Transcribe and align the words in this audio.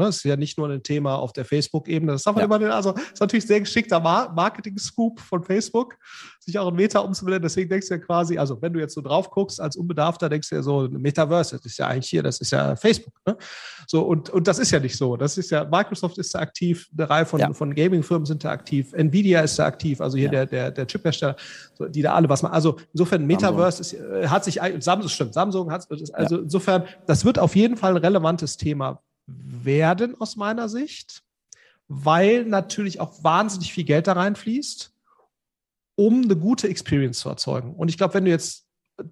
Ne? 0.00 0.06
Das 0.06 0.16
ist 0.16 0.24
ja 0.24 0.36
nicht 0.36 0.56
nur 0.56 0.68
ein 0.68 0.82
Thema 0.82 1.16
auf 1.16 1.34
der 1.34 1.44
Facebook-Ebene. 1.44 2.12
Das 2.12 2.22
darf 2.22 2.34
man 2.34 2.48
ja. 2.48 2.56
immer, 2.56 2.74
also 2.74 2.94
ist 2.94 3.20
natürlich 3.20 3.46
sehr 3.46 3.60
geschickter 3.60 4.00
Marketing-Scoop 4.00 5.20
von 5.20 5.44
Facebook, 5.44 5.96
sich 6.38 6.58
auch 6.58 6.68
in 6.68 6.74
Meta 6.74 7.00
umzubenennen. 7.00 7.42
Deswegen 7.42 7.68
denkst 7.68 7.88
du 7.88 7.94
ja 7.94 8.00
quasi, 8.00 8.38
also 8.38 8.60
wenn 8.62 8.72
du 8.72 8.80
jetzt 8.80 8.94
so 8.94 9.02
drauf 9.02 9.30
guckst 9.30 9.60
als 9.60 9.76
Unbedarfter, 9.76 10.30
denkst 10.30 10.48
du 10.48 10.54
ja 10.54 10.62
so, 10.62 10.88
Metaverse, 10.90 11.56
das 11.56 11.66
ist 11.66 11.78
ja 11.78 11.86
eigentlich 11.86 12.08
hier, 12.08 12.22
das 12.22 12.40
ist 12.40 12.50
ja 12.50 12.74
Facebook. 12.76 13.12
Ne? 13.26 13.36
So, 13.86 14.02
und, 14.02 14.30
und 14.30 14.48
das 14.48 14.58
ist 14.58 14.70
ja 14.70 14.80
nicht 14.80 14.96
so. 14.96 15.18
Das 15.18 15.36
ist 15.36 15.50
ja, 15.50 15.64
Microsoft 15.64 16.16
ist 16.16 16.34
da 16.34 16.38
aktiv, 16.38 16.88
eine 16.96 17.10
Reihe 17.10 17.26
von, 17.26 17.40
ja. 17.40 17.52
von 17.52 17.74
Gaming-Firmen 17.74 18.24
sind 18.24 18.42
da 18.42 18.50
aktiv, 18.52 18.94
Nvidia 18.94 19.42
ist 19.42 19.58
da 19.58 19.66
aktiv, 19.66 20.00
also 20.00 20.16
hier 20.16 20.32
ja. 20.32 20.46
der, 20.46 20.46
der, 20.46 20.70
der 20.70 20.86
Chiphersteller, 20.86 21.36
die 21.90 22.00
da 22.00 22.14
alle 22.14 22.28
was 22.28 22.42
machen. 22.42 22.54
Also 22.54 22.78
insofern, 22.94 23.26
Metaverse 23.26 23.82
ist, 23.82 23.92
äh, 23.92 24.28
hat 24.28 24.44
sich, 24.44 24.58
Samsung 24.78 25.10
stimmt, 25.10 25.34
Samsung 25.34 25.70
hat, 25.70 25.86
also 26.14 26.38
insofern, 26.38 26.84
das 27.06 27.26
wird 27.26 27.38
auf 27.38 27.54
jeden 27.54 27.76
Fall 27.76 27.92
ein 27.92 27.98
relevantes 27.98 28.56
Thema 28.56 29.02
werden 29.26 30.20
aus 30.20 30.36
meiner 30.36 30.68
Sicht, 30.68 31.22
weil 31.88 32.44
natürlich 32.44 33.00
auch 33.00 33.22
wahnsinnig 33.24 33.72
viel 33.72 33.84
Geld 33.84 34.06
da 34.06 34.12
reinfließt, 34.12 34.92
um 35.96 36.22
eine 36.22 36.36
gute 36.36 36.68
Experience 36.68 37.18
zu 37.18 37.28
erzeugen. 37.28 37.74
Und 37.74 37.88
ich 37.88 37.98
glaube, 37.98 38.14
wenn 38.14 38.24
du 38.24 38.30
jetzt 38.30 38.66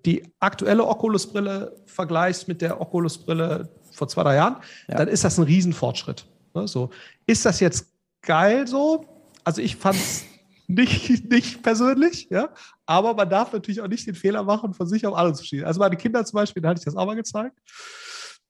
die 0.04 0.22
aktuelle 0.38 0.86
Oculus-Brille 0.86 1.76
vergleichst 1.86 2.48
mit 2.48 2.62
der 2.62 2.80
Oculus-Brille 2.80 3.68
vor 3.92 4.08
zwei, 4.08 4.22
drei 4.22 4.36
Jahren, 4.36 4.56
ja. 4.86 4.98
dann 4.98 5.08
ist 5.08 5.24
das 5.24 5.38
ein 5.38 5.44
Riesenfortschritt. 5.44 6.26
Ne, 6.54 6.68
so. 6.68 6.90
Ist 7.26 7.44
das 7.44 7.60
jetzt 7.60 7.92
geil 8.22 8.66
so? 8.66 9.04
Also 9.44 9.60
ich 9.60 9.76
fand 9.76 9.96
es 9.96 10.24
nicht, 10.66 11.30
nicht 11.30 11.62
persönlich, 11.62 12.28
ja, 12.30 12.50
aber 12.84 13.14
man 13.14 13.28
darf 13.28 13.52
natürlich 13.52 13.80
auch 13.80 13.88
nicht 13.88 14.06
den 14.06 14.14
Fehler 14.14 14.42
machen, 14.42 14.74
von 14.74 14.86
sich 14.86 15.06
auf 15.06 15.14
alle 15.14 15.32
zu 15.32 15.44
schießen. 15.44 15.66
Also 15.66 15.80
meine 15.80 15.96
Kinder 15.96 16.24
zum 16.24 16.36
Beispiel, 16.36 16.62
da 16.62 16.68
hatte 16.68 16.80
ich 16.80 16.84
das 16.84 16.96
auch 16.96 17.06
mal 17.06 17.16
gezeigt 17.16 17.58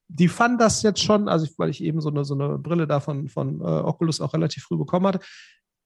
die 0.08 0.28
fanden 0.28 0.58
das 0.58 0.82
jetzt 0.82 1.02
schon, 1.02 1.28
also 1.28 1.46
weil 1.58 1.68
ich 1.68 1.82
eben 1.82 2.00
so 2.00 2.08
eine, 2.08 2.24
so 2.24 2.34
eine 2.34 2.58
Brille 2.58 2.86
da 2.86 3.00
von, 3.00 3.28
von 3.28 3.60
äh, 3.60 3.64
Oculus 3.64 4.20
auch 4.20 4.32
relativ 4.32 4.64
früh 4.64 4.76
bekommen 4.76 5.06
hatte, 5.06 5.20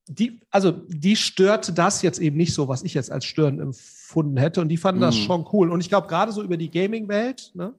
die, 0.06 0.40
also 0.50 0.72
die 0.88 1.16
störte 1.16 1.72
das 1.72 2.02
jetzt 2.02 2.18
eben 2.18 2.36
nicht 2.36 2.54
so, 2.54 2.68
was 2.68 2.82
ich 2.82 2.94
jetzt 2.94 3.10
als 3.10 3.24
störend 3.24 3.60
empfunden 3.60 4.36
hätte. 4.36 4.60
Und 4.60 4.68
die 4.68 4.76
fanden 4.76 5.00
mm. 5.00 5.02
das 5.02 5.16
mhm. 5.16 5.20
schon 5.20 5.48
cool. 5.52 5.70
Und 5.70 5.80
ich 5.80 5.88
glaube, 5.88 6.08
gerade 6.08 6.32
so 6.32 6.42
über 6.42 6.56
die 6.56 6.70
Gaming-Welt, 6.70 7.52
ne, 7.54 7.74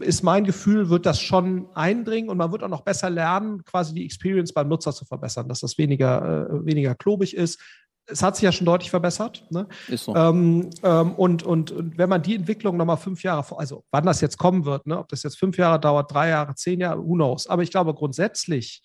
ist 0.00 0.22
mein 0.22 0.44
Gefühl, 0.44 0.88
wird 0.90 1.06
das 1.06 1.20
schon 1.20 1.68
eindringen 1.74 2.30
und 2.30 2.36
man 2.36 2.52
wird 2.52 2.62
auch 2.62 2.68
noch 2.68 2.82
besser 2.82 3.10
lernen, 3.10 3.64
quasi 3.64 3.94
die 3.94 4.04
Experience 4.04 4.52
beim 4.52 4.68
Nutzer 4.68 4.92
zu 4.92 5.04
verbessern, 5.04 5.48
dass 5.48 5.60
das 5.60 5.78
weniger, 5.78 6.50
äh, 6.50 6.66
weniger 6.66 6.94
klobig 6.94 7.34
ist, 7.34 7.60
es 8.06 8.22
hat 8.22 8.36
sich 8.36 8.42
ja 8.42 8.52
schon 8.52 8.66
deutlich 8.66 8.90
verbessert. 8.90 9.44
Ne? 9.50 9.66
Ist 9.88 10.04
so. 10.04 10.14
Ähm, 10.14 10.70
ähm, 10.82 11.14
und, 11.14 11.42
und, 11.42 11.70
und, 11.70 11.98
wenn 11.98 12.08
man 12.08 12.22
die 12.22 12.34
Entwicklung 12.34 12.76
nochmal 12.76 12.96
fünf 12.96 13.22
Jahre 13.22 13.44
vor, 13.44 13.60
also 13.60 13.84
wann 13.90 14.04
das 14.04 14.20
jetzt 14.20 14.38
kommen 14.38 14.64
wird, 14.64 14.86
ne? 14.86 14.98
ob 14.98 15.08
das 15.08 15.22
jetzt 15.22 15.38
fünf 15.38 15.56
Jahre 15.56 15.80
dauert, 15.80 16.12
drei 16.12 16.28
Jahre, 16.30 16.54
zehn 16.54 16.80
Jahre, 16.80 17.04
who 17.04 17.14
knows. 17.14 17.46
Aber 17.46 17.62
ich 17.62 17.70
glaube 17.70 17.94
grundsätzlich, 17.94 18.82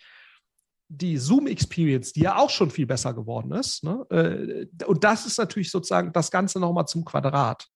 die 0.89 1.17
Zoom-Experience, 1.17 2.13
die 2.13 2.21
ja 2.21 2.37
auch 2.37 2.49
schon 2.49 2.71
viel 2.71 2.85
besser 2.85 3.13
geworden 3.13 3.51
ist, 3.51 3.83
ne? 3.83 4.05
Äh, 4.09 4.85
und 4.85 5.03
das 5.03 5.25
ist 5.25 5.37
natürlich 5.37 5.69
sozusagen 5.69 6.13
das 6.13 6.31
Ganze 6.31 6.61
nochmal 6.61 6.85
zum 6.85 7.03
Quadrat. 7.03 7.67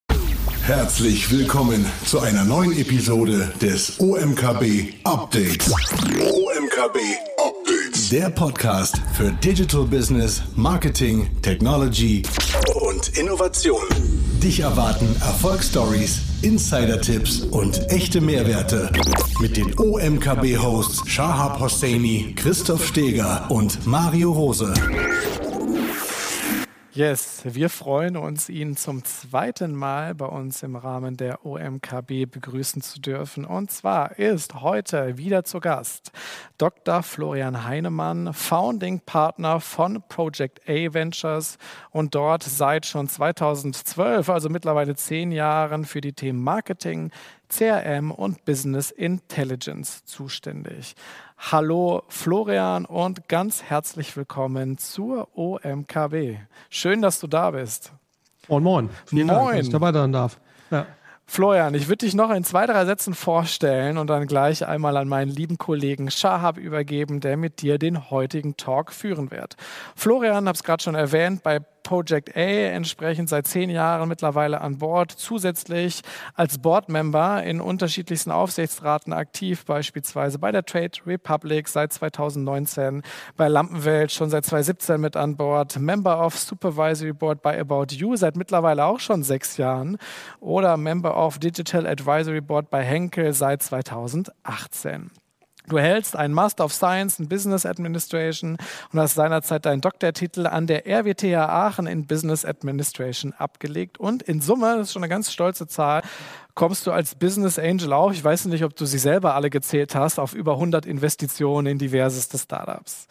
Herzlich 0.63 1.29
willkommen 1.29 1.85
zu 2.05 2.19
einer 2.19 2.45
neuen 2.45 2.71
Episode 2.71 3.51
des 3.61 3.99
OMKB 3.99 4.93
Updates. 5.03 5.73
OMKB 5.73 6.99
Updates. 7.37 7.60
Der 8.11 8.29
Podcast 8.29 9.01
für 9.13 9.31
Digital 9.31 9.85
Business, 9.85 10.43
Marketing, 10.57 11.29
Technology 11.41 12.23
und 12.81 13.17
Innovation. 13.17 13.81
Dich 14.43 14.59
erwarten 14.59 15.15
Erfolgsstories, 15.21 16.19
Insider-Tipps 16.41 17.43
und 17.43 17.89
echte 17.89 18.19
Mehrwerte 18.19 18.91
mit 19.39 19.55
den 19.55 19.73
OMKB-Hosts 19.79 21.09
Shahab 21.09 21.61
Hosseini, 21.61 22.33
Christoph 22.35 22.85
Steger 22.85 23.49
und 23.49 23.87
Mario 23.87 24.33
Rose. 24.33 24.73
Yes, 26.93 27.43
wir 27.45 27.69
freuen 27.69 28.17
uns, 28.17 28.49
ihn 28.49 28.75
zum 28.75 29.05
zweiten 29.05 29.73
Mal 29.73 30.13
bei 30.13 30.25
uns 30.25 30.61
im 30.61 30.75
Rahmen 30.75 31.15
der 31.15 31.45
OMKB 31.45 32.29
begrüßen 32.29 32.81
zu 32.81 32.99
dürfen. 32.99 33.45
Und 33.45 33.71
zwar 33.71 34.19
ist 34.19 34.55
heute 34.55 35.17
wieder 35.17 35.45
zu 35.45 35.61
Gast 35.61 36.11
Dr. 36.57 37.01
Florian 37.01 37.63
Heinemann, 37.63 38.33
Founding 38.33 38.99
Partner 38.99 39.61
von 39.61 40.03
Project 40.09 40.67
A 40.67 40.93
Ventures 40.93 41.57
und 41.91 42.13
dort 42.13 42.43
seit 42.43 42.85
schon 42.85 43.07
2012, 43.07 44.27
also 44.27 44.49
mittlerweile 44.49 44.93
zehn 44.93 45.31
Jahren, 45.31 45.85
für 45.85 46.01
die 46.01 46.11
Themen 46.11 46.43
Marketing, 46.43 47.09
CRM 47.47 48.11
und 48.11 48.43
Business 48.43 48.91
Intelligence 48.91 50.03
zuständig. 50.03 50.95
Hallo 51.49 52.03
Florian 52.07 52.85
und 52.85 53.27
ganz 53.27 53.63
herzlich 53.63 54.15
willkommen 54.15 54.77
zur 54.77 55.27
OMKB. 55.35 56.37
Schön, 56.69 57.01
dass 57.01 57.19
du 57.19 57.25
da 57.25 57.49
bist. 57.49 57.91
Moin, 58.47 58.61
moin. 58.61 58.89
Vielen 59.07 59.25
moin. 59.25 59.37
Dank, 59.37 59.57
dass 59.57 59.65
ich 59.65 59.71
dabei 59.71 59.91
sein 59.91 60.11
darf. 60.11 60.39
Ja. 60.69 60.85
Florian, 61.25 61.73
ich 61.73 61.87
würde 61.87 62.05
dich 62.05 62.13
noch 62.13 62.29
in 62.29 62.43
zwei, 62.43 62.67
drei 62.67 62.85
Sätzen 62.85 63.15
vorstellen 63.15 63.97
und 63.97 64.07
dann 64.07 64.27
gleich 64.27 64.67
einmal 64.67 64.95
an 64.97 65.07
meinen 65.07 65.31
lieben 65.31 65.57
Kollegen 65.57 66.11
Shahab 66.11 66.57
übergeben, 66.57 67.21
der 67.21 67.37
mit 67.37 67.63
dir 67.63 67.79
den 67.79 68.11
heutigen 68.11 68.55
Talk 68.55 68.93
führen 68.93 69.31
wird. 69.31 69.55
Florian, 69.95 70.47
habe 70.47 70.55
es 70.55 70.63
gerade 70.63 70.83
schon 70.83 70.95
erwähnt, 70.95 71.41
bei 71.41 71.59
Project 71.83 72.35
A 72.35 72.39
entsprechend 72.39 73.29
seit 73.29 73.47
zehn 73.47 73.69
Jahren 73.69 74.07
mittlerweile 74.07 74.61
an 74.61 74.77
Bord, 74.77 75.11
zusätzlich 75.11 76.01
als 76.33 76.57
Boardmember 76.57 77.43
in 77.43 77.61
unterschiedlichsten 77.61 78.31
Aufsichtsraten 78.31 79.13
aktiv, 79.13 79.65
beispielsweise 79.65 80.39
bei 80.39 80.51
der 80.51 80.65
Trade 80.65 80.91
Republic 81.05 81.67
seit 81.67 81.93
2019, 81.93 83.03
bei 83.37 83.47
Lampenwelt 83.47 84.11
schon 84.11 84.29
seit 84.29 84.45
2017 84.45 84.99
mit 84.99 85.15
an 85.15 85.37
Bord, 85.37 85.79
Member 85.79 86.25
of 86.25 86.37
Supervisory 86.37 87.13
Board 87.13 87.41
bei 87.41 87.59
About 87.59 87.87
You 87.89 88.15
seit 88.15 88.35
mittlerweile 88.35 88.85
auch 88.85 88.99
schon 88.99 89.23
sechs 89.23 89.57
Jahren 89.57 89.97
oder 90.39 90.77
Member 90.77 91.15
of 91.15 91.39
Digital 91.39 91.87
Advisory 91.87 92.41
Board 92.41 92.69
bei 92.69 92.83
Henkel 92.83 93.33
seit 93.33 93.63
2018. 93.63 95.11
Du 95.67 95.77
hältst 95.79 96.15
einen 96.15 96.33
Master 96.33 96.65
of 96.65 96.73
Science 96.73 97.19
in 97.19 97.29
Business 97.29 97.65
Administration 97.65 98.57
und 98.91 98.99
hast 98.99 99.15
seinerzeit 99.15 99.65
deinen 99.65 99.81
Doktortitel 99.81 100.47
an 100.47 100.67
der 100.67 100.85
RWTH 100.87 101.35
Aachen 101.35 101.87
in 101.87 102.07
Business 102.07 102.45
Administration 102.45 103.33
abgelegt. 103.33 103.99
Und 103.99 104.23
in 104.23 104.41
Summe, 104.41 104.77
das 104.77 104.87
ist 104.87 104.93
schon 104.93 105.03
eine 105.03 105.09
ganz 105.09 105.31
stolze 105.31 105.67
Zahl, 105.67 106.01
kommst 106.55 106.87
du 106.87 106.91
als 106.91 107.15
Business 107.15 107.59
Angel 107.59 107.93
auch, 107.93 108.11
ich 108.11 108.23
weiß 108.23 108.45
nicht, 108.45 108.63
ob 108.63 108.75
du 108.75 108.85
sie 108.85 108.99
selber 108.99 109.35
alle 109.35 109.49
gezählt 109.49 109.95
hast, 109.95 110.19
auf 110.19 110.33
über 110.33 110.53
100 110.53 110.85
Investitionen 110.85 111.67
in 111.67 111.77
diverseste 111.77 112.37
Startups. 112.37 113.07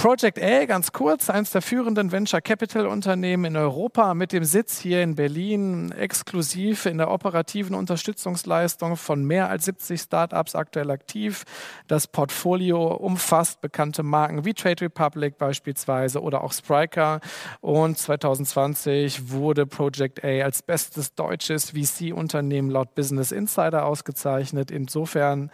Project 0.00 0.40
A, 0.40 0.64
ganz 0.66 0.92
kurz, 0.92 1.28
eines 1.28 1.50
der 1.50 1.60
führenden 1.60 2.12
Venture 2.12 2.40
Capital 2.40 2.86
Unternehmen 2.86 3.46
in 3.46 3.56
Europa 3.56 4.14
mit 4.14 4.30
dem 4.30 4.44
Sitz 4.44 4.78
hier 4.78 5.02
in 5.02 5.16
Berlin, 5.16 5.90
exklusiv 5.90 6.86
in 6.86 6.98
der 6.98 7.10
operativen 7.10 7.74
Unterstützungsleistung 7.74 8.96
von 8.96 9.24
mehr 9.24 9.50
als 9.50 9.64
70 9.64 10.00
Startups 10.00 10.54
aktuell 10.54 10.92
aktiv. 10.92 11.42
Das 11.88 12.06
Portfolio 12.06 12.94
umfasst 12.94 13.60
bekannte 13.60 14.04
Marken 14.04 14.44
wie 14.44 14.54
Trade 14.54 14.82
Republic 14.82 15.36
beispielsweise 15.36 16.22
oder 16.22 16.44
auch 16.44 16.52
Spryker. 16.52 17.18
Und 17.60 17.98
2020 17.98 19.32
wurde 19.32 19.66
Project 19.66 20.22
A 20.22 20.44
als 20.44 20.62
bestes 20.62 21.16
deutsches 21.16 21.72
VC-Unternehmen 21.72 22.67
laut 22.70 22.94
Business 22.94 23.32
Insider 23.32 23.84
ausgezeichnet. 23.84 24.70
Insofern, 24.70 25.50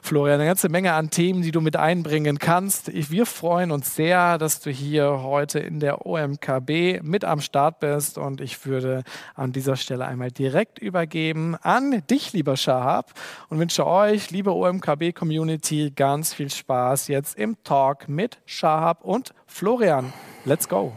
Florian, 0.00 0.40
eine 0.40 0.48
ganze 0.48 0.70
Menge 0.70 0.94
an 0.94 1.10
Themen, 1.10 1.42
die 1.42 1.52
du 1.52 1.60
mit 1.60 1.76
einbringen 1.76 2.38
kannst. 2.38 2.90
Wir 3.10 3.26
freuen 3.26 3.70
uns 3.70 3.82
uns 3.82 3.96
sehr, 3.96 4.38
dass 4.38 4.60
du 4.60 4.70
hier 4.70 5.24
heute 5.24 5.58
in 5.58 5.80
der 5.80 6.06
OMKB 6.06 7.02
mit 7.02 7.24
am 7.24 7.40
Start 7.40 7.80
bist 7.80 8.16
und 8.16 8.40
ich 8.40 8.64
würde 8.64 9.02
an 9.34 9.50
dieser 9.50 9.74
Stelle 9.74 10.06
einmal 10.06 10.30
direkt 10.30 10.78
übergeben 10.78 11.56
an 11.62 12.04
dich, 12.08 12.32
lieber 12.32 12.56
Shahab 12.56 13.12
und 13.48 13.58
wünsche 13.58 13.84
euch, 13.84 14.30
liebe 14.30 14.54
OMKB-Community, 14.54 15.90
ganz 15.96 16.32
viel 16.32 16.48
Spaß 16.48 17.08
jetzt 17.08 17.36
im 17.36 17.56
Talk 17.64 18.08
mit 18.08 18.38
Shahab 18.46 19.04
und 19.04 19.34
Florian. 19.46 20.12
Let's 20.44 20.68
go! 20.68 20.92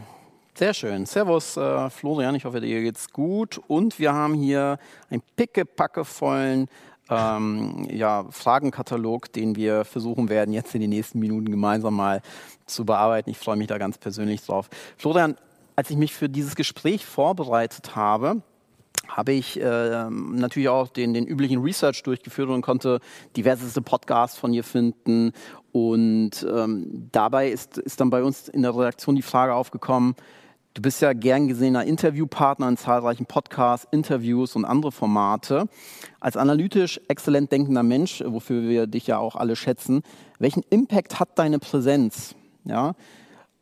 Sehr 0.58 0.74
schön. 0.74 1.06
Servus, 1.06 1.58
äh, 1.58 1.90
Florian. 1.90 2.34
Ich 2.34 2.46
hoffe, 2.46 2.62
dir 2.62 2.82
geht's 2.82 3.12
gut. 3.12 3.60
Und 3.68 4.00
wir 4.00 4.14
haben 4.14 4.36
hier 4.36 4.80
einen 5.10 5.22
pickepackevollen 5.36 6.70
ähm, 7.10 7.86
ja, 7.92 8.26
Fragenkatalog, 8.30 9.34
den 9.34 9.58
wir 9.58 9.84
versuchen 9.84 10.30
werden, 10.30 10.54
jetzt 10.54 10.74
in 10.74 10.80
den 10.80 10.92
nächsten 10.92 11.20
Minuten 11.20 11.52
gemeinsam 11.52 11.98
mal 11.98 12.22
zu 12.68 12.86
bearbeiten. 12.86 13.30
Ich 13.30 13.38
freue 13.38 13.58
mich 13.58 13.68
da 13.68 13.78
ganz 13.78 13.98
persönlich 13.98 14.46
drauf. 14.46 14.70
Florian, 14.98 15.36
als 15.76 15.90
ich 15.90 15.98
mich 15.98 16.14
für 16.14 16.30
dieses 16.30 16.56
Gespräch 16.56 17.06
vorbereitet 17.06 17.98
habe, 17.98 18.42
habe 19.10 19.34
ich 19.34 19.60
äh, 19.60 20.10
natürlich 20.10 20.70
auch 20.70 20.88
den, 20.88 21.14
den 21.14 21.28
üblichen 21.28 21.62
Research 21.62 22.02
durchgeführt 22.04 22.50
und 22.50 22.62
konnte 22.62 23.02
diverseste 23.36 23.82
Podcasts 23.82 24.38
von 24.38 24.54
dir 24.54 24.64
finden. 24.64 25.34
Und 25.74 26.48
ähm, 26.50 27.10
dabei 27.12 27.50
ist, 27.50 27.78
ist 27.78 28.00
dann 28.00 28.10
bei 28.10 28.24
uns 28.24 28.48
in 28.48 28.62
der 28.62 28.74
Redaktion 28.74 29.18
die 29.18 29.22
Frage 29.22 29.54
aufgekommen, 29.54 30.16
Du 30.76 30.82
bist 30.82 31.02
ja 31.02 31.14
gern 31.14 31.48
gesehener 31.48 31.86
Interviewpartner 31.86 32.68
in 32.68 32.76
zahlreichen 32.76 33.26
Podcasts, 33.26 33.88
Interviews 33.92 34.58
und 34.58 34.66
andere 34.66 34.92
Formate. 34.92 35.70
Als 36.20 36.36
analytisch 36.36 37.00
exzellent 37.08 37.50
denkender 37.50 37.82
Mensch, 37.82 38.22
wofür 38.28 38.64
wir 38.64 38.86
dich 38.86 39.08
ja 39.08 39.18
auch 39.18 39.38
alle 39.38 39.56
schätzen, 39.56 40.04
welchen 40.38 40.64
Impact 40.70 41.18
hat 41.18 41.40
deine 41.40 41.60
Präsenz? 41.60 42.36
Ja, 42.66 42.94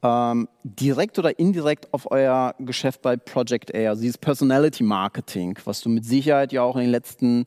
ähm, 0.02 0.50
direkt 0.64 1.20
oder 1.20 1.38
indirekt 1.38 1.94
auf 1.94 2.10
euer 2.10 2.56
Geschäft 2.58 3.04
bei 3.04 3.16
Project 3.16 3.76
A, 3.76 3.90
also 3.90 4.02
dieses 4.02 4.18
Personality 4.18 4.84
Marketing, 4.84 5.60
was 5.66 5.82
du 5.82 5.90
mit 5.90 6.06
Sicherheit 6.06 6.52
ja 6.52 6.64
auch 6.64 6.78
in 6.78 6.82
den 6.82 6.90
letzten 6.90 7.46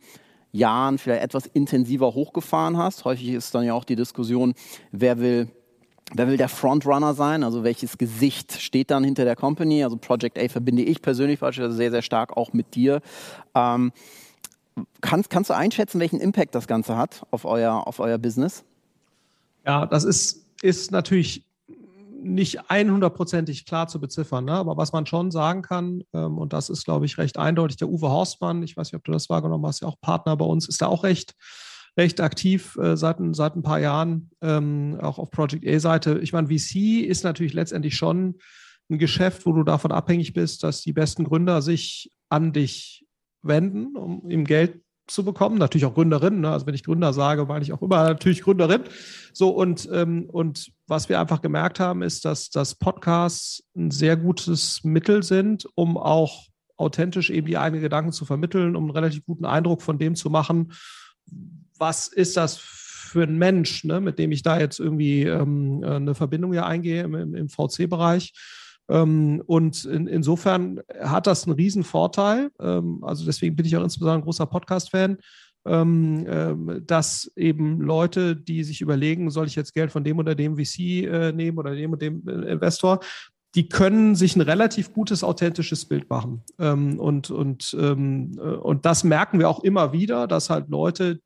Jahren 0.52 0.96
vielleicht 0.96 1.24
etwas 1.24 1.46
intensiver 1.46 2.14
hochgefahren 2.14 2.76
hast. 2.76 3.04
Häufig 3.04 3.30
ist 3.30 3.52
dann 3.52 3.64
ja 3.64 3.74
auch 3.74 3.84
die 3.84 3.96
Diskussion, 3.96 4.54
wer 4.92 5.18
will 5.18 5.50
Wer 6.14 6.28
will 6.28 6.36
der 6.36 6.48
Frontrunner 6.48 7.14
sein? 7.14 7.42
Also 7.42 7.64
welches 7.64 7.98
Gesicht 7.98 8.60
steht 8.60 8.90
dann 8.90 9.02
hinter 9.02 9.24
der 9.24 9.34
Company? 9.34 9.82
Also 9.82 9.96
Project 9.96 10.38
A 10.38 10.48
verbinde 10.48 10.82
ich 10.82 11.02
persönlich 11.02 11.40
beispielsweise 11.40 11.76
sehr, 11.76 11.90
sehr 11.90 12.02
stark 12.02 12.36
auch 12.36 12.52
mit 12.52 12.74
dir. 12.74 13.00
Ähm, 13.54 13.92
kannst, 15.00 15.30
kannst 15.30 15.50
du 15.50 15.54
einschätzen, 15.54 15.98
welchen 15.98 16.20
Impact 16.20 16.54
das 16.54 16.68
Ganze 16.68 16.96
hat 16.96 17.26
auf 17.30 17.44
euer, 17.44 17.86
auf 17.86 17.98
euer 17.98 18.18
Business? 18.18 18.64
Ja, 19.66 19.86
das 19.86 20.04
ist, 20.04 20.44
ist 20.62 20.92
natürlich 20.92 21.44
nicht 22.22 22.60
100%ig 22.70 23.64
klar 23.66 23.88
zu 23.88 24.00
beziffern, 24.00 24.44
ne? 24.44 24.52
aber 24.52 24.76
was 24.76 24.92
man 24.92 25.06
schon 25.06 25.30
sagen 25.30 25.62
kann, 25.62 26.02
ähm, 26.12 26.38
und 26.38 26.52
das 26.52 26.70
ist, 26.70 26.84
glaube 26.84 27.06
ich, 27.06 27.18
recht 27.18 27.38
eindeutig, 27.38 27.76
der 27.76 27.88
Uwe 27.88 28.08
Horstmann, 28.08 28.62
ich 28.62 28.76
weiß 28.76 28.88
nicht, 28.88 28.96
ob 28.96 29.04
du 29.04 29.12
das 29.12 29.28
wahrgenommen 29.28 29.66
hast, 29.66 29.80
ja 29.80 29.88
auch 29.88 30.00
Partner 30.00 30.36
bei 30.36 30.44
uns, 30.44 30.68
ist 30.68 30.82
da 30.82 30.86
auch 30.86 31.04
recht 31.04 31.34
recht 31.96 32.20
aktiv 32.20 32.76
äh, 32.76 32.96
seit, 32.96 33.18
seit 33.32 33.56
ein 33.56 33.62
paar 33.62 33.80
Jahren, 33.80 34.30
ähm, 34.42 34.98
auch 35.00 35.18
auf 35.18 35.30
Project 35.30 35.66
A-Seite. 35.66 36.18
Ich 36.22 36.32
meine, 36.32 36.48
VC 36.48 37.04
ist 37.06 37.24
natürlich 37.24 37.54
letztendlich 37.54 37.96
schon 37.96 38.36
ein 38.90 38.98
Geschäft, 38.98 39.46
wo 39.46 39.52
du 39.52 39.62
davon 39.62 39.92
abhängig 39.92 40.32
bist, 40.32 40.62
dass 40.62 40.82
die 40.82 40.92
besten 40.92 41.24
Gründer 41.24 41.62
sich 41.62 42.12
an 42.28 42.52
dich 42.52 43.04
wenden, 43.42 43.96
um 43.96 44.28
ihm 44.30 44.44
Geld 44.44 44.80
zu 45.06 45.24
bekommen. 45.24 45.58
Natürlich 45.58 45.86
auch 45.86 45.94
Gründerinnen. 45.94 46.40
Ne? 46.40 46.50
Also 46.50 46.66
wenn 46.66 46.74
ich 46.74 46.84
Gründer 46.84 47.12
sage, 47.12 47.46
meine 47.46 47.62
ich 47.62 47.72
auch 47.72 47.82
immer 47.82 48.04
natürlich 48.04 48.42
Gründerin. 48.42 48.84
So 49.32 49.50
und, 49.50 49.88
ähm, 49.92 50.28
und 50.28 50.72
was 50.86 51.08
wir 51.08 51.20
einfach 51.20 51.42
gemerkt 51.42 51.80
haben, 51.80 52.02
ist, 52.02 52.24
dass, 52.24 52.50
dass 52.50 52.74
Podcasts 52.74 53.64
ein 53.76 53.90
sehr 53.90 54.16
gutes 54.16 54.82
Mittel 54.84 55.22
sind, 55.22 55.66
um 55.74 55.96
auch 55.96 56.46
authentisch 56.76 57.30
eben 57.30 57.46
die 57.46 57.56
eigenen 57.56 57.82
Gedanken 57.82 58.12
zu 58.12 58.24
vermitteln, 58.24 58.76
um 58.76 58.84
einen 58.84 58.90
relativ 58.90 59.24
guten 59.24 59.46
Eindruck 59.46 59.80
von 59.80 59.98
dem 59.98 60.14
zu 60.14 60.28
machen, 60.28 60.72
was 61.78 62.08
ist 62.08 62.36
das 62.36 62.56
für 62.56 63.22
ein 63.22 63.38
Mensch, 63.38 63.84
ne, 63.84 64.00
mit 64.00 64.18
dem 64.18 64.32
ich 64.32 64.42
da 64.42 64.58
jetzt 64.58 64.80
irgendwie 64.80 65.22
ähm, 65.22 65.82
äh, 65.82 65.96
eine 65.96 66.14
Verbindung 66.14 66.52
ja 66.52 66.66
eingehe 66.66 67.02
im, 67.02 67.34
im 67.34 67.48
VC-Bereich. 67.48 68.32
Ähm, 68.88 69.42
und 69.46 69.84
in, 69.84 70.06
insofern 70.06 70.80
hat 71.00 71.26
das 71.26 71.44
einen 71.44 71.56
riesen 71.56 71.84
Vorteil. 71.84 72.50
Ähm, 72.60 73.02
also 73.02 73.24
deswegen 73.24 73.56
bin 73.56 73.66
ich 73.66 73.76
auch 73.76 73.82
insbesondere 73.82 74.18
ein 74.18 74.24
großer 74.24 74.46
Podcast-Fan, 74.46 75.18
ähm, 75.66 76.26
äh, 76.26 76.80
dass 76.82 77.30
eben 77.36 77.80
Leute, 77.80 78.36
die 78.36 78.64
sich 78.64 78.80
überlegen, 78.80 79.30
soll 79.30 79.46
ich 79.46 79.56
jetzt 79.56 79.74
Geld 79.74 79.90
von 79.90 80.04
dem 80.04 80.18
oder 80.18 80.34
dem 80.34 80.56
VC 80.56 80.78
äh, 81.04 81.32
nehmen 81.32 81.58
oder 81.58 81.74
dem 81.74 81.92
und 81.92 82.02
dem 82.02 82.26
äh, 82.28 82.52
Investor, 82.52 83.00
die 83.54 83.68
können 83.68 84.14
sich 84.14 84.36
ein 84.36 84.42
relativ 84.42 84.92
gutes, 84.92 85.24
authentisches 85.24 85.86
Bild 85.86 86.10
machen. 86.10 86.42
Ähm, 86.58 87.00
und, 87.00 87.30
und, 87.30 87.74
ähm, 87.80 88.32
äh, 88.38 88.40
und 88.40 88.84
das 88.84 89.02
merken 89.02 89.38
wir 89.38 89.48
auch 89.48 89.64
immer 89.64 89.92
wieder, 89.92 90.26
dass 90.26 90.50
halt 90.50 90.68
Leute, 90.68 91.20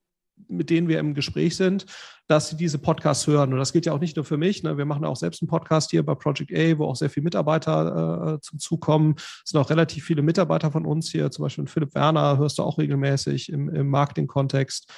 mit 0.49 0.71
denen 0.71 0.89
wir 0.89 0.99
im 0.99 1.15
Gespräch 1.15 1.57
sind, 1.57 1.87
dass 2.27 2.49
sie 2.49 2.57
diese 2.57 2.79
Podcasts 2.79 3.27
hören. 3.27 3.53
Und 3.53 3.59
das 3.59 3.73
gilt 3.73 3.87
ja 3.87 3.93
auch 3.93 3.99
nicht 3.99 4.17
nur 4.17 4.25
für 4.25 4.37
mich. 4.37 4.63
Ne? 4.63 4.79
Wir 4.79 4.85
machen 4.85 5.05
auch 5.05 5.17
selbst 5.17 5.43
einen 5.43 5.49
Podcast 5.49 5.91
hier 5.91 6.05
bei 6.05 6.15
Project 6.15 6.53
A, 6.55 6.79
wo 6.79 6.85
auch 6.85 6.97
sehr 6.97 7.11
viele 7.11 7.25
Mitarbeiter 7.25 8.35
äh, 8.37 8.41
zum 8.41 8.59
Zug 8.61 8.81
kommen. 8.81 9.15
Es 9.17 9.51
sind 9.51 9.61
auch 9.61 9.71
relativ 9.71 10.05
viele 10.05 10.23
Mitarbeiter 10.23 10.71
von 10.71 10.87
uns 10.87 11.11
hier, 11.11 11.31
zum 11.31 11.43
Beispiel 11.43 11.67
Philipp 11.67 11.95
Werner, 11.95 12.39
hörst 12.39 12.59
du 12.59 12.63
auch 12.63 12.79
regelmäßig 12.79 13.51
im, 13.53 13.69
im 13.69 13.89
Marketing-Kontext. 13.89 14.93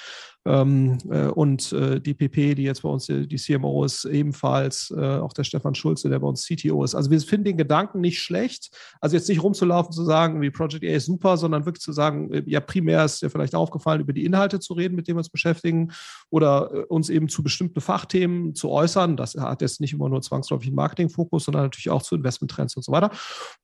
Ähm, 0.44 0.98
äh, 1.08 1.26
und 1.26 1.72
äh, 1.72 2.00
die 2.00 2.14
PP, 2.14 2.56
die 2.56 2.64
jetzt 2.64 2.82
bei 2.82 2.88
uns 2.88 3.06
die, 3.06 3.28
die 3.28 3.36
CMO 3.36 3.84
ist, 3.84 4.04
ebenfalls, 4.04 4.92
äh, 4.96 5.18
auch 5.18 5.32
der 5.32 5.44
Stefan 5.44 5.74
Schulze, 5.74 6.08
der 6.08 6.18
bei 6.18 6.26
uns 6.26 6.46
CTO 6.46 6.82
ist. 6.82 6.96
Also 6.96 7.10
wir 7.10 7.20
finden 7.20 7.44
den 7.44 7.56
Gedanken 7.56 8.00
nicht 8.00 8.20
schlecht. 8.20 8.70
Also 9.00 9.14
jetzt 9.14 9.28
nicht 9.28 9.42
rumzulaufen, 9.42 9.92
zu 9.92 10.04
sagen, 10.04 10.40
wie 10.40 10.50
Project 10.50 10.84
A 10.84 10.88
ist 10.88 11.06
super, 11.06 11.36
sondern 11.36 11.64
wirklich 11.64 11.82
zu 11.82 11.92
sagen, 11.92 12.32
äh, 12.32 12.42
ja, 12.46 12.58
primär 12.60 13.04
ist 13.04 13.22
dir 13.22 13.30
vielleicht 13.30 13.54
aufgefallen, 13.54 14.00
über 14.00 14.12
die 14.12 14.24
Inhalte 14.24 14.58
zu 14.58 14.74
reden, 14.74 14.96
mit 14.96 15.06
denen 15.06 15.16
wir 15.16 15.20
uns 15.20 15.28
beschäftigen 15.28 15.92
oder 16.28 16.70
äh, 16.72 16.78
uns 16.86 17.08
eben 17.08 17.28
zu 17.28 17.44
bestimmten 17.44 17.80
Fachthemen 17.80 18.56
zu 18.56 18.70
äußern. 18.70 19.16
Das 19.16 19.34
hat 19.34 19.62
jetzt 19.62 19.80
nicht 19.80 19.92
immer 19.92 20.08
nur 20.08 20.22
zwangsläufig 20.22 20.68
einen 20.68 20.76
Marketingfokus, 20.76 21.44
sondern 21.44 21.64
natürlich 21.64 21.90
auch 21.90 22.02
zu 22.02 22.16
Investmenttrends 22.16 22.76
und 22.76 22.84
so 22.84 22.90
weiter, 22.90 23.10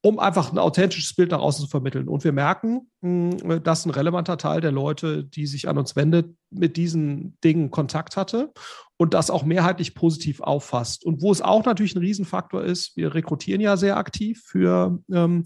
um 0.01 0.21
einfach 0.21 0.53
ein 0.53 0.59
authentisches 0.59 1.15
Bild 1.15 1.33
nach 1.33 1.41
außen 1.41 1.65
zu 1.65 1.71
vermitteln. 1.71 2.07
Und 2.07 2.23
wir 2.23 2.33
merken, 2.33 2.89
mh, 3.01 3.59
dass 3.61 3.85
ein 3.85 3.91
relevanter 3.91 4.37
Teil 4.37 4.61
der 4.61 4.73
Leute, 4.73 5.25
die 5.25 5.47
sich 5.47 5.69
an 5.69 5.77
uns 5.77 5.97
wendet, 5.97 6.37
mit 6.51 6.68
diesen 6.69 7.37
Dingen 7.43 7.71
Kontakt 7.71 8.17
hatte 8.17 8.53
und 8.99 9.15
das 9.15 9.31
auch 9.31 9.45
mehrheitlich 9.45 9.95
positiv 9.95 10.41
auffasst. 10.41 11.05
Und 11.05 11.23
wo 11.23 11.31
es 11.31 11.41
auch 11.41 11.65
natürlich 11.65 11.95
ein 11.95 12.01
Riesenfaktor 12.01 12.65
ist, 12.65 12.97
wir 12.97 13.15
rekrutieren 13.15 13.61
ja 13.61 13.77
sehr 13.77 13.97
aktiv 13.97 14.43
für, 14.45 14.99
ähm, 15.13 15.45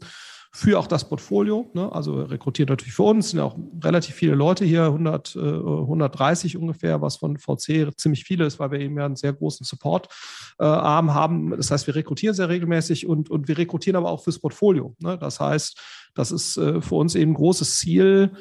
für 0.53 0.79
auch 0.79 0.87
das 0.87 1.09
Portfolio. 1.09 1.71
Ne? 1.75 1.93
Also 1.93 2.17
wir 2.17 2.31
rekrutieren 2.31 2.71
natürlich 2.71 2.95
für 2.95 3.03
uns, 3.03 3.31
sind 3.31 3.41
auch 3.41 3.59
relativ 3.85 4.15
viele 4.15 4.35
Leute 4.35 4.65
hier, 4.65 4.85
100, 4.85 5.37
äh, 5.37 5.39
130 5.39 6.57
ungefähr, 6.57 7.03
was 7.03 7.17
von 7.17 7.37
VC 7.37 7.91
ziemlich 7.97 8.25
viele 8.25 8.47
ist, 8.47 8.59
weil 8.59 8.71
wir 8.71 8.81
eben 8.81 8.97
ja 8.97 9.05
einen 9.05 9.17
sehr 9.17 9.35
großen 9.35 9.65
Support-Arm 9.65 11.09
äh, 11.09 11.13
haben. 11.13 11.51
Das 11.51 11.71
heißt, 11.71 11.87
wir 11.87 11.95
rekrutieren 11.95 12.35
sehr 12.35 12.49
regelmäßig 12.49 13.07
und, 13.07 13.29
und 13.29 13.49
wir 13.49 13.59
rekrutieren 13.59 13.97
aber 13.97 14.11
auch 14.11 14.25
fürs 14.25 14.39
Portfolio. 14.39 14.97
Ne? 14.99 15.19
Das 15.19 15.41
heißt, 15.41 15.79
das 16.15 16.33
ist 16.33 16.57
äh, 16.57 16.81
für 16.81 16.95
uns 16.95 17.15
eben 17.15 17.33
ein 17.33 17.35
großes 17.35 17.79
Ziel, 17.79 18.33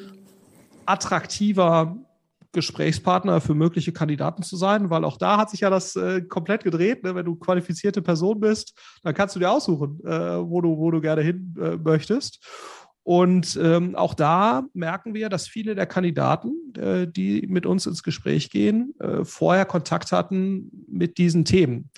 attraktiver 0.86 1.96
Gesprächspartner 2.52 3.40
für 3.40 3.54
mögliche 3.54 3.92
Kandidaten 3.92 4.42
zu 4.42 4.56
sein, 4.56 4.90
weil 4.90 5.04
auch 5.04 5.16
da 5.16 5.38
hat 5.38 5.50
sich 5.50 5.60
ja 5.60 5.70
das 5.70 5.96
äh, 5.96 6.22
komplett 6.22 6.64
gedreht. 6.64 7.02
Ne? 7.02 7.14
Wenn 7.14 7.24
du 7.24 7.36
qualifizierte 7.36 8.02
Person 8.02 8.40
bist, 8.40 8.78
dann 9.02 9.14
kannst 9.14 9.34
du 9.34 9.40
dir 9.40 9.50
aussuchen, 9.50 10.00
äh, 10.04 10.38
wo, 10.38 10.60
du, 10.60 10.76
wo 10.76 10.90
du 10.90 11.00
gerne 11.00 11.22
hin 11.22 11.54
äh, 11.60 11.76
möchtest. 11.76 12.46
Und 13.04 13.58
ähm, 13.60 13.96
auch 13.96 14.14
da 14.14 14.64
merken 14.74 15.12
wir, 15.12 15.28
dass 15.28 15.48
viele 15.48 15.74
der 15.74 15.86
Kandidaten, 15.86 16.52
äh, 16.78 17.08
die 17.08 17.46
mit 17.48 17.66
uns 17.66 17.86
ins 17.86 18.04
Gespräch 18.04 18.48
gehen, 18.48 18.94
äh, 19.00 19.24
vorher 19.24 19.64
Kontakt 19.64 20.12
hatten 20.12 20.70
mit 20.86 21.18
diesen 21.18 21.44
Themen. 21.44 21.90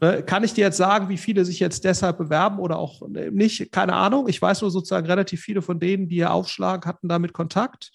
Ne? 0.00 0.22
Kann 0.22 0.44
ich 0.44 0.54
dir 0.54 0.64
jetzt 0.64 0.76
sagen, 0.76 1.08
wie 1.08 1.16
viele 1.16 1.44
sich 1.44 1.58
jetzt 1.58 1.84
deshalb 1.84 2.16
bewerben 2.16 2.60
oder 2.60 2.78
auch 2.78 3.02
nicht? 3.08 3.72
Keine 3.72 3.94
Ahnung. 3.94 4.28
Ich 4.28 4.40
weiß 4.40 4.60
nur 4.60 4.70
sozusagen 4.70 5.06
relativ 5.06 5.40
viele 5.40 5.62
von 5.62 5.80
denen, 5.80 6.06
die 6.06 6.16
hier 6.16 6.32
aufschlagen, 6.32 6.88
hatten 6.88 7.08
damit 7.08 7.32
Kontakt 7.32 7.90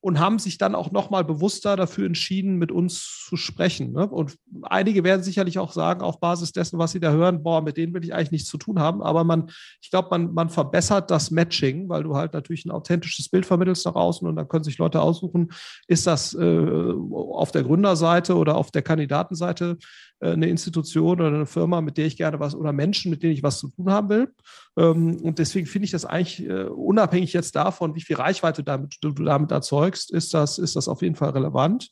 und 0.00 0.20
haben 0.20 0.38
sich 0.38 0.58
dann 0.58 0.74
auch 0.76 0.92
nochmal 0.92 1.24
bewusster 1.24 1.74
dafür 1.74 2.06
entschieden, 2.06 2.56
mit 2.56 2.70
uns 2.70 3.24
zu 3.28 3.36
sprechen. 3.36 3.92
Ne? 3.92 4.08
Und 4.08 4.36
einige 4.62 5.02
werden 5.02 5.24
sicherlich 5.24 5.58
auch 5.58 5.72
sagen, 5.72 6.02
auf 6.02 6.20
Basis 6.20 6.52
dessen, 6.52 6.78
was 6.78 6.92
sie 6.92 7.00
da 7.00 7.10
hören, 7.10 7.42
boah, 7.42 7.62
mit 7.62 7.76
denen 7.76 7.92
will 7.94 8.04
ich 8.04 8.14
eigentlich 8.14 8.30
nichts 8.30 8.48
zu 8.48 8.58
tun 8.58 8.78
haben. 8.78 9.02
Aber 9.02 9.24
man, 9.24 9.50
ich 9.80 9.90
glaube, 9.90 10.08
man, 10.10 10.32
man 10.32 10.50
verbessert 10.50 11.10
das 11.10 11.32
Matching, 11.32 11.88
weil 11.88 12.04
du 12.04 12.14
halt 12.14 12.32
natürlich 12.32 12.64
ein 12.64 12.70
authentisches 12.70 13.28
Bild 13.28 13.44
vermittelst 13.44 13.86
nach 13.86 13.96
außen 13.96 14.26
und 14.28 14.36
dann 14.36 14.46
können 14.46 14.64
sich 14.64 14.78
Leute 14.78 15.00
aussuchen, 15.00 15.48
ist 15.88 16.06
das 16.06 16.32
äh, 16.34 16.92
auf 17.10 17.50
der 17.50 17.64
Gründerseite 17.64 18.36
oder 18.36 18.56
auf 18.56 18.70
der 18.70 18.82
Kandidatenseite 18.82 19.78
äh, 20.20 20.32
eine 20.32 20.48
Institution 20.48 21.20
oder 21.20 21.28
eine 21.28 21.46
Firma, 21.46 21.80
mit 21.80 21.96
der 21.96 22.06
ich 22.06 22.16
gerne 22.16 22.40
was 22.40 22.54
oder 22.54 22.72
Menschen, 22.72 23.10
mit 23.10 23.22
denen 23.22 23.34
ich 23.34 23.42
was 23.42 23.58
zu 23.58 23.68
tun 23.68 23.90
haben 23.90 24.08
will. 24.08 24.32
Ähm, 24.76 25.16
und 25.22 25.38
deswegen 25.38 25.66
finde 25.66 25.86
ich 25.86 25.90
das 25.90 26.04
eigentlich 26.04 26.46
äh, 26.46 26.64
unabhängig 26.64 27.32
jetzt 27.32 27.54
davon, 27.56 27.94
wie 27.94 28.00
viel 28.00 28.16
Reichweite 28.16 28.62
damit, 28.62 28.96
du 29.00 29.12
damit 29.12 29.50
erzeugst, 29.50 29.97
ist 30.10 30.34
das, 30.34 30.58
ist 30.58 30.76
das 30.76 30.88
auf 30.88 31.02
jeden 31.02 31.16
Fall 31.16 31.30
relevant. 31.30 31.90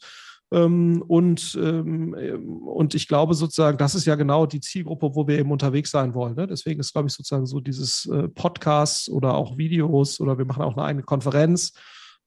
Ähm, 0.52 1.02
und, 1.08 1.58
ähm, 1.60 2.14
und 2.64 2.94
ich 2.94 3.08
glaube 3.08 3.34
sozusagen, 3.34 3.78
das 3.78 3.94
ist 3.94 4.06
ja 4.06 4.14
genau 4.14 4.46
die 4.46 4.60
Zielgruppe, 4.60 5.14
wo 5.14 5.26
wir 5.26 5.38
eben 5.38 5.50
unterwegs 5.50 5.90
sein 5.90 6.14
wollen. 6.14 6.36
Ne? 6.36 6.46
Deswegen 6.46 6.80
ist, 6.80 6.92
glaube 6.92 7.08
ich, 7.08 7.14
sozusagen 7.14 7.46
so 7.46 7.60
dieses 7.60 8.06
äh, 8.06 8.28
Podcasts 8.28 9.08
oder 9.08 9.34
auch 9.34 9.58
Videos 9.58 10.20
oder 10.20 10.38
wir 10.38 10.44
machen 10.44 10.62
auch 10.62 10.76
eine 10.76 10.86
eigene 10.86 11.02
Konferenz 11.02 11.72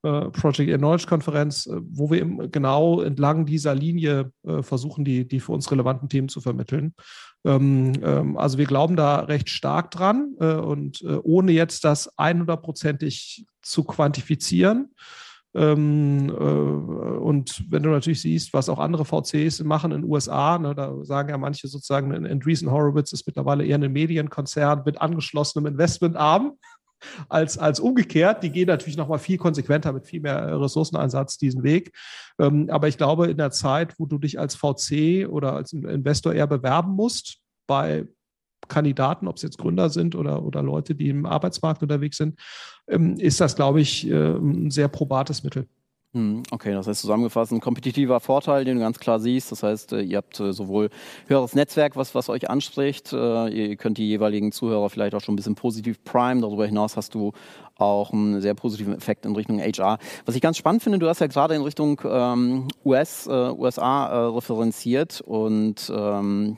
äh, 0.01 0.29
Project 0.29 0.77
Knowledge 0.77 1.07
Konferenz, 1.07 1.65
äh, 1.65 1.75
wo 1.81 2.09
wir 2.09 2.21
eben 2.21 2.51
genau 2.51 3.01
entlang 3.01 3.45
dieser 3.45 3.75
Linie 3.75 4.31
versuchen, 4.61 5.03
die, 5.03 5.27
die 5.27 5.41
für 5.41 5.51
uns 5.51 5.69
relevanten 5.71 6.07
Themen 6.07 6.29
zu 6.29 6.39
vermitteln. 6.39 6.93
Ähm, 7.43 8.37
also 8.37 8.57
wir 8.57 8.65
glauben 8.65 8.95
da 8.95 9.19
recht 9.19 9.49
stark 9.49 9.91
dran 9.91 10.35
und 10.35 11.03
ohne 11.23 11.51
jetzt 11.51 11.83
das 11.83 12.17
100%ig 12.17 13.45
zu 13.61 13.83
quantifizieren. 13.83 14.93
Ähm, 15.55 16.29
und 16.29 17.63
wenn 17.69 17.83
du 17.83 17.89
natürlich 17.89 18.21
siehst, 18.21 18.53
was 18.53 18.69
auch 18.69 18.79
andere 18.79 19.05
VCs 19.05 19.63
machen 19.63 19.91
in 19.91 20.01
den 20.01 20.09
USA, 20.09 20.59
ne, 20.59 20.75
da 20.75 20.93
sagen 21.03 21.29
ja 21.29 21.37
manche 21.37 21.67
sozusagen, 21.67 22.13
Andreessen 22.13 22.71
Horowitz 22.71 23.11
ist 23.13 23.25
mittlerweile 23.25 23.65
eher 23.65 23.77
ein 23.77 23.91
Medienkonzern 23.91 24.83
mit 24.85 25.01
angeschlossenem 25.01 25.65
Investmentarm 25.65 26.53
als, 27.29 27.57
als 27.57 27.79
umgekehrt. 27.79 28.43
Die 28.43 28.51
gehen 28.51 28.67
natürlich 28.67 28.97
noch 28.97 29.07
mal 29.07 29.17
viel 29.17 29.37
konsequenter 29.37 29.91
mit 29.91 30.05
viel 30.05 30.21
mehr 30.21 30.59
Ressourceneinsatz 30.59 31.37
diesen 31.37 31.63
Weg. 31.63 31.95
Ähm, 32.39 32.69
aber 32.69 32.87
ich 32.87 32.97
glaube, 32.97 33.27
in 33.27 33.37
der 33.37 33.51
Zeit, 33.51 33.95
wo 33.97 34.05
du 34.05 34.19
dich 34.19 34.39
als 34.39 34.55
VC 34.55 35.27
oder 35.27 35.53
als 35.53 35.73
Investor 35.73 36.33
eher 36.33 36.47
bewerben 36.47 36.91
musst, 36.91 37.39
bei 37.67 38.07
Kandidaten, 38.69 39.27
ob 39.27 39.35
es 39.35 39.41
jetzt 39.41 39.57
Gründer 39.57 39.89
sind 39.89 40.15
oder, 40.15 40.43
oder 40.43 40.63
Leute, 40.63 40.95
die 40.95 41.09
im 41.09 41.25
Arbeitsmarkt 41.25 41.81
unterwegs 41.81 42.17
sind, 42.17 42.39
ähm, 42.87 43.15
ist 43.17 43.41
das, 43.41 43.55
glaube 43.55 43.81
ich, 43.81 44.09
äh, 44.09 44.13
ein 44.13 44.71
sehr 44.71 44.87
probates 44.87 45.43
Mittel. 45.43 45.67
Hm, 46.13 46.41
okay, 46.49 46.73
das 46.73 46.87
heißt 46.87 47.01
zusammengefasst 47.01 47.51
ein 47.51 47.59
kompetitiver 47.59 48.19
Vorteil, 48.19 48.65
den 48.65 48.77
du 48.77 48.81
ganz 48.81 48.97
klar 48.97 49.19
siehst. 49.19 49.51
Das 49.51 49.61
heißt, 49.61 49.93
äh, 49.93 50.01
ihr 50.01 50.17
habt 50.17 50.39
äh, 50.39 50.53
sowohl 50.53 50.89
höheres 51.27 51.53
Netzwerk, 51.53 51.95
was, 51.95 52.15
was 52.15 52.29
euch 52.29 52.49
anspricht. 52.49 53.13
Ihr 53.13 53.75
könnt 53.75 53.99
die 53.99 54.07
jeweiligen 54.07 54.51
Zuhörer 54.51 54.89
vielleicht 54.89 55.13
auch 55.13 55.21
schon 55.21 55.33
ein 55.33 55.35
bisschen 55.35 55.53
positiv 55.53 56.03
prime. 56.03 56.41
Darüber 56.41 56.65
hinaus 56.65 56.97
hast 56.97 57.13
du 57.13 57.33
auch 57.75 58.11
einen 58.11 58.41
sehr 58.41 58.55
positiven 58.55 58.95
Effekt 58.95 59.25
in 59.25 59.35
Richtung 59.35 59.59
HR. 59.59 59.99
Was 60.25 60.35
ich 60.35 60.41
ganz 60.41 60.57
spannend 60.57 60.81
finde, 60.81 60.97
du 60.97 61.07
hast 61.07 61.21
ja 61.21 61.27
gerade 61.27 61.53
in 61.53 61.61
Richtung 61.61 62.01
ähm, 62.03 62.67
US, 62.83 63.27
äh, 63.27 63.31
USA 63.31 64.07
äh, 64.07 64.35
referenziert 64.35 65.21
und 65.21 65.91
ähm, 65.95 66.57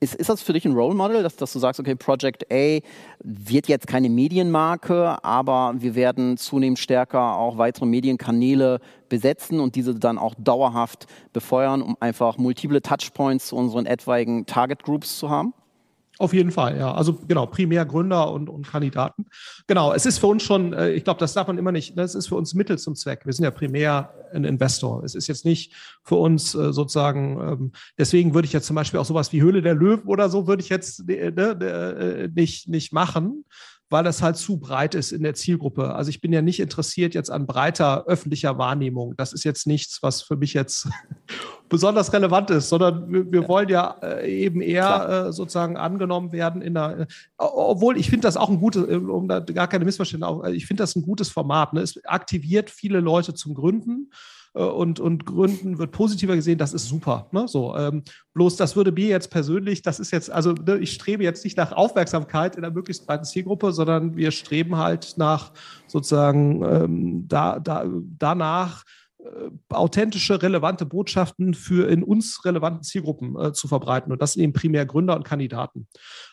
ist, 0.00 0.14
ist 0.14 0.30
das 0.30 0.40
für 0.40 0.54
dich 0.54 0.64
ein 0.64 0.72
Role 0.72 0.94
Model, 0.94 1.22
dass, 1.22 1.36
dass 1.36 1.52
du 1.52 1.58
sagst, 1.58 1.78
okay, 1.78 1.94
Project 1.94 2.50
A 2.50 2.80
wird 3.22 3.68
jetzt 3.68 3.86
keine 3.86 4.08
Medienmarke, 4.08 5.22
aber 5.22 5.74
wir 5.76 5.94
werden 5.94 6.38
zunehmend 6.38 6.78
stärker 6.78 7.36
auch 7.36 7.58
weitere 7.58 7.84
Medienkanäle 7.84 8.80
besetzen 9.10 9.60
und 9.60 9.76
diese 9.76 9.94
dann 9.94 10.16
auch 10.16 10.34
dauerhaft 10.38 11.06
befeuern, 11.34 11.82
um 11.82 11.96
einfach 12.00 12.38
multiple 12.38 12.80
Touchpoints 12.80 13.48
zu 13.48 13.56
unseren 13.56 13.84
etwaigen 13.84 14.46
Target 14.46 14.82
Groups 14.82 15.18
zu 15.18 15.28
haben? 15.28 15.52
Auf 16.20 16.34
jeden 16.34 16.50
Fall, 16.50 16.76
ja. 16.76 16.92
Also 16.92 17.14
genau, 17.14 17.46
primär 17.46 17.86
Gründer 17.86 18.30
und, 18.30 18.50
und 18.50 18.68
Kandidaten. 18.68 19.24
Genau, 19.66 19.94
es 19.94 20.04
ist 20.04 20.18
für 20.18 20.26
uns 20.26 20.42
schon, 20.42 20.74
äh, 20.74 20.90
ich 20.90 21.02
glaube, 21.02 21.18
das 21.18 21.32
darf 21.32 21.46
man 21.46 21.56
immer 21.56 21.72
nicht, 21.72 21.96
das 21.96 22.14
ist 22.14 22.26
für 22.26 22.34
uns 22.34 22.52
Mittel 22.52 22.78
zum 22.78 22.94
Zweck. 22.94 23.24
Wir 23.24 23.32
sind 23.32 23.44
ja 23.44 23.50
primär 23.50 24.12
ein 24.30 24.44
Investor. 24.44 25.02
Es 25.02 25.14
ist 25.14 25.28
jetzt 25.28 25.46
nicht 25.46 25.72
für 26.02 26.16
uns 26.16 26.54
äh, 26.54 26.74
sozusagen, 26.74 27.40
ähm, 27.40 27.72
deswegen 27.96 28.34
würde 28.34 28.44
ich 28.44 28.52
jetzt 28.52 28.66
zum 28.66 28.76
Beispiel 28.76 29.00
auch 29.00 29.06
sowas 29.06 29.32
wie 29.32 29.40
Höhle 29.40 29.62
der 29.62 29.74
Löwen 29.74 30.06
oder 30.08 30.28
so, 30.28 30.46
würde 30.46 30.62
ich 30.62 30.68
jetzt 30.68 31.08
äh, 31.08 31.30
ne, 31.30 32.30
nicht, 32.34 32.68
nicht 32.68 32.92
machen, 32.92 33.46
weil 33.90 34.04
das 34.04 34.22
halt 34.22 34.36
zu 34.36 34.58
breit 34.58 34.94
ist 34.94 35.10
in 35.10 35.24
der 35.24 35.34
Zielgruppe. 35.34 35.94
Also 35.94 36.10
ich 36.10 36.20
bin 36.20 36.32
ja 36.32 36.40
nicht 36.42 36.60
interessiert 36.60 37.12
jetzt 37.12 37.30
an 37.30 37.46
breiter 37.46 38.04
öffentlicher 38.06 38.56
Wahrnehmung. 38.56 39.16
Das 39.16 39.32
ist 39.32 39.44
jetzt 39.44 39.66
nichts, 39.66 40.00
was 40.00 40.22
für 40.22 40.36
mich 40.36 40.54
jetzt 40.54 40.88
besonders 41.68 42.12
relevant 42.12 42.50
ist, 42.50 42.68
sondern 42.68 43.12
wir, 43.12 43.30
wir 43.32 43.42
ja. 43.42 43.48
wollen 43.48 43.68
ja 43.68 43.96
äh, 44.02 44.44
eben 44.44 44.60
eher 44.62 45.26
äh, 45.26 45.32
sozusagen 45.32 45.76
angenommen 45.76 46.30
werden 46.30 46.62
in 46.62 46.74
der, 46.74 47.00
äh, 47.00 47.06
obwohl 47.36 47.98
ich 47.98 48.08
finde 48.08 48.28
das 48.28 48.36
auch 48.36 48.48
ein 48.48 48.60
gutes, 48.60 48.88
äh, 48.88 48.94
um 48.94 49.26
da 49.26 49.40
gar 49.40 49.66
keine 49.66 49.84
Missverständnisse, 49.84 50.42
äh, 50.44 50.52
ich 50.52 50.66
finde 50.66 50.84
das 50.84 50.94
ein 50.94 51.02
gutes 51.02 51.28
Format. 51.28 51.72
Ne? 51.72 51.80
Es 51.80 52.02
aktiviert 52.04 52.70
viele 52.70 53.00
Leute 53.00 53.34
zum 53.34 53.54
Gründen 53.54 54.10
und, 54.52 54.98
und 54.98 55.26
Gründen 55.26 55.78
wird 55.78 55.92
positiver 55.92 56.34
gesehen, 56.34 56.58
das 56.58 56.72
ist 56.72 56.88
super. 56.88 57.28
Ne? 57.30 57.46
So, 57.46 57.76
ähm, 57.76 58.02
bloß 58.34 58.56
das 58.56 58.74
würde 58.74 58.90
mir 58.90 59.06
jetzt 59.06 59.30
persönlich, 59.30 59.82
das 59.82 60.00
ist 60.00 60.10
jetzt, 60.10 60.30
also 60.30 60.52
ne, 60.52 60.78
ich 60.78 60.92
strebe 60.92 61.22
jetzt 61.22 61.44
nicht 61.44 61.56
nach 61.56 61.72
Aufmerksamkeit 61.72 62.56
in 62.56 62.64
einer 62.64 62.74
möglichst 62.74 63.06
breiten 63.06 63.24
Zielgruppe, 63.24 63.72
sondern 63.72 64.16
wir 64.16 64.32
streben 64.32 64.76
halt 64.76 65.14
nach 65.16 65.52
sozusagen 65.86 66.62
ähm, 66.64 67.28
da, 67.28 67.60
da, 67.60 67.84
danach, 68.18 68.82
äh, 68.82 68.99
authentische, 69.68 70.42
relevante 70.42 70.86
Botschaften 70.86 71.54
für 71.54 71.88
in 71.88 72.02
uns 72.02 72.44
relevanten 72.44 72.82
Zielgruppen 72.82 73.38
äh, 73.38 73.52
zu 73.52 73.68
verbreiten. 73.68 74.12
Und 74.12 74.20
das 74.20 74.32
sind 74.32 74.42
eben 74.42 74.52
primär 74.52 74.86
Gründer 74.86 75.16
und 75.16 75.24
Kandidaten. 75.24 75.86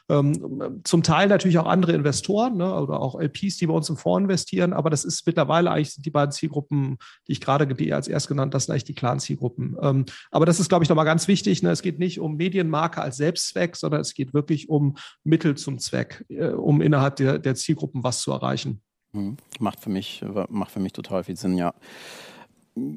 Ähm, 0.09 0.81
zum 0.83 1.03
Teil 1.03 1.27
natürlich 1.27 1.57
auch 1.57 1.67
andere 1.67 1.93
Investoren 1.93 2.57
ne, 2.57 2.73
oder 2.73 2.99
auch 2.99 3.19
LPs, 3.19 3.57
die 3.57 3.67
bei 3.67 3.73
uns 3.73 3.89
im 3.89 3.97
Fonds 3.97 4.23
investieren, 4.23 4.73
aber 4.73 4.89
das 4.89 5.03
ist 5.03 5.25
mittlerweile 5.25 5.69
eigentlich 5.71 5.95
die 5.97 6.09
beiden 6.09 6.31
Zielgruppen, 6.31 6.97
die 7.27 7.33
ich 7.33 7.41
gerade 7.41 7.67
als 7.93 8.07
erst 8.07 8.27
genannt, 8.27 8.53
das 8.53 8.65
sind 8.65 8.73
eigentlich 8.73 8.85
die 8.85 8.95
klaren 8.95 9.19
Zielgruppen. 9.19 9.75
Ähm, 9.81 10.05
aber 10.31 10.45
das 10.45 10.59
ist, 10.59 10.69
glaube 10.69 10.83
ich, 10.83 10.89
nochmal 10.89 11.05
ganz 11.05 11.27
wichtig. 11.27 11.61
Ne, 11.63 11.71
es 11.71 11.81
geht 11.81 11.99
nicht 11.99 12.19
um 12.19 12.37
Medienmarke 12.37 13.01
als 13.01 13.17
Selbstzweck, 13.17 13.75
sondern 13.75 14.01
es 14.01 14.13
geht 14.13 14.33
wirklich 14.33 14.69
um 14.69 14.95
Mittel 15.23 15.55
zum 15.55 15.79
Zweck, 15.79 16.25
äh, 16.29 16.49
um 16.49 16.81
innerhalb 16.81 17.17
der, 17.17 17.39
der 17.39 17.55
Zielgruppen 17.55 18.03
was 18.03 18.21
zu 18.21 18.31
erreichen. 18.31 18.81
Mhm. 19.11 19.37
Macht 19.59 19.79
für 19.79 19.89
mich, 19.89 20.23
macht 20.49 20.71
für 20.71 20.79
mich 20.79 20.93
total 20.93 21.23
viel 21.23 21.35
Sinn, 21.35 21.57
ja. 21.57 21.73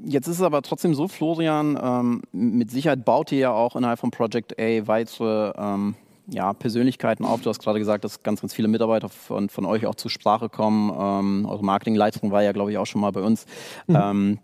Jetzt 0.05 0.27
ist 0.27 0.37
es 0.37 0.43
aber 0.43 0.63
trotzdem 0.63 0.95
so, 0.95 1.09
Florian, 1.09 1.79
ähm, 1.83 2.23
mit 2.33 2.71
Sicherheit 2.71 3.05
baut 3.05 3.33
ihr 3.33 3.39
ja 3.39 3.53
auch 3.53 3.77
innerhalb 3.77 3.99
von 3.99 4.11
Project 4.11 4.59
A 4.61 4.87
weitere 4.87 5.53
ähm, 5.57 5.95
ja, 6.27 6.53
Persönlichkeiten 6.53 7.25
auf. 7.25 7.41
Du 7.41 7.51
hast 7.51 7.61
gerade 7.61 7.79
gesagt, 7.79 8.05
dass 8.05 8.23
ganz, 8.23 8.41
ganz 8.41 8.55
viele 8.55 8.69
Mitarbeiter 8.69 9.09
von, 9.09 9.49
von 9.49 9.65
euch 9.65 9.87
auch 9.87 9.95
zur 9.95 10.11
Sprache 10.11 10.49
kommen. 10.49 10.93
Ähm, 10.97 11.47
eure 11.49 11.65
Marketingleitung 11.65 12.31
war 12.31 12.43
ja, 12.43 12.53
glaube 12.53 12.73
ich, 12.73 12.79
auch 12.79 12.87
schon 12.87 13.01
mal 13.01 13.13
bei 13.13 13.23
uns. 13.23 13.47
Mhm. 13.87 14.39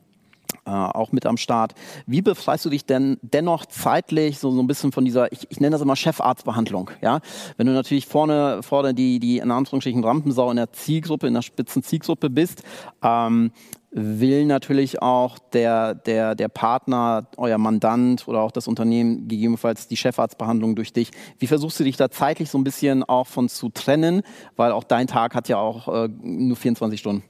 Äh, 0.65 0.71
auch 0.71 1.13
mit 1.13 1.27
am 1.27 1.37
Start. 1.37 1.75
Wie 2.07 2.23
befreist 2.23 2.65
du 2.65 2.71
dich 2.71 2.85
denn 2.85 3.19
dennoch 3.23 3.67
zeitlich 3.67 4.39
so, 4.39 4.51
so 4.51 4.61
ein 4.61 4.67
bisschen 4.67 4.91
von 4.91 5.05
dieser, 5.05 5.31
ich, 5.31 5.47
ich 5.49 5.61
nenne 5.61 5.73
das 5.73 5.81
immer 5.81 5.95
Chefarztbehandlung, 5.95 6.91
ja? 7.03 7.21
Wenn 7.57 7.67
du 7.67 7.73
natürlich 7.73 8.07
vorne, 8.07 8.63
vorne 8.63 8.93
die, 8.93 9.21
die 9.21 9.39
in 9.39 9.51
Anführungsstrichen 9.51 10.03
Rampensau 10.03 10.51
in 10.51 10.57
der 10.57 10.73
Zielgruppe, 10.73 11.29
in 11.29 11.35
der 11.35 11.43
spitzen 11.43 11.83
Zielgruppe 11.83 12.31
bist, 12.31 12.63
ähm, 13.03 13.53
will 13.93 14.45
natürlich 14.45 15.01
auch 15.01 15.39
der, 15.39 15.95
der, 15.95 16.35
der 16.35 16.49
Partner, 16.49 17.29
euer 17.37 17.59
Mandant 17.59 18.27
oder 18.29 18.41
auch 18.41 18.51
das 18.51 18.69
Unternehmen 18.69 19.29
gegebenenfalls 19.29 19.89
die 19.89 19.97
Chefarztbehandlung 19.97 20.75
durch 20.75 20.93
dich. 20.93 21.13
Wie 21.39 21.47
versuchst 21.47 21.79
du 21.81 21.85
dich 21.85 21.97
da 21.97 22.11
zeitlich 22.11 22.51
so 22.51 22.59
ein 22.59 22.65
bisschen 22.65 23.05
auch 23.05 23.27
von 23.27 23.49
zu 23.49 23.69
trennen? 23.69 24.23
Weil 24.57 24.73
auch 24.73 24.85
dein 24.85 25.07
Tag 25.07 25.35
hat 25.35 25.49
ja 25.49 25.59
auch 25.59 25.89
äh, 25.89 26.09
nur 26.21 26.57
24 26.57 27.01
Stunden. 27.01 27.23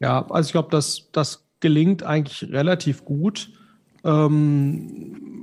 Ja, 0.00 0.26
also 0.30 0.48
ich 0.48 0.52
glaube, 0.52 0.70
das, 0.70 1.10
das 1.12 1.49
gelingt 1.60 2.02
eigentlich 2.02 2.50
relativ 2.50 3.04
gut. 3.04 3.50
Ähm, 4.04 5.40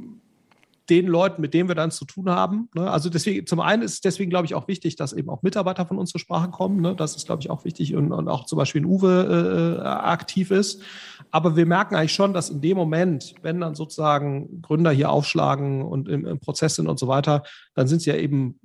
den 0.89 1.07
Leuten, 1.07 1.41
mit 1.41 1.53
denen 1.53 1.67
wir 1.67 1.75
dann 1.75 1.91
zu 1.91 2.05
tun 2.05 2.29
haben. 2.29 2.69
Ne? 2.74 2.89
Also 2.89 3.09
deswegen, 3.09 3.45
zum 3.45 3.59
einen 3.59 3.83
ist 3.83 3.93
es 3.93 4.01
deswegen, 4.01 4.29
glaube 4.29 4.45
ich, 4.45 4.55
auch 4.55 4.67
wichtig, 4.67 4.95
dass 4.95 5.13
eben 5.13 5.29
auch 5.29 5.43
Mitarbeiter 5.43 5.86
von 5.86 5.97
uns 5.97 6.12
zur 6.12 6.19
Sprache 6.19 6.50
kommen. 6.50 6.81
Ne? 6.81 6.95
Das 6.95 7.15
ist, 7.15 7.25
glaube 7.25 7.41
ich, 7.41 7.50
auch 7.50 7.65
wichtig 7.65 7.95
und, 7.95 8.12
und 8.12 8.29
auch 8.29 8.45
zum 8.45 8.57
Beispiel 8.57 8.81
in 8.81 8.88
Uwe 8.88 9.79
äh, 9.79 9.86
aktiv 9.86 10.51
ist. 10.51 10.81
Aber 11.29 11.55
wir 11.55 11.65
merken 11.65 11.95
eigentlich 11.95 12.13
schon, 12.13 12.33
dass 12.33 12.50
in 12.50 12.62
dem 12.62 12.77
Moment, 12.77 13.36
wenn 13.41 13.59
dann 13.59 13.75
sozusagen 13.75 14.62
Gründer 14.62 14.91
hier 14.91 15.09
aufschlagen 15.09 15.81
und 15.81 16.07
im, 16.07 16.25
im 16.25 16.39
Prozess 16.39 16.75
sind 16.75 16.88
und 16.88 17.00
so 17.00 17.07
weiter, 17.07 17.43
dann 17.74 17.88
sind 17.88 18.01
sie 18.01 18.09
ja 18.09 18.15
eben 18.15 18.59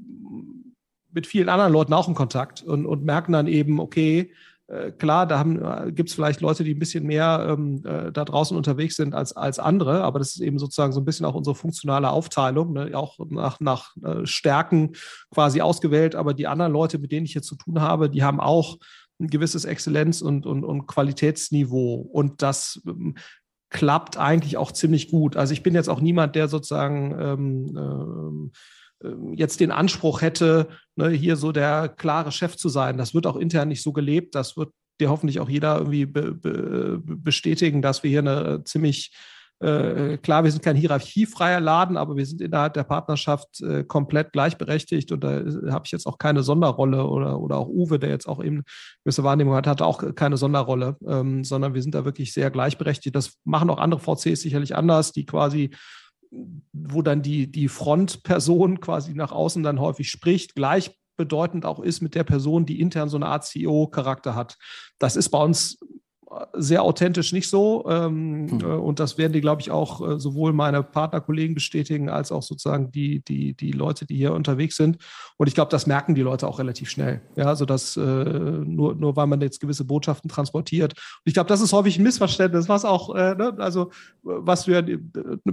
mit 1.11 1.27
vielen 1.27 1.49
anderen 1.49 1.73
Leuten 1.73 1.93
auch 1.93 2.09
in 2.09 2.15
Kontakt 2.15 2.63
und, 2.63 2.87
und 2.87 3.05
merken 3.05 3.33
dann 3.33 3.47
eben, 3.47 3.81
okay, 3.81 4.21
äh, 4.21 4.33
klar, 4.93 5.27
da 5.27 5.43
äh, 5.43 5.93
gibt 5.93 6.09
es 6.09 6.15
vielleicht 6.15 6.41
Leute, 6.41 6.65
die 6.65 6.75
ein 6.75 6.79
bisschen 6.79 7.05
mehr 7.05 7.47
ähm, 7.51 7.83
äh, 7.85 8.11
da 8.11 8.25
draußen 8.25 8.57
unterwegs 8.57 8.97
sind 8.97 9.15
als, 9.15 9.37
als 9.37 9.59
andere, 9.59 10.03
aber 10.03 10.19
das 10.19 10.35
ist 10.35 10.41
eben 10.41 10.59
sozusagen 10.59 10.93
so 10.93 11.01
ein 11.01 11.05
bisschen 11.05 11.27
auch 11.27 11.35
unsere 11.35 11.55
funktionale 11.55 12.11
Aufteilung, 12.11 12.73
ne? 12.73 12.91
auch 12.95 13.19
nach, 13.29 13.61
nach 13.61 13.95
äh, 14.03 14.25
Stärken 14.25 14.93
quasi 15.31 15.61
ausgewählt. 15.61 16.15
Aber 16.15 16.33
die 16.33 16.47
anderen 16.47 16.73
Leute, 16.73 16.99
mit 16.99 17.13
denen 17.13 17.27
ich 17.27 17.33
hier 17.33 17.43
zu 17.43 17.57
tun 17.57 17.81
habe, 17.81 18.09
die 18.09 18.23
haben 18.23 18.41
auch 18.41 18.79
ein 19.21 19.29
gewisses 19.29 19.67
Exzellenz- 19.67 20.23
und, 20.23 20.47
und, 20.47 20.65
und 20.65 20.87
Qualitätsniveau. 20.87 21.95
Und 21.95 22.43
das 22.43 22.81
ähm, 22.87 23.17
klappt 23.69 24.17
eigentlich 24.19 24.57
auch 24.57 24.73
ziemlich 24.73 25.11
gut. 25.11 25.37
Also 25.37 25.53
ich 25.53 25.63
bin 25.63 25.75
jetzt 25.75 25.89
auch 25.89 26.01
niemand, 26.01 26.35
der 26.35 26.49
sozusagen 26.49 27.15
ähm, 27.19 27.77
ähm, 27.77 28.53
jetzt 29.35 29.61
den 29.61 29.71
Anspruch 29.71 30.21
hätte, 30.21 30.69
ne, 30.97 31.11
hier 31.11 31.37
so 31.37 31.53
der 31.53 31.89
klare 31.89 32.33
Chef 32.33 32.57
zu 32.57 32.69
sein. 32.69 32.99
Das 32.99 33.15
wird 33.15 33.27
auch 33.27 33.37
intern 33.37 33.69
nicht 33.69 33.83
so 33.83 33.93
gelebt. 33.93 34.35
Das 34.35 34.57
wird 34.57 34.71
dir 35.01 35.11
hoffentlich 35.11 35.41
auch 35.41 35.49
jeder 35.49 35.79
irgendwie 35.79 36.07
be, 36.07 36.33
be, 36.33 37.01
bestätigen, 37.05 37.83
dass 37.83 38.03
wir 38.03 38.11
hier 38.11 38.21
eine 38.21 38.63
ziemlich 38.65 39.13
äh, 39.63 40.19
klar, 40.19 40.43
wir 40.43 40.51
sind 40.51 40.65
kein 40.65 40.75
hierarchiefreier 40.75 41.61
Laden, 41.61 41.97
aber 41.97 42.17
wir 42.17 42.27
sind 42.27 42.41
innerhalb 42.41 42.75
der 42.75 42.83
Partnerschaft 42.83 43.61
äh, 43.61 43.85
komplett 43.85 44.33
gleichberechtigt 44.33 45.13
und 45.13 45.23
da 45.23 45.39
äh, 45.39 45.71
habe 45.71 45.85
ich 45.85 45.93
jetzt 45.93 46.07
auch 46.07 46.19
keine 46.19 46.43
Sonderrolle 46.43 47.07
oder, 47.07 47.39
oder 47.39 47.59
auch 47.59 47.69
Uwe, 47.69 48.01
der 48.01 48.11
jetzt 48.11 48.27
auch 48.27 48.43
eben 48.43 48.65
gewisse 49.05 49.23
Wahrnehmung 49.23 49.55
hat, 49.55 49.69
hat 49.69 49.81
auch 49.81 50.17
keine 50.17 50.37
Sonderrolle, 50.37 50.97
ähm, 51.07 51.45
sondern 51.45 51.75
wir 51.75 51.83
sind 51.83 51.95
da 51.95 52.05
wirklich 52.05 52.33
sehr 52.33 52.51
gleichberechtigt. 52.51 53.15
Das 53.15 53.39
machen 53.45 53.71
auch 53.71 53.79
andere 53.79 54.01
VCs 54.01 54.41
sicherlich 54.41 54.75
anders, 54.75 55.13
die 55.13 55.27
quasi 55.27 55.71
wo 56.73 57.03
dann 57.03 57.23
die, 57.23 57.51
die 57.51 57.69
Frontperson 57.69 58.81
quasi 58.81 59.15
nach 59.15 59.33
außen 59.33 59.63
dann 59.63 59.81
häufig 59.81 60.11
spricht, 60.11 60.55
gleichbedeutend 60.55 61.67
auch 61.67 61.81
ist 61.81 62.01
mit 62.01 62.15
der 62.15 62.25
Person, 62.25 62.67
die 62.67 62.81
intern 62.81 63.09
so 63.09 63.17
eine 63.17 63.27
Art 63.27 63.45
CEO-Charakter 63.45 64.35
hat. 64.35 64.57
Das 64.99 65.17
ist 65.17 65.29
bei 65.29 65.43
uns 65.43 65.79
sehr 66.55 66.83
authentisch 66.83 67.33
nicht 67.33 67.49
so. 67.49 67.85
Ähm, 67.89 68.47
mhm. 68.47 68.65
Und 68.65 69.01
das 69.01 69.19
werden 69.19 69.33
die, 69.33 69.41
glaube 69.41 69.61
ich, 69.61 69.71
auch 69.71 70.01
äh, 70.07 70.19
sowohl 70.19 70.53
meine 70.53 70.83
Partnerkollegen 70.83 71.55
bestätigen, 71.55 72.09
als 72.09 72.33
auch 72.33 72.43
sozusagen 72.43 72.91
die, 72.91 73.23
die, 73.25 73.55
die 73.55 73.73
Leute, 73.73 74.07
die 74.07 74.17
hier 74.17 74.33
unterwegs 74.33 74.77
sind. 74.77 74.99
Und 75.37 75.47
ich 75.49 75.55
glaube, 75.55 75.71
das 75.71 75.87
merken 75.87 76.15
die 76.15 76.23
Leute 76.23 76.49
auch 76.49 76.59
relativ 76.59 76.91
schnell. 76.91 77.21
Ja, 77.37 77.47
also 77.47 77.65
das 77.65 77.97
äh, 77.97 78.01
nur, 78.01 78.95
nur 78.95 79.17
weil 79.17 79.27
man 79.27 79.41
jetzt 79.41 79.61
gewisse 79.61 79.85
Botschaften 79.85 80.31
transportiert. 80.31 80.93
Und 80.95 81.23
ich 81.25 81.35
glaube, 81.35 81.49
das 81.49 81.61
ist 81.61 81.73
häufig 81.73 81.99
ein 81.99 82.03
Missverständnis, 82.03 82.69
was 82.69 82.85
auch, 82.85 83.15
äh, 83.15 83.35
ne, 83.35 83.55
also 83.59 83.91
was 84.23 84.67
wir, 84.67 84.85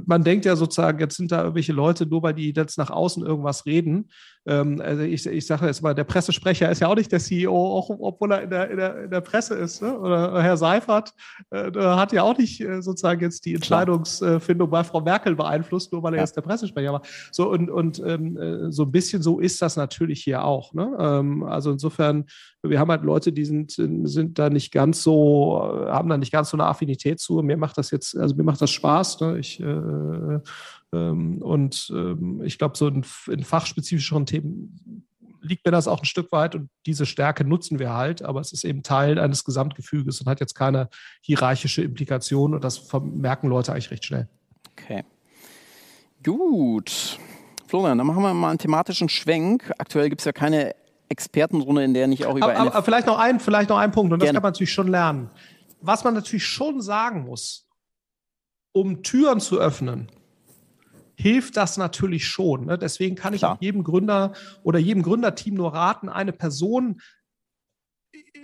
man 0.05 0.23
denkt 0.23 0.45
ja 0.45 0.55
sozusagen, 0.55 0.99
jetzt 0.99 1.17
sind 1.17 1.31
da 1.31 1.41
irgendwelche 1.41 1.73
Leute, 1.73 2.05
nur 2.05 2.23
weil 2.23 2.33
die 2.33 2.53
jetzt 2.55 2.77
nach 2.77 2.89
außen 2.89 3.25
irgendwas 3.25 3.65
reden. 3.65 4.09
Ähm, 4.45 4.81
also 4.83 5.03
ich, 5.03 5.25
ich 5.25 5.45
sage 5.45 5.65
jetzt 5.65 5.81
mal, 5.81 5.93
der 5.93 6.03
Pressesprecher 6.05 6.69
ist 6.69 6.81
ja 6.81 6.87
auch 6.87 6.95
nicht 6.95 7.11
der 7.11 7.19
CEO, 7.19 7.53
auch 7.53 7.89
obwohl 7.89 8.31
er 8.31 8.43
in 8.43 8.49
der, 8.49 8.69
in 8.69 8.77
der, 8.77 9.03
in 9.03 9.11
der 9.11 9.21
Presse 9.21 9.55
ist, 9.55 9.81
ne? 9.81 9.97
oder 9.99 10.41
Herr 10.41 10.55
Seidel 10.55 10.68
Seifert 10.69 11.13
äh, 11.49 11.71
hat 11.73 12.13
ja 12.13 12.23
auch 12.23 12.37
nicht 12.37 12.61
äh, 12.61 12.81
sozusagen 12.81 13.21
jetzt 13.21 13.45
die 13.45 13.55
Entscheidungsfindung 13.55 14.69
bei 14.69 14.83
Frau 14.83 15.01
Merkel 15.01 15.35
beeinflusst, 15.35 15.91
nur 15.91 16.03
weil 16.03 16.13
er 16.13 16.17
ja. 16.17 16.23
jetzt 16.23 16.35
der 16.35 16.41
Pressesprecher 16.41 16.93
war. 16.93 17.01
So 17.31 17.49
und, 17.49 17.69
und 17.69 17.99
ähm, 18.05 18.37
äh, 18.37 18.71
so 18.71 18.83
ein 18.83 18.91
bisschen 18.91 19.21
so 19.21 19.39
ist 19.39 19.61
das 19.61 19.75
natürlich 19.75 20.23
hier 20.23 20.43
auch. 20.43 20.73
Ne? 20.73 20.95
Ähm, 20.99 21.43
also 21.43 21.71
insofern, 21.71 22.25
wir 22.61 22.79
haben 22.79 22.91
halt 22.91 23.03
Leute, 23.03 23.31
die 23.31 23.45
sind, 23.45 23.71
sind 23.71 24.37
da 24.37 24.49
nicht 24.49 24.71
ganz 24.71 25.01
so, 25.01 25.59
haben 25.87 26.09
da 26.09 26.17
nicht 26.17 26.31
ganz 26.31 26.49
so 26.49 26.57
eine 26.57 26.65
Affinität 26.65 27.19
zu. 27.19 27.41
Mir 27.41 27.57
macht 27.57 27.77
das 27.77 27.91
jetzt, 27.91 28.17
also 28.17 28.35
mir 28.35 28.43
macht 28.43 28.61
das 28.61 28.71
Spaß. 28.71 29.21
Ne? 29.21 29.39
Ich 29.39 29.59
äh, 29.59 30.39
ähm, 30.91 31.41
und 31.41 31.91
ähm, 31.95 32.41
ich 32.43 32.57
glaube, 32.57 32.77
so 32.77 32.87
in, 32.87 33.03
in 33.27 33.43
fachspezifischeren 33.43 34.25
Themen 34.25 35.05
liegt 35.41 35.65
mir 35.65 35.71
das 35.71 35.87
auch 35.87 35.99
ein 35.99 36.05
Stück 36.05 36.31
weit 36.31 36.55
und 36.55 36.69
diese 36.85 37.05
Stärke 37.05 37.43
nutzen 37.43 37.79
wir 37.79 37.93
halt, 37.93 38.21
aber 38.21 38.41
es 38.41 38.51
ist 38.51 38.63
eben 38.63 38.83
Teil 38.83 39.19
eines 39.19 39.43
Gesamtgefüges 39.43 40.21
und 40.21 40.27
hat 40.27 40.39
jetzt 40.39 40.55
keine 40.55 40.89
hierarchische 41.21 41.81
Implikation 41.81 42.53
und 42.53 42.63
das 42.63 42.91
merken 43.01 43.47
Leute 43.47 43.71
eigentlich 43.71 43.91
recht 43.91 44.05
schnell. 44.05 44.27
Okay. 44.71 45.03
Gut. 46.23 47.19
Florian, 47.67 47.97
dann 47.97 48.07
machen 48.07 48.23
wir 48.23 48.33
mal 48.33 48.49
einen 48.49 48.59
thematischen 48.59 49.09
Schwenk. 49.09 49.71
Aktuell 49.77 50.09
gibt 50.09 50.21
es 50.21 50.25
ja 50.25 50.31
keine 50.31 50.75
Expertenrunde, 51.07 51.83
in 51.83 51.93
der 51.93 52.07
nicht 52.07 52.25
auch 52.25 52.35
über. 52.35 52.45
Aber, 52.45 52.59
aber 52.59 52.83
vielleicht, 52.83 53.07
noch 53.07 53.17
ein, 53.17 53.39
vielleicht 53.39 53.69
noch 53.69 53.77
ein 53.77 53.91
Punkt, 53.91 54.11
und 54.13 54.21
das 54.21 54.27
kann 54.27 54.41
man 54.41 54.51
natürlich 54.51 54.73
schon 54.73 54.87
lernen. 54.87 55.29
Was 55.81 56.03
man 56.03 56.13
natürlich 56.13 56.45
schon 56.45 56.81
sagen 56.81 57.23
muss, 57.23 57.67
um 58.71 59.01
Türen 59.01 59.39
zu 59.39 59.59
öffnen, 59.59 60.11
hilft 61.19 61.57
das 61.57 61.75
natürlich 61.75 62.25
schon. 62.25 62.65
Ne? 62.65 62.77
Deswegen 62.77 63.15
kann 63.15 63.33
ich 63.33 63.41
Klar. 63.41 63.55
auch 63.55 63.61
jedem 63.61 63.83
Gründer 63.83 64.31
oder 64.63 64.79
jedem 64.79 65.03
Gründerteam 65.03 65.53
nur 65.55 65.73
raten, 65.73 66.07
eine 66.07 66.31
Person 66.31 67.01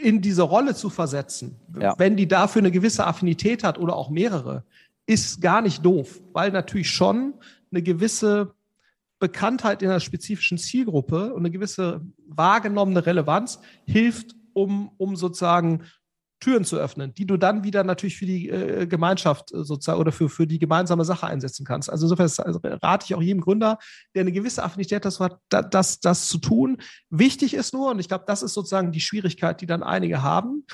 in 0.02 0.22
diese 0.22 0.42
Rolle 0.42 0.76
zu 0.76 0.90
versetzen, 0.90 1.56
ja. 1.80 1.98
wenn 1.98 2.18
die 2.18 2.28
dafür 2.28 2.62
eine 2.62 2.72
gewisse 2.72 3.08
Affinität 3.08 3.64
hat 3.64 3.80
oder 3.80 3.96
auch 3.96 4.10
mehrere, 4.10 4.66
ist 5.06 5.40
gar 5.42 5.62
nicht 5.62 5.86
doof, 5.86 6.22
weil 6.34 6.52
natürlich 6.52 6.90
schon 6.90 7.36
eine 7.72 7.82
gewisse 7.82 8.54
Bekanntheit 9.20 9.82
in 9.82 9.90
einer 9.90 10.02
spezifischen 10.02 10.58
Zielgruppe 10.58 11.34
und 11.34 11.44
eine 11.44 11.52
gewisse 11.52 12.02
wahrgenommene 12.28 13.06
Relevanz 13.06 13.60
hilft, 13.86 14.36
um, 14.52 14.92
um 14.98 15.16
sozusagen 15.16 15.84
Türen 16.40 16.66
zu 16.66 16.78
öffnen, 16.78 17.14
die 17.14 17.26
du 17.26 17.38
dann 17.38 17.64
wieder 17.64 17.84
natürlich 17.84 18.18
für 18.18 18.26
die 18.26 18.50
äh, 18.50 18.88
Gemeinschaft 18.88 19.54
äh, 19.54 19.64
sozusagen 19.64 20.00
oder 20.00 20.12
für, 20.12 20.30
für 20.30 20.46
die 20.46 20.60
gemeinsame 20.60 21.06
Sache 21.06 21.28
einsetzen 21.28 21.66
kannst. 21.66 21.90
Also 21.90 22.06
insofern 22.06 22.46
also 22.46 22.60
rate 22.64 23.06
ich 23.06 23.16
auch 23.16 23.22
jedem 23.22 23.42
Gründer, 23.42 23.80
der 24.14 24.22
eine 24.22 24.32
gewisse 24.32 24.64
Affinität 24.64 25.06
dazu 25.06 25.24
hat, 25.24 25.40
das, 25.50 25.70
das, 25.70 26.00
das 26.00 26.28
zu 26.28 26.38
tun. 26.38 26.78
Wichtig 27.10 27.54
ist 27.54 27.74
nur, 27.74 27.92
und 27.92 28.00
ich 28.00 28.08
glaube, 28.08 28.26
das 28.28 28.44
ist 28.44 28.54
sozusagen 28.54 28.92
die 28.92 29.00
Schwierigkeit, 29.00 29.62
die 29.62 29.66
dann 29.66 29.84
einige 29.84 30.22
haben, 30.22 30.66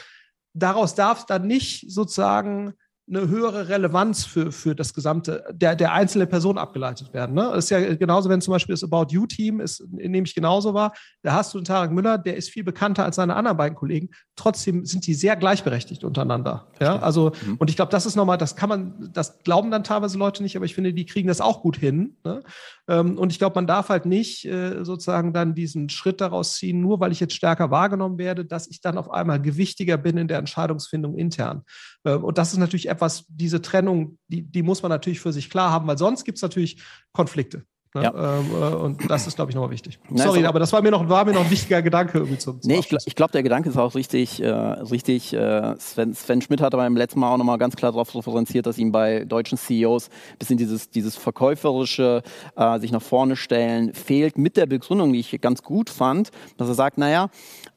daraus 0.53 0.95
darf 0.95 1.25
dann 1.25 1.47
nicht 1.47 1.89
sozusagen 1.89 2.73
eine 3.11 3.27
höhere 3.27 3.67
Relevanz 3.67 4.23
für, 4.23 4.51
für 4.51 4.73
das 4.73 4.93
gesamte, 4.93 5.43
der, 5.51 5.75
der 5.75 5.91
einzelne 5.93 6.27
Person 6.27 6.57
abgeleitet 6.57 7.13
werden. 7.13 7.35
Ne? 7.35 7.51
Das 7.53 7.65
ist 7.65 7.69
ja 7.69 7.95
genauso, 7.95 8.29
wenn 8.29 8.39
zum 8.39 8.53
Beispiel 8.53 8.73
das 8.73 8.83
About 8.83 9.07
You-Team 9.09 9.59
ist, 9.59 9.83
nämlich 9.91 10.33
genauso 10.33 10.73
war, 10.73 10.93
da 11.21 11.33
hast 11.33 11.53
du 11.53 11.57
einen 11.57 11.65
Tarek 11.65 11.91
Müller, 11.91 12.17
der 12.17 12.37
ist 12.37 12.49
viel 12.49 12.63
bekannter 12.63 13.03
als 13.03 13.17
seine 13.17 13.35
anderen 13.35 13.57
beiden 13.57 13.75
Kollegen. 13.75 14.09
Trotzdem 14.37 14.85
sind 14.85 15.05
die 15.07 15.13
sehr 15.13 15.35
gleichberechtigt 15.35 16.03
untereinander. 16.05 16.67
Ja, 16.79 16.99
also, 16.99 17.33
mhm. 17.45 17.57
und 17.57 17.69
ich 17.69 17.75
glaube, 17.75 17.91
das 17.91 18.05
ist 18.05 18.15
nochmal, 18.15 18.37
das 18.37 18.55
kann 18.55 18.69
man, 18.69 19.09
das 19.13 19.39
glauben 19.39 19.71
dann 19.71 19.83
teilweise 19.83 20.17
Leute 20.17 20.41
nicht, 20.41 20.55
aber 20.55 20.65
ich 20.65 20.73
finde, 20.73 20.93
die 20.93 21.05
kriegen 21.05 21.27
das 21.27 21.41
auch 21.41 21.61
gut 21.61 21.77
hin. 21.77 22.15
Ne? 22.23 22.41
Ähm, 22.87 23.17
und 23.17 23.31
ich 23.31 23.39
glaube, 23.39 23.55
man 23.55 23.67
darf 23.67 23.89
halt 23.89 24.05
nicht 24.05 24.45
äh, 24.45 24.85
sozusagen 24.85 25.33
dann 25.33 25.53
diesen 25.53 25.89
Schritt 25.89 26.21
daraus 26.21 26.55
ziehen, 26.55 26.79
nur 26.79 27.01
weil 27.01 27.11
ich 27.11 27.19
jetzt 27.19 27.35
stärker 27.35 27.71
wahrgenommen 27.71 28.17
werde, 28.17 28.45
dass 28.45 28.67
ich 28.67 28.79
dann 28.79 28.97
auf 28.97 29.11
einmal 29.11 29.41
gewichtiger 29.41 29.97
bin 29.97 30.17
in 30.17 30.29
der 30.29 30.39
Entscheidungsfindung 30.39 31.17
intern. 31.17 31.63
Ähm, 32.05 32.23
und 32.23 32.37
das 32.37 32.53
ist 32.53 32.59
natürlich 32.59 32.89
etwas, 32.89 33.25
diese 33.29 33.61
Trennung, 33.61 34.17
die, 34.27 34.43
die 34.43 34.63
muss 34.63 34.81
man 34.81 34.89
natürlich 34.89 35.19
für 35.19 35.33
sich 35.33 35.49
klar 35.49 35.71
haben, 35.71 35.87
weil 35.87 35.97
sonst 35.97 36.23
gibt 36.23 36.37
es 36.37 36.41
natürlich 36.41 36.81
Konflikte. 37.11 37.65
Ne? 37.93 38.03
Ja. 38.03 38.39
Ähm, 38.39 38.45
äh, 38.51 38.75
und 38.75 39.11
das 39.11 39.27
ist, 39.27 39.35
glaube 39.35 39.51
ich, 39.51 39.55
nochmal 39.55 39.71
wichtig. 39.71 39.99
Nein, 40.09 40.25
Sorry, 40.25 40.45
aber 40.45 40.59
das 40.59 40.71
war 40.71 40.81
mir 40.81 40.91
noch, 40.91 41.09
war 41.09 41.25
mir 41.25 41.33
noch 41.33 41.43
ein 41.43 41.51
wichtiger 41.51 41.81
Gedanke 41.81 42.19
irgendwie 42.19 42.37
zum, 42.37 42.61
zum 42.61 42.71
Nee, 42.71 42.79
ich, 42.79 42.87
gl 42.87 42.97
ich 43.05 43.15
glaube, 43.15 43.33
der 43.33 43.43
Gedanke 43.43 43.67
ist 43.67 43.77
auch 43.77 43.95
richtig. 43.95 44.41
Äh, 44.41 44.49
richtig 44.49 45.33
äh, 45.33 45.75
Sven, 45.77 46.13
Sven 46.13 46.41
Schmidt 46.41 46.61
hat 46.61 46.71
beim 46.71 46.95
letzten 46.95 47.19
Mal 47.19 47.33
auch 47.33 47.37
nochmal 47.37 47.57
ganz 47.57 47.75
klar 47.75 47.91
darauf 47.91 48.15
referenziert, 48.15 48.65
dass 48.65 48.77
ihm 48.77 48.93
bei 48.93 49.25
deutschen 49.25 49.57
CEOs 49.57 50.07
ein 50.07 50.37
bisschen 50.39 50.57
dieses, 50.57 50.89
dieses 50.89 51.17
verkäuferische, 51.17 52.23
äh, 52.55 52.79
sich 52.79 52.93
nach 52.93 53.01
vorne 53.01 53.35
stellen, 53.35 53.93
fehlt 53.93 54.37
mit 54.37 54.55
der 54.55 54.67
Begründung, 54.67 55.11
die 55.11 55.19
ich 55.19 55.41
ganz 55.41 55.61
gut 55.61 55.89
fand, 55.89 56.31
dass 56.55 56.69
er 56.69 56.75
sagt, 56.75 56.97
naja, 56.97 57.29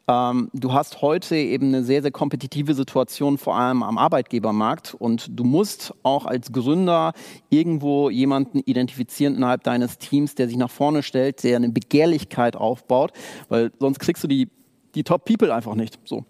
ähm, 0.06 0.50
du 0.52 0.72
hast 0.72 1.00
heute 1.00 1.36
eben 1.36 1.68
eine 1.68 1.82
sehr, 1.82 2.02
sehr 2.02 2.10
kompetitive 2.10 2.74
Situation, 2.74 3.38
vor 3.38 3.56
allem 3.56 3.82
am 3.82 3.96
Arbeitgebermarkt. 3.96 4.94
Und 4.94 5.28
du 5.30 5.44
musst 5.44 5.94
auch 6.02 6.26
als 6.26 6.52
Gründer 6.52 7.12
irgendwo 7.48 8.10
jemanden 8.10 8.58
identifizieren 8.58 9.36
innerhalb 9.36 9.62
deines 9.62 9.98
Teams, 9.98 10.34
der 10.34 10.48
sich 10.48 10.56
nach 10.56 10.70
vorne 10.70 11.02
stellt, 11.02 11.42
der 11.42 11.56
eine 11.56 11.70
Begehrlichkeit 11.70 12.56
aufbaut, 12.56 13.12
weil 13.48 13.72
sonst 13.78 13.98
kriegst 13.98 14.22
du 14.22 14.28
die, 14.28 14.48
die 14.94 15.04
Top-People 15.04 15.54
einfach 15.54 15.74
nicht. 15.74 15.98
So. 16.04 16.24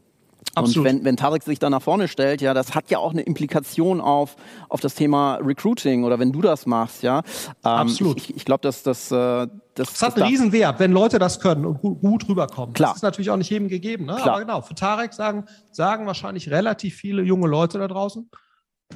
Absolut. 0.55 0.77
Und 0.77 0.85
wenn, 0.85 1.05
wenn 1.05 1.17
Tarek 1.17 1.43
sich 1.43 1.59
da 1.59 1.71
nach 1.71 1.83
vorne 1.83 2.09
stellt, 2.09 2.40
ja, 2.40 2.55
das 2.55 2.75
hat 2.75 2.90
ja 2.90 2.99
auch 2.99 3.12
eine 3.12 3.23
Implikation 3.23 4.01
auf, 4.01 4.37
auf 4.69 4.81
das 4.81 4.95
Thema 4.95 5.37
Recruiting 5.37 6.05
oder 6.05 6.19
wenn 6.19 6.33
du 6.33 6.40
das 6.40 6.67
machst, 6.67 7.03
ja. 7.03 7.19
Ähm, 7.19 7.53
Absolut. 7.64 8.19
Ich, 8.19 8.37
ich 8.37 8.45
glaube, 8.45 8.62
dass 8.62 8.83
das, 8.83 9.11
äh, 9.11 9.14
das, 9.14 9.49
das 9.75 10.03
hat 10.03 10.17
einen 10.17 10.29
Riesenwert, 10.29 10.79
wenn 10.79 10.93
Leute 10.93 11.19
das 11.19 11.40
können 11.40 11.67
und 11.67 11.81
gut, 11.81 12.01
gut 12.01 12.29
rüberkommen. 12.29 12.75
Klar. 12.75 12.90
Das 12.90 12.99
ist 12.99 13.03
natürlich 13.03 13.31
auch 13.31 13.37
nicht 13.37 13.51
jedem 13.51 13.69
gegeben. 13.69 14.07
Ne? 14.07 14.14
Klar. 14.17 14.37
Aber 14.37 14.40
genau, 14.40 14.61
für 14.61 14.75
Tarek 14.75 15.12
sagen, 15.12 15.45
sagen 15.71 16.07
wahrscheinlich 16.07 16.51
relativ 16.51 16.95
viele 16.95 17.23
junge 17.23 17.49
Leute 17.49 17.79
da 17.79 17.88
draußen, 17.88 18.31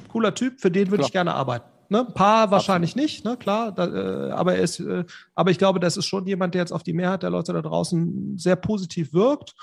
cooler 0.09 0.33
Typ, 0.33 0.61
für 0.61 0.71
den 0.71 0.91
würde 0.91 1.03
ich 1.03 1.11
gerne 1.11 1.33
arbeiten. 1.33 1.69
Ne? 1.89 2.05
Ein 2.07 2.13
paar 2.13 2.51
wahrscheinlich 2.51 2.91
Absolut. 2.91 3.03
nicht, 3.03 3.25
ne? 3.25 3.37
klar, 3.37 3.71
da, 3.71 3.87
äh, 3.87 4.31
aber, 4.31 4.55
er 4.55 4.61
ist, 4.61 4.79
äh, 4.79 5.05
aber 5.33 5.49
ich 5.49 5.57
glaube, 5.57 5.79
das 5.79 5.97
ist 5.97 6.05
schon 6.05 6.27
jemand, 6.27 6.53
der 6.53 6.61
jetzt 6.61 6.71
auf 6.71 6.83
die 6.83 6.93
Mehrheit 6.93 7.23
der 7.23 7.31
Leute 7.31 7.51
da 7.51 7.63
draußen 7.63 8.37
sehr 8.37 8.55
positiv 8.55 9.11
wirkt 9.11 9.55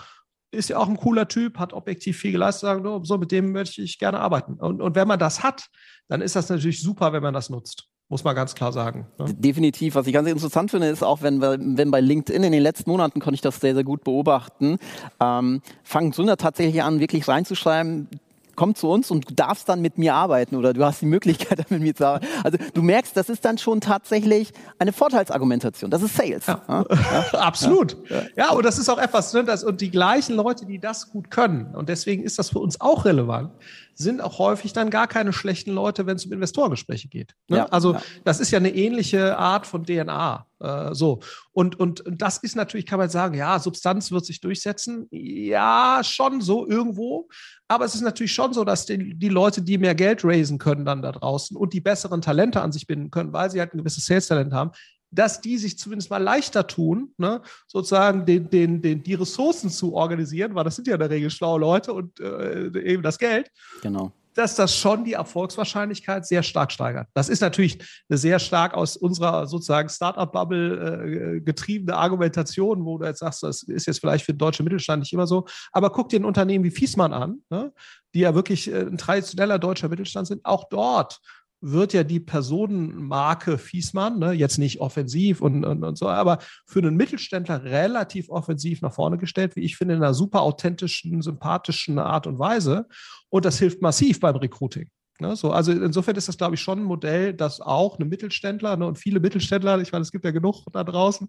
ist 0.56 0.68
ja 0.68 0.78
auch 0.78 0.88
ein 0.88 0.96
cooler 0.96 1.28
Typ, 1.28 1.58
hat 1.58 1.72
objektiv 1.72 2.18
viel 2.18 2.32
geleistet, 2.32 2.62
sagen, 2.62 3.04
so, 3.04 3.18
mit 3.18 3.30
dem 3.30 3.52
möchte 3.52 3.82
ich 3.82 3.98
gerne 3.98 4.20
arbeiten. 4.20 4.54
Und, 4.54 4.80
und 4.80 4.94
wenn 4.94 5.06
man 5.06 5.18
das 5.18 5.42
hat, 5.42 5.66
dann 6.08 6.20
ist 6.20 6.36
das 6.36 6.48
natürlich 6.48 6.82
super, 6.82 7.12
wenn 7.12 7.22
man 7.22 7.34
das 7.34 7.50
nutzt. 7.50 7.88
Muss 8.08 8.22
man 8.22 8.36
ganz 8.36 8.54
klar 8.54 8.72
sagen. 8.72 9.08
Ne? 9.18 9.34
Definitiv. 9.34 9.96
Was 9.96 10.06
ich 10.06 10.12
ganz 10.12 10.28
interessant 10.28 10.70
finde, 10.70 10.86
ist 10.86 11.02
auch, 11.02 11.22
wenn, 11.22 11.40
wenn 11.40 11.90
bei 11.90 12.00
LinkedIn 12.00 12.44
in 12.44 12.52
den 12.52 12.62
letzten 12.62 12.88
Monaten 12.88 13.18
konnte 13.18 13.34
ich 13.34 13.40
das 13.40 13.58
sehr, 13.58 13.74
sehr 13.74 13.82
gut 13.82 14.04
beobachten, 14.04 14.78
ähm, 15.20 15.60
fangen 15.82 16.12
Gründer 16.12 16.36
tatsächlich 16.36 16.84
an, 16.84 17.00
wirklich 17.00 17.26
reinzuschreiben, 17.26 18.08
komm 18.56 18.74
zu 18.74 18.88
uns 18.88 19.10
und 19.10 19.30
du 19.30 19.34
darfst 19.34 19.68
dann 19.68 19.80
mit 19.80 19.98
mir 19.98 20.14
arbeiten 20.14 20.56
oder 20.56 20.72
du 20.72 20.84
hast 20.84 21.02
die 21.02 21.06
Möglichkeit, 21.06 21.70
mit 21.70 21.80
mir 21.80 21.94
zu 21.94 22.06
arbeiten. 22.06 22.26
Also 22.42 22.58
du 22.74 22.82
merkst, 22.82 23.16
das 23.16 23.28
ist 23.28 23.44
dann 23.44 23.58
schon 23.58 23.80
tatsächlich 23.80 24.52
eine 24.78 24.92
Vorteilsargumentation. 24.92 25.90
Das 25.90 26.02
ist 26.02 26.16
Sales. 26.16 26.46
Ja. 26.46 26.62
Ja? 26.68 26.84
Absolut. 27.32 27.96
Ja. 28.08 28.22
ja. 28.36 28.50
und 28.52 28.64
das 28.64 28.78
ist 28.78 28.88
auch 28.88 28.98
etwas, 28.98 29.32
ne, 29.32 29.44
das, 29.44 29.62
und 29.62 29.80
die 29.80 29.90
gleichen 29.90 30.34
Leute, 30.34 30.66
die 30.66 30.78
das 30.78 31.10
gut 31.10 31.30
können, 31.30 31.74
und 31.74 31.88
deswegen 31.88 32.22
ist 32.22 32.38
das 32.38 32.50
für 32.50 32.58
uns 32.58 32.80
auch 32.80 33.04
relevant, 33.04 33.50
sind 33.98 34.20
auch 34.20 34.38
häufig 34.38 34.72
dann 34.72 34.90
gar 34.90 35.08
keine 35.08 35.32
schlechten 35.32 35.72
Leute, 35.72 36.06
wenn 36.06 36.16
es 36.16 36.26
um 36.26 36.32
Investorengespräche 36.32 37.08
geht. 37.08 37.34
Ne? 37.48 37.58
Ja, 37.58 37.66
also 37.66 37.94
ja. 37.94 38.02
das 38.24 38.40
ist 38.40 38.50
ja 38.50 38.58
eine 38.58 38.74
ähnliche 38.74 39.38
Art 39.38 39.66
von 39.66 39.84
DNA. 39.84 40.46
Äh, 40.60 40.94
so. 40.94 41.20
Und, 41.52 41.80
und 41.80 42.04
das 42.06 42.38
ist 42.38 42.56
natürlich, 42.56 42.86
kann 42.86 42.98
man 42.98 43.08
sagen, 43.08 43.34
ja, 43.34 43.58
Substanz 43.58 44.12
wird 44.12 44.26
sich 44.26 44.40
durchsetzen. 44.40 45.08
Ja, 45.10 46.02
schon 46.02 46.42
so 46.42 46.66
irgendwo. 46.66 47.28
Aber 47.68 47.84
es 47.84 47.94
ist 47.94 48.02
natürlich 48.02 48.32
schon 48.32 48.52
so, 48.52 48.64
dass 48.64 48.86
die, 48.86 49.14
die 49.14 49.28
Leute, 49.28 49.62
die 49.62 49.78
mehr 49.78 49.94
Geld 49.94 50.24
raisen 50.24 50.58
können 50.58 50.84
dann 50.84 51.02
da 51.02 51.12
draußen 51.12 51.56
und 51.56 51.72
die 51.72 51.80
besseren 51.80 52.20
Talente 52.20 52.60
an 52.60 52.72
sich 52.72 52.86
binden 52.86 53.10
können, 53.10 53.32
weil 53.32 53.50
sie 53.50 53.60
halt 53.60 53.74
ein 53.74 53.78
gewisses 53.78 54.06
Sales-Talent 54.06 54.52
haben, 54.52 54.70
dass 55.10 55.40
die 55.40 55.58
sich 55.58 55.78
zumindest 55.78 56.10
mal 56.10 56.22
leichter 56.22 56.66
tun, 56.66 57.12
ne, 57.16 57.40
sozusagen 57.66 58.26
den, 58.26 58.50
den, 58.50 58.82
den, 58.82 59.02
die 59.02 59.14
Ressourcen 59.14 59.70
zu 59.70 59.94
organisieren, 59.94 60.54
weil 60.54 60.64
das 60.64 60.76
sind 60.76 60.86
ja 60.88 60.94
in 60.94 61.00
der 61.00 61.10
Regel 61.10 61.30
schlaue 61.30 61.60
Leute 61.60 61.92
und 61.92 62.20
äh, 62.20 62.66
eben 62.82 63.02
das 63.02 63.18
Geld. 63.18 63.50
Genau. 63.82 64.12
Dass 64.34 64.54
das 64.54 64.76
schon 64.76 65.04
die 65.04 65.14
Erfolgswahrscheinlichkeit 65.14 66.26
sehr 66.26 66.42
stark 66.42 66.70
steigert. 66.70 67.08
Das 67.14 67.30
ist 67.30 67.40
natürlich 67.40 67.78
eine 68.10 68.18
sehr 68.18 68.38
stark 68.38 68.74
aus 68.74 68.98
unserer 68.98 69.46
sozusagen 69.46 69.88
Startup-Bubble 69.88 71.36
äh, 71.36 71.40
getriebene 71.40 71.96
Argumentation, 71.96 72.84
wo 72.84 72.98
du 72.98 73.06
jetzt 73.06 73.20
sagst, 73.20 73.42
das 73.42 73.62
ist 73.62 73.86
jetzt 73.86 74.00
vielleicht 74.00 74.26
für 74.26 74.34
den 74.34 74.38
deutschen 74.38 74.64
Mittelstand 74.64 75.00
nicht 75.00 75.12
immer 75.14 75.26
so. 75.26 75.46
Aber 75.72 75.88
guck 75.88 76.10
dir 76.10 76.20
ein 76.20 76.26
Unternehmen 76.26 76.64
wie 76.64 76.70
Fiesmann 76.70 77.14
an, 77.14 77.40
ne, 77.48 77.72
die 78.12 78.20
ja 78.20 78.34
wirklich 78.34 78.70
äh, 78.70 78.80
ein 78.80 78.98
traditioneller 78.98 79.58
deutscher 79.58 79.88
Mittelstand 79.88 80.26
sind. 80.26 80.44
Auch 80.44 80.68
dort 80.68 81.18
wird 81.60 81.92
ja 81.92 82.04
die 82.04 82.20
Personenmarke 82.20 83.58
Fiesmann, 83.58 84.18
ne, 84.18 84.32
jetzt 84.32 84.58
nicht 84.58 84.80
offensiv 84.80 85.40
und, 85.40 85.64
und, 85.64 85.82
und, 85.82 85.96
so, 85.96 86.08
aber 86.08 86.38
für 86.66 86.80
einen 86.80 86.96
Mittelständler 86.96 87.64
relativ 87.64 88.28
offensiv 88.28 88.82
nach 88.82 88.92
vorne 88.92 89.18
gestellt, 89.18 89.56
wie 89.56 89.62
ich 89.62 89.76
finde, 89.76 89.94
in 89.94 90.02
einer 90.02 90.14
super 90.14 90.42
authentischen, 90.42 91.22
sympathischen 91.22 91.98
Art 91.98 92.26
und 92.26 92.38
Weise. 92.38 92.86
Und 93.30 93.44
das 93.44 93.58
hilft 93.58 93.82
massiv 93.82 94.20
beim 94.20 94.36
Recruiting. 94.36 94.90
Ne, 95.18 95.34
so, 95.34 95.50
also 95.50 95.72
insofern 95.72 96.16
ist 96.16 96.28
das, 96.28 96.36
glaube 96.36 96.56
ich, 96.56 96.60
schon 96.60 96.80
ein 96.80 96.84
Modell, 96.84 97.32
das 97.32 97.62
auch 97.62 97.98
eine 97.98 98.04
Mittelständler 98.04 98.76
ne, 98.76 98.86
und 98.86 98.98
viele 98.98 99.18
Mittelständler, 99.18 99.80
ich 99.80 99.90
meine, 99.90 100.02
es 100.02 100.12
gibt 100.12 100.26
ja 100.26 100.30
genug 100.30 100.66
da 100.72 100.84
draußen, 100.84 101.28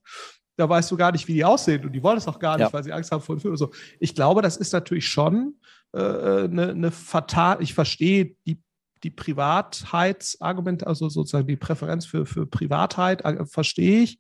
da 0.58 0.68
weißt 0.68 0.92
du 0.92 0.98
gar 0.98 1.14
nicht, 1.14 1.28
wie 1.30 1.36
die 1.36 1.46
aussehen 1.46 1.86
und 1.86 1.94
die 1.94 2.04
wollen 2.04 2.18
es 2.18 2.28
auch 2.28 2.40
gar 2.40 2.58
nicht, 2.58 2.68
ja. 2.68 2.74
weil 2.74 2.84
sie 2.84 2.92
Angst 2.92 3.12
haben 3.12 3.22
vor 3.22 3.38
dem. 3.38 3.56
So, 3.56 3.72
ich 4.00 4.14
glaube, 4.14 4.42
das 4.42 4.58
ist 4.58 4.74
natürlich 4.74 5.08
schon 5.08 5.56
äh, 5.94 6.00
eine, 6.00 6.72
eine 6.72 6.92
fatal, 6.92 7.62
ich 7.62 7.74
verstehe 7.74 8.36
die 8.46 8.62
die 9.04 9.12
Privatheitsargumente, 9.12 10.88
also 10.88 11.10
sozusagen 11.10 11.48
die 11.48 11.56
Präferenz 11.56 12.06
für, 12.06 12.26
für 12.26 12.46
Privatheit, 12.46 13.24
äh, 13.26 13.46
verstehe 13.46 14.04
ich. 14.04 14.20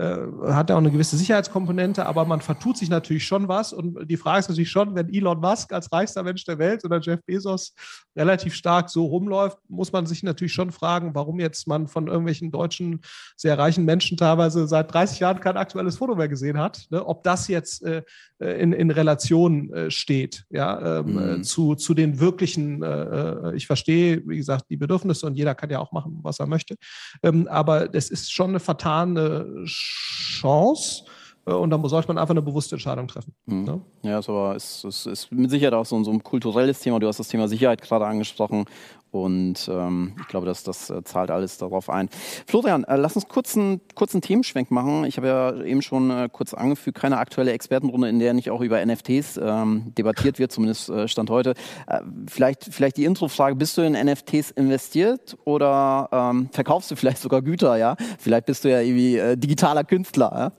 Äh, 0.00 0.28
hat 0.46 0.70
ja 0.70 0.76
auch 0.76 0.80
eine 0.80 0.92
gewisse 0.92 1.16
Sicherheitskomponente, 1.16 2.06
aber 2.06 2.24
man 2.24 2.40
vertut 2.40 2.76
sich 2.78 2.88
natürlich 2.88 3.26
schon 3.26 3.48
was. 3.48 3.72
Und 3.72 4.08
die 4.08 4.16
Frage 4.16 4.38
ist 4.38 4.48
natürlich 4.48 4.70
schon, 4.70 4.94
wenn 4.94 5.12
Elon 5.12 5.40
Musk 5.40 5.72
als 5.72 5.90
reichster 5.90 6.22
Mensch 6.22 6.44
der 6.44 6.58
Welt 6.58 6.84
oder 6.84 7.00
Jeff 7.00 7.20
Bezos 7.26 7.74
relativ 8.16 8.54
stark 8.54 8.90
so 8.90 9.06
rumläuft, 9.06 9.58
muss 9.68 9.90
man 9.90 10.06
sich 10.06 10.22
natürlich 10.22 10.52
schon 10.52 10.70
fragen, 10.70 11.16
warum 11.16 11.40
jetzt 11.40 11.66
man 11.66 11.88
von 11.88 12.06
irgendwelchen 12.06 12.52
deutschen, 12.52 13.00
sehr 13.36 13.58
reichen 13.58 13.84
Menschen 13.84 14.16
teilweise 14.16 14.68
seit 14.68 14.94
30 14.94 15.18
Jahren 15.18 15.40
kein 15.40 15.56
aktuelles 15.56 15.96
Foto 15.96 16.14
mehr 16.14 16.28
gesehen 16.28 16.58
hat. 16.58 16.86
Ne? 16.90 17.04
Ob 17.04 17.24
das 17.24 17.48
jetzt 17.48 17.82
äh 17.82 18.02
in, 18.38 18.72
in 18.72 18.90
Relation 18.90 19.72
äh, 19.72 19.90
steht, 19.90 20.44
ja, 20.50 21.00
ähm, 21.00 21.38
mhm. 21.38 21.44
zu, 21.44 21.74
zu 21.74 21.94
den 21.94 22.20
wirklichen, 22.20 22.82
äh, 22.82 23.54
ich 23.54 23.66
verstehe, 23.66 24.22
wie 24.26 24.36
gesagt, 24.36 24.66
die 24.70 24.76
Bedürfnisse 24.76 25.26
und 25.26 25.34
jeder 25.34 25.54
kann 25.54 25.70
ja 25.70 25.80
auch 25.80 25.92
machen, 25.92 26.20
was 26.22 26.38
er 26.38 26.46
möchte. 26.46 26.76
Ähm, 27.22 27.48
aber 27.48 27.88
das 27.88 28.10
ist 28.10 28.32
schon 28.32 28.50
eine 28.50 28.60
vertane 28.60 29.64
Chance. 29.64 31.04
Äh, 31.48 31.52
und 31.52 31.70
dann 31.70 31.86
sollte 31.88 32.08
man 32.08 32.18
einfach 32.18 32.32
eine 32.32 32.42
bewusste 32.42 32.74
Entscheidung 32.74 33.08
treffen. 33.08 33.32
Mhm. 33.46 33.64
Ne? 33.64 33.80
Ja, 34.02 34.18
aber 34.18 34.54
ist, 34.54 34.84
ist, 34.84 35.06
ist 35.06 35.32
mit 35.32 35.50
Sicherheit 35.50 35.74
auch 35.74 35.86
so, 35.86 36.02
so, 36.04 36.10
ein 36.10 36.22
kulturelles 36.22 36.80
Thema. 36.80 36.98
Du 36.98 37.08
hast 37.08 37.18
das 37.18 37.28
Thema 37.28 37.48
Sicherheit 37.48 37.82
gerade 37.82 38.06
angesprochen. 38.06 38.66
Und 39.10 39.68
ähm, 39.72 40.14
ich 40.20 40.28
glaube, 40.28 40.46
dass 40.46 40.62
das 40.62 40.90
äh, 40.90 41.02
zahlt 41.02 41.30
alles 41.30 41.58
darauf 41.58 41.88
ein. 41.88 42.08
Florian, 42.46 42.84
äh, 42.84 42.96
lass 42.96 43.16
uns 43.16 43.26
kurz 43.28 43.56
einen 43.56 43.80
kurzen 43.94 44.20
Themenschwenk 44.20 44.70
machen. 44.70 45.04
Ich 45.04 45.16
habe 45.16 45.26
ja 45.26 45.62
eben 45.62 45.80
schon 45.80 46.10
äh, 46.10 46.28
kurz 46.30 46.52
angefügt, 46.52 46.98
keine 46.98 47.18
aktuelle 47.18 47.52
Expertenrunde, 47.52 48.08
in 48.08 48.18
der 48.18 48.34
nicht 48.34 48.50
auch 48.50 48.60
über 48.60 48.84
NFTs 48.84 49.38
ähm, 49.42 49.94
debattiert 49.96 50.38
wird, 50.38 50.52
zumindest 50.52 50.90
äh, 50.90 51.08
Stand 51.08 51.30
heute. 51.30 51.54
Äh, 51.86 52.00
vielleicht, 52.28 52.64
vielleicht 52.70 52.98
die 52.98 53.04
Introfrage, 53.04 53.56
bist 53.56 53.78
du 53.78 53.82
in 53.82 53.92
NFTs 53.92 54.50
investiert 54.50 55.36
oder 55.44 56.08
ähm, 56.12 56.50
verkaufst 56.52 56.90
du 56.90 56.96
vielleicht 56.96 57.18
sogar 57.18 57.40
Güter? 57.40 57.76
Ja? 57.76 57.96
Vielleicht 58.18 58.46
bist 58.46 58.64
du 58.64 58.70
ja 58.70 58.80
irgendwie 58.80 59.16
äh, 59.16 59.36
digitaler 59.36 59.84
Künstler. 59.84 60.32
Ja? 60.34 60.52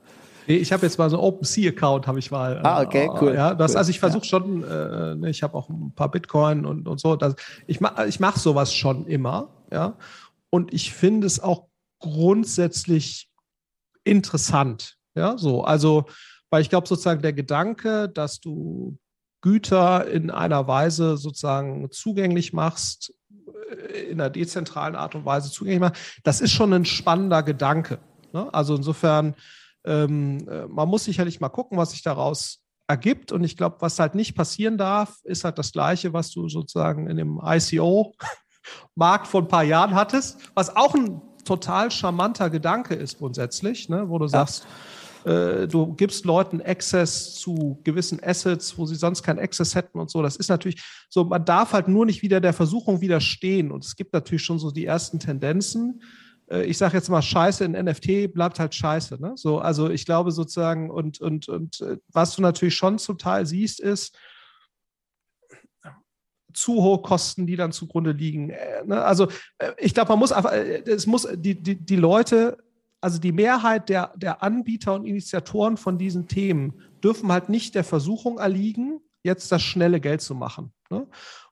Nee, 0.49 0.57
ich 0.57 0.73
habe 0.73 0.83
jetzt 0.83 0.97
mal 0.97 1.11
so 1.11 1.17
einen 1.17 1.25
OpenSea-Account, 1.25 2.07
habe 2.07 2.17
ich 2.17 2.31
mal. 2.31 2.59
Ah, 2.63 2.81
okay, 2.81 3.05
äh, 3.05 3.09
cool. 3.21 3.35
Ja, 3.35 3.53
das, 3.53 3.71
cool. 3.71 3.77
Also 3.77 3.91
ich 3.91 3.99
versuche 3.99 4.25
schon, 4.25 4.63
äh, 4.63 5.13
ne, 5.13 5.29
ich 5.29 5.43
habe 5.43 5.55
auch 5.55 5.69
ein 5.69 5.93
paar 5.93 6.09
Bitcoin 6.09 6.65
und, 6.65 6.87
und 6.87 6.99
so. 6.99 7.15
Das, 7.15 7.35
ich 7.67 7.79
mache 7.79 8.07
ich 8.07 8.19
mach 8.19 8.35
sowas 8.35 8.73
schon 8.73 9.05
immer, 9.05 9.49
ja. 9.71 9.95
Und 10.49 10.73
ich 10.73 10.91
finde 10.91 11.27
es 11.27 11.39
auch 11.39 11.67
grundsätzlich 11.99 13.29
interessant, 14.03 14.97
ja, 15.13 15.37
so. 15.37 15.63
Also, 15.63 16.05
weil 16.49 16.63
ich 16.63 16.69
glaube 16.71 16.87
sozusagen 16.87 17.21
der 17.21 17.33
Gedanke, 17.33 18.09
dass 18.09 18.39
du 18.39 18.97
Güter 19.41 20.07
in 20.07 20.31
einer 20.31 20.67
Weise 20.67 21.17
sozusagen 21.17 21.91
zugänglich 21.91 22.53
machst, 22.53 23.13
äh, 23.69 23.99
in 24.09 24.19
einer 24.19 24.31
dezentralen 24.31 24.95
Art 24.95 25.13
und 25.13 25.25
Weise 25.25 25.51
zugänglich 25.51 25.79
machst, 25.79 26.21
das 26.23 26.41
ist 26.41 26.53
schon 26.53 26.73
ein 26.73 26.85
spannender 26.85 27.43
Gedanke. 27.43 27.99
Ne? 28.33 28.51
Also 28.51 28.75
insofern 28.75 29.35
ähm, 29.85 30.47
äh, 30.47 30.67
man 30.67 30.89
muss 30.89 31.05
sicherlich 31.05 31.39
mal 31.39 31.49
gucken, 31.49 31.77
was 31.77 31.91
sich 31.91 32.01
daraus 32.01 32.61
ergibt. 32.87 33.31
Und 33.31 33.43
ich 33.43 33.55
glaube, 33.55 33.77
was 33.79 33.99
halt 33.99 34.15
nicht 34.15 34.35
passieren 34.35 34.77
darf, 34.77 35.19
ist 35.23 35.43
halt 35.43 35.57
das 35.57 35.71
Gleiche, 35.71 36.11
was 36.13 36.31
du 36.31 36.49
sozusagen 36.49 37.07
in 37.07 37.17
dem 37.17 37.39
ICO-Markt 37.43 39.27
vor 39.27 39.41
ein 39.41 39.47
paar 39.47 39.63
Jahren 39.63 39.93
hattest, 39.93 40.39
was 40.55 40.75
auch 40.75 40.95
ein 40.95 41.21
total 41.45 41.91
charmanter 41.91 42.49
Gedanke 42.49 42.95
ist 42.95 43.19
grundsätzlich, 43.19 43.89
ne, 43.89 44.09
wo 44.09 44.17
du 44.17 44.25
ja. 44.25 44.29
sagst, 44.29 44.65
äh, 45.25 45.67
du 45.67 45.93
gibst 45.93 46.25
Leuten 46.25 46.61
Access 46.61 47.35
zu 47.35 47.79
gewissen 47.83 48.19
Assets, 48.23 48.77
wo 48.77 48.85
sie 48.85 48.95
sonst 48.95 49.23
keinen 49.23 49.39
Access 49.39 49.75
hätten 49.75 49.99
und 49.99 50.09
so. 50.09 50.21
Das 50.21 50.35
ist 50.35 50.49
natürlich 50.49 50.81
so, 51.09 51.25
man 51.25 51.45
darf 51.45 51.73
halt 51.73 51.87
nur 51.87 52.05
nicht 52.05 52.21
wieder 52.21 52.39
der 52.39 52.53
Versuchung 52.53 53.01
widerstehen. 53.01 53.71
Und 53.71 53.85
es 53.85 53.95
gibt 53.95 54.13
natürlich 54.13 54.43
schon 54.43 54.59
so 54.59 54.71
die 54.71 54.85
ersten 54.85 55.19
Tendenzen, 55.19 56.01
ich 56.49 56.77
sage 56.77 56.97
jetzt 56.97 57.09
mal, 57.09 57.21
Scheiße 57.21 57.63
in 57.63 57.71
NFT 57.71 58.33
bleibt 58.33 58.59
halt 58.59 58.73
Scheiße. 58.73 59.21
Ne? 59.21 59.33
So, 59.35 59.59
also 59.59 59.89
ich 59.89 60.05
glaube 60.05 60.31
sozusagen, 60.31 60.89
und, 60.89 61.21
und, 61.21 61.47
und 61.47 61.81
äh, 61.81 61.97
was 62.07 62.35
du 62.35 62.41
natürlich 62.41 62.75
schon 62.75 62.97
zum 62.97 63.17
Teil 63.17 63.45
siehst, 63.45 63.79
ist, 63.79 64.17
zu 66.53 66.81
hohe 66.81 67.01
Kosten, 67.01 67.45
die 67.45 67.55
dann 67.55 67.71
zugrunde 67.71 68.11
liegen. 68.11 68.49
Äh, 68.49 68.83
ne? 68.85 69.03
Also 69.03 69.27
ich 69.77 69.93
glaube, 69.93 70.09
man 70.09 70.19
muss 70.19 70.31
einfach, 70.31 70.51
es 70.51 71.05
muss 71.05 71.27
die, 71.35 71.55
die, 71.55 71.75
die 71.75 71.95
Leute, 71.95 72.57
also 73.01 73.19
die 73.19 73.31
Mehrheit 73.31 73.89
der, 73.89 74.13
der 74.17 74.43
Anbieter 74.43 74.95
und 74.95 75.05
Initiatoren 75.05 75.77
von 75.77 75.97
diesen 75.97 76.27
Themen 76.27 76.81
dürfen 77.03 77.31
halt 77.31 77.49
nicht 77.49 77.75
der 77.75 77.83
Versuchung 77.83 78.39
erliegen, 78.39 78.99
jetzt 79.23 79.51
das 79.51 79.61
schnelle 79.61 79.99
Geld 79.99 80.21
zu 80.21 80.35
machen. 80.35 80.73
Ne? 80.89 81.07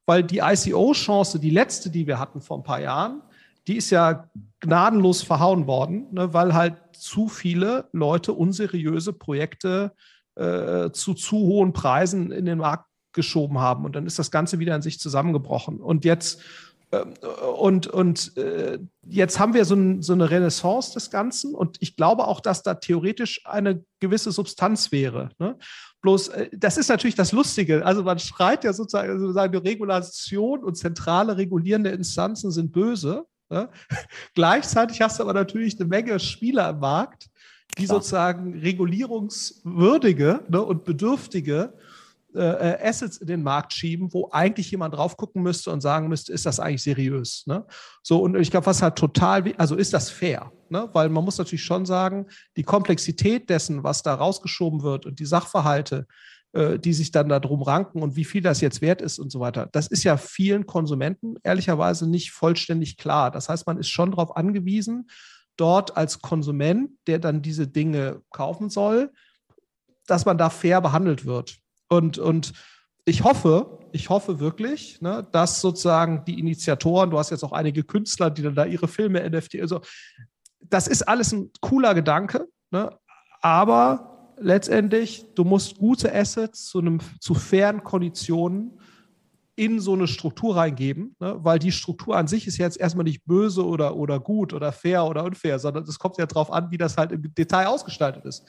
Weil 0.06 0.24
die 0.24 0.40
ICO-Chance, 0.40 1.40
die 1.40 1.50
letzte, 1.50 1.90
die 1.90 2.08
wir 2.08 2.20
hatten 2.20 2.42
vor 2.42 2.58
ein 2.58 2.64
paar 2.64 2.82
Jahren, 2.82 3.22
die 3.68 3.78
ist 3.78 3.90
ja 3.90 4.30
gnadenlos 4.60 5.22
verhauen 5.22 5.68
worden, 5.68 6.08
ne, 6.12 6.34
weil 6.34 6.54
halt 6.54 6.76
zu 6.94 7.28
viele 7.28 7.90
Leute 7.92 8.34
unseriöse 8.34 9.14
Projekte 9.14 9.94
äh, 10.36 10.92
zu 10.92 11.14
zu 11.14 11.38
hohen 11.38 11.74
Preisen 11.74 12.32
in 12.32 12.46
den 12.46 12.60
Markt 12.60 12.86
geschoben 13.14 13.60
haben. 13.60 13.86
Und 13.86 13.96
dann 13.96 14.06
ist 14.06 14.20
das 14.20 14.32
Ganze 14.32 14.60
wieder 14.60 14.76
in 14.76 14.82
sich 14.82 15.00
zusammengebrochen. 15.00 15.80
Und 15.80 16.06
jetzt 16.06 16.42
ähm, 16.92 17.14
und, 17.58 17.88
und 17.88 18.38
äh, 18.38 18.80
jetzt 19.06 19.40
haben 19.40 19.54
wir 19.54 19.66
so, 19.66 19.76
ein, 19.76 20.02
so, 20.02 20.14
eine 20.14 20.30
Renaissance 20.30 20.94
des 20.94 21.10
Ganzen 21.10 21.54
und 21.54 21.78
ich 21.82 21.98
glaube 21.98 22.26
auch, 22.28 22.40
dass 22.40 22.64
da 22.64 22.76
theoretisch 22.76 23.42
eine 23.46 23.84
gewisse 24.00 24.32
Substanz 24.32 24.92
wäre. 24.92 25.30
Ne? 25.38 25.58
Bloß, 26.02 26.30
äh, 26.30 26.50
das 26.54 26.78
ist 26.78 26.88
natürlich 26.88 27.16
das 27.16 27.34
Lustige. 27.34 27.86
Also 27.86 28.04
man 28.04 28.20
schreit 28.20 28.64
ja 28.64 28.72
sozusagen, 28.72 29.20
sozusagen 29.20 29.58
Regulation 29.58 30.64
und 30.64 30.76
zentrale 30.76 31.36
regulierende 31.36 31.90
Instanzen 31.90 32.52
sind 32.52 32.72
böse. 32.72 33.26
Ne? 33.50 33.70
Gleichzeitig 34.36 35.02
hast 35.02 35.20
du 35.20 35.24
aber 35.24 35.34
natürlich 35.34 35.80
eine 35.80 35.88
Menge 35.88 36.20
Spieler 36.20 36.70
im 36.70 36.80
Markt, 36.80 37.30
die 37.78 37.86
Klar. 37.86 37.98
sozusagen 37.98 38.60
regulierungswürdige 38.60 40.42
ne, 40.50 40.62
und 40.62 40.84
bedürftige 40.84 41.74
äh, 42.36 42.40
äh, 42.40 42.88
Assets 42.90 43.18
in 43.18 43.28
den 43.28 43.42
Markt 43.42 43.74
schieben, 43.74 44.14
wo 44.14 44.30
eigentlich 44.32 44.70
jemand 44.70 44.94
drauf 44.94 45.18
gucken 45.18 45.42
müsste 45.42 45.72
und 45.72 45.82
sagen 45.82 46.08
müsste, 46.08 46.34
ist 46.34 46.46
das 46.46 46.60
eigentlich 46.60 46.84
seriös? 46.84 47.48
Ne? 47.48 47.66
So, 48.04 48.20
und 48.22 48.36
ich 48.36 48.52
glaube, 48.52 48.66
was 48.66 48.82
halt 48.82 48.96
total, 48.96 49.54
also 49.58 49.76
ist 49.76 49.94
das 49.94 50.10
fair? 50.10 50.52
Ne? 50.70 50.90
Weil 50.94 51.10
man 51.10 51.24
muss 51.24 51.38
natürlich 51.38 51.64
schon 51.64 51.86
sagen, 51.86 52.28
die 52.56 52.64
Komplexität 52.64 53.50
dessen, 53.50 53.84
was 53.84 54.04
da 54.04 54.14
rausgeschoben 54.14 54.84
wird 54.84 55.06
und 55.06 55.20
die 55.20 55.26
Sachverhalte, 55.26 56.06
äh, 56.58 56.80
die 56.80 56.94
sich 56.94 57.12
dann 57.12 57.30
darum 57.30 57.62
ranken 57.62 58.02
und 58.02 58.16
wie 58.16 58.26
viel 58.26 58.42
das 58.42 58.62
jetzt 58.62 58.82
wert 58.82 59.00
ist 59.00 59.20
und 59.20 59.32
so 59.32 59.40
weiter. 59.40 59.70
Das 59.74 59.86
ist 59.86 60.04
ja 60.04 60.18
vielen 60.18 60.66
Konsumenten 60.66 61.36
ehrlicherweise 61.44 62.10
nicht 62.10 62.32
vollständig 62.32 62.98
klar. 62.98 63.30
Das 63.30 63.48
heißt, 63.48 63.68
man 63.68 63.78
ist 63.78 63.90
schon 63.90 64.10
darauf 64.10 64.36
angewiesen, 64.36 65.08
dort 65.56 65.96
als 65.96 66.20
Konsument, 66.20 66.90
der 67.06 67.20
dann 67.20 67.44
diese 67.44 67.68
Dinge 67.68 68.24
kaufen 68.32 68.72
soll, 68.72 69.12
dass 70.08 70.26
man 70.26 70.40
da 70.40 70.50
fair 70.50 70.82
behandelt 70.82 71.26
wird. 71.26 71.58
Und, 71.90 72.18
und 72.18 72.54
ich 73.06 73.24
hoffe, 73.24 73.78
ich 73.92 74.10
hoffe 74.10 74.40
wirklich, 74.40 75.00
ne, 75.00 75.28
dass 75.32 75.62
sozusagen 75.62 76.26
die 76.26 76.40
Initiatoren, 76.40 77.12
du 77.12 77.20
hast 77.20 77.30
jetzt 77.30 77.44
auch 77.44 77.54
einige 77.54 77.84
Künstler, 77.84 78.32
die 78.32 78.42
dann 78.42 78.56
da 78.56 78.66
ihre 78.66 78.88
Filme 78.88 79.30
NFT, 79.30 79.62
also 79.62 79.82
das 80.60 80.88
ist 80.88 81.04
alles 81.04 81.32
ein 81.34 81.52
cooler 81.62 81.94
Gedanke, 81.94 82.48
ne, 82.72 82.98
aber 83.42 84.17
letztendlich, 84.40 85.26
du 85.36 85.44
musst 85.44 85.78
gute 85.78 86.14
Assets 86.14 86.66
zu, 86.66 86.80
einem, 86.80 87.00
zu 87.20 87.34
fairen 87.34 87.84
Konditionen 87.84 88.80
in 89.56 89.80
so 89.80 89.94
eine 89.94 90.08
Struktur 90.08 90.56
reingeben, 90.56 91.16
ne? 91.20 91.36
weil 91.40 91.58
die 91.58 91.72
Struktur 91.72 92.16
an 92.16 92.28
sich 92.28 92.46
ist 92.46 92.58
jetzt 92.58 92.80
erstmal 92.80 93.06
nicht 93.06 93.26
böse 93.26 93.66
oder, 93.66 93.96
oder 93.96 94.20
gut 94.20 94.54
oder 94.54 94.72
fair 94.72 95.06
oder 95.06 95.24
unfair, 95.24 95.58
sondern 95.58 95.84
es 95.84 95.98
kommt 95.98 96.18
ja 96.18 96.28
darauf 96.28 96.52
an, 96.52 96.70
wie 96.70 96.78
das 96.78 96.96
halt 96.96 97.12
im 97.12 97.34
Detail 97.34 97.66
ausgestaltet 97.66 98.24
ist. 98.26 98.46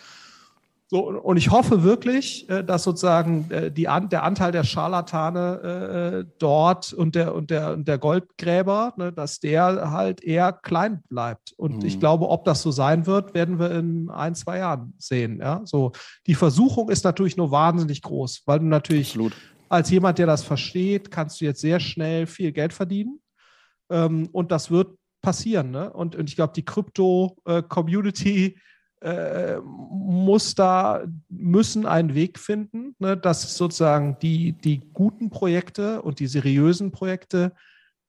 So, 0.91 1.07
und 1.07 1.37
ich 1.37 1.51
hoffe 1.51 1.83
wirklich, 1.83 2.49
äh, 2.49 2.65
dass 2.65 2.83
sozusagen 2.83 3.51
äh, 3.51 3.71
die, 3.71 3.83
der 3.83 4.23
Anteil 4.23 4.53
der 4.53 4.65
Scharlatane 4.65 6.25
äh, 6.25 6.33
dort 6.39 6.95
und 6.95 7.15
der, 7.15 7.35
und 7.35 7.51
der, 7.51 7.75
und 7.75 7.87
der 7.87 7.99
Goldgräber, 7.99 8.95
ne, 8.97 9.13
dass 9.13 9.39
der 9.39 9.91
halt 9.91 10.25
eher 10.25 10.51
klein 10.51 11.03
bleibt. 11.11 11.53
Und 11.59 11.81
mhm. 11.81 11.85
ich 11.87 12.01
glaube, 12.01 12.31
ob 12.31 12.47
das 12.47 12.63
so 12.63 12.71
sein 12.71 13.05
wird, 13.05 13.35
werden 13.35 13.59
wir 13.59 13.71
in 13.73 14.09
ein, 14.09 14.35
zwei 14.35 14.59
Jahren 14.59 14.95
sehen. 14.97 15.41
Ja? 15.41 15.61
So, 15.67 15.93
die 16.27 16.35
Versuchung 16.35 16.89
ist 16.89 17.05
natürlich 17.05 17.37
nur 17.37 17.51
wahnsinnig 17.51 18.01
groß, 18.01 18.45
weil 18.47 18.61
du 18.61 18.65
natürlich 18.65 19.11
Absolut. 19.11 19.35
als 19.69 19.91
jemand, 19.91 20.19
der 20.19 20.27
das 20.27 20.43
versteht, 20.43 21.11
kannst 21.11 21.39
du 21.43 21.45
jetzt 21.45 21.61
sehr 21.61 21.81
schnell 21.81 22.27
viel 22.27 22.51
Geld 22.51 22.73
verdienen. 22.73 23.21
Ähm, 23.91 24.31
und 24.33 24.53
das 24.53 24.71
wird 24.71 24.97
passieren. 25.21 25.71
Ne? 25.71 25.93
Und, 25.93 26.17
und 26.17 26.31
ich 26.31 26.37
glaube, 26.37 26.55
die 26.57 26.65
Krypto-Community 26.65 28.57
äh, 29.01 29.59
muss 29.61 30.55
da, 30.55 31.05
müssen 31.29 31.87
einen 31.87 32.15
Weg 32.15 32.39
finden, 32.39 32.95
ne, 32.99 33.17
dass 33.17 33.57
sozusagen 33.57 34.17
die, 34.21 34.53
die 34.53 34.81
guten 34.93 35.31
Projekte 35.31 36.03
und 36.03 36.21
die 36.21 36.27
seriösen 36.27 36.91
Projekte, 36.91 37.53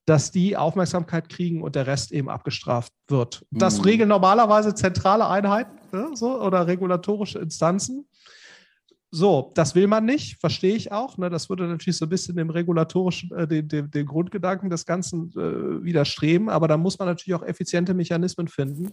dass 0.06 0.32
die 0.32 0.56
Aufmerksamkeit 0.56 1.28
kriegen 1.28 1.62
und 1.62 1.76
der 1.76 1.86
Rest 1.86 2.10
eben 2.10 2.28
abgestraft 2.28 2.92
wird. 3.08 3.46
Das 3.50 3.78
mhm. 3.78 3.84
regeln 3.84 4.08
normalerweise 4.08 4.74
zentrale 4.74 5.28
Einheiten 5.28 5.78
ne, 5.92 6.10
so, 6.14 6.40
oder 6.40 6.66
regulatorische 6.66 7.38
Instanzen. 7.38 8.06
So, 9.12 9.50
das 9.54 9.74
will 9.74 9.88
man 9.88 10.04
nicht, 10.04 10.38
verstehe 10.40 10.76
ich 10.76 10.92
auch. 10.92 11.18
Ne? 11.18 11.30
Das 11.30 11.50
würde 11.50 11.66
natürlich 11.66 11.96
so 11.96 12.06
ein 12.06 12.08
bisschen 12.08 12.36
dem 12.36 12.48
regulatorischen, 12.48 13.32
äh, 13.32 13.48
dem, 13.48 13.66
dem, 13.66 13.90
dem, 13.90 14.06
Grundgedanken 14.06 14.70
des 14.70 14.86
Ganzen 14.86 15.32
äh, 15.32 15.84
widerstreben. 15.84 16.48
Aber 16.48 16.68
da 16.68 16.76
muss 16.76 16.98
man 16.98 17.08
natürlich 17.08 17.34
auch 17.34 17.42
effiziente 17.42 17.92
Mechanismen 17.92 18.46
finden, 18.46 18.92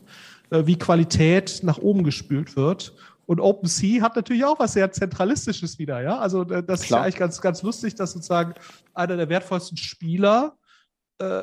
äh, 0.50 0.66
wie 0.66 0.76
Qualität 0.76 1.60
nach 1.62 1.78
oben 1.78 2.04
gespült 2.04 2.56
wird. 2.56 2.96
Und 3.28 3.40
OpenSea 3.42 4.02
hat 4.02 4.16
natürlich 4.16 4.44
auch 4.44 4.58
was 4.58 4.74
sehr 4.74 4.92
Zentralistisches 4.92 5.78
wieder. 5.78 6.02
Ja? 6.02 6.18
Also, 6.18 6.42
äh, 6.44 6.64
das 6.64 6.82
Klar. 6.82 6.82
ist 6.82 6.90
ja 6.90 7.02
eigentlich 7.02 7.16
ganz, 7.18 7.42
ganz 7.42 7.62
lustig, 7.62 7.94
dass 7.94 8.14
sozusagen 8.14 8.56
einer 8.96 9.18
der 9.18 9.30
wertvollsten 9.30 9.78
Spieler 9.78 10.58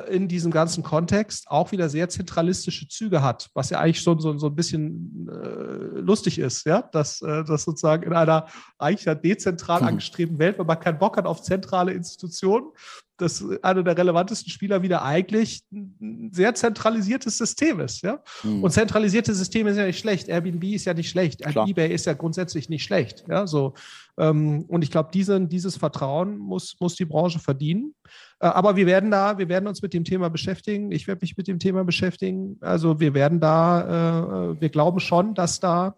in 0.09 0.29
diesem 0.29 0.51
ganzen 0.51 0.83
Kontext 0.83 1.49
auch 1.49 1.73
wieder 1.73 1.89
sehr 1.89 2.07
zentralistische 2.07 2.87
Züge 2.87 3.21
hat, 3.21 3.49
was 3.53 3.69
ja 3.69 3.79
eigentlich 3.79 4.01
schon 4.01 4.19
so, 4.19 4.37
so 4.37 4.47
ein 4.47 4.55
bisschen 4.55 5.27
äh, 5.29 5.99
lustig 5.99 6.39
ist, 6.39 6.65
ja, 6.65 6.81
dass 6.81 7.21
äh, 7.21 7.43
das 7.43 7.63
sozusagen 7.63 8.03
in 8.03 8.13
einer 8.13 8.47
eigentlich 8.77 9.05
ja 9.05 9.15
dezentral 9.15 9.81
mhm. 9.81 9.87
angestrebten 9.89 10.39
Welt, 10.39 10.57
wenn 10.57 10.65
man 10.65 10.79
keinen 10.79 10.97
Bock 10.97 11.17
hat 11.17 11.25
auf 11.25 11.41
zentrale 11.41 11.91
Institutionen, 11.91 12.71
dass 13.17 13.43
einer 13.61 13.83
der 13.83 13.97
relevantesten 13.97 14.51
Spieler 14.51 14.81
wieder 14.81 15.03
eigentlich 15.03 15.63
ein 15.71 16.31
sehr 16.33 16.53
zentralisiertes 16.53 17.37
System 17.37 17.79
ist. 17.79 18.01
Ja? 18.01 18.21
Mhm. 18.43 18.63
Und 18.63 18.71
zentralisierte 18.71 19.33
Systeme 19.33 19.73
sind 19.73 19.81
ja 19.81 19.87
nicht 19.87 19.99
schlecht. 19.99 20.27
Airbnb 20.27 20.63
ist 20.63 20.85
ja 20.85 20.93
nicht 20.93 21.09
schlecht. 21.09 21.41
Klar. 21.41 21.67
eBay 21.67 21.93
ist 21.93 22.05
ja 22.05 22.13
grundsätzlich 22.13 22.69
nicht 22.69 22.83
schlecht. 22.83 23.23
Ja? 23.29 23.47
So, 23.47 23.73
und 24.17 24.81
ich 24.81 24.91
glaube, 24.91 25.09
diese, 25.13 25.41
dieses 25.41 25.75
Vertrauen 25.75 26.37
muss, 26.37 26.77
muss 26.79 26.95
die 26.95 27.05
Branche 27.05 27.39
verdienen. 27.39 27.95
Äh, 28.39 28.47
aber 28.47 28.75
wir 28.75 28.85
werden 28.85 29.11
da, 29.11 29.37
wir 29.37 29.49
werden 29.49 29.67
uns 29.67 29.81
mit 29.81 29.93
dem 29.93 30.05
Thema 30.05 30.29
beschäftigen. 30.29 30.91
Ich 30.91 31.07
werde 31.07 31.19
mich 31.21 31.35
mit 31.35 31.47
dem 31.47 31.59
Thema 31.59 31.83
beschäftigen. 31.83 32.57
Also 32.61 32.99
wir 32.99 33.13
werden 33.13 33.39
da, 33.39 34.51
äh, 34.51 34.61
wir 34.61 34.69
glauben 34.69 34.99
schon, 35.01 35.33
dass 35.33 35.59
da 35.59 35.95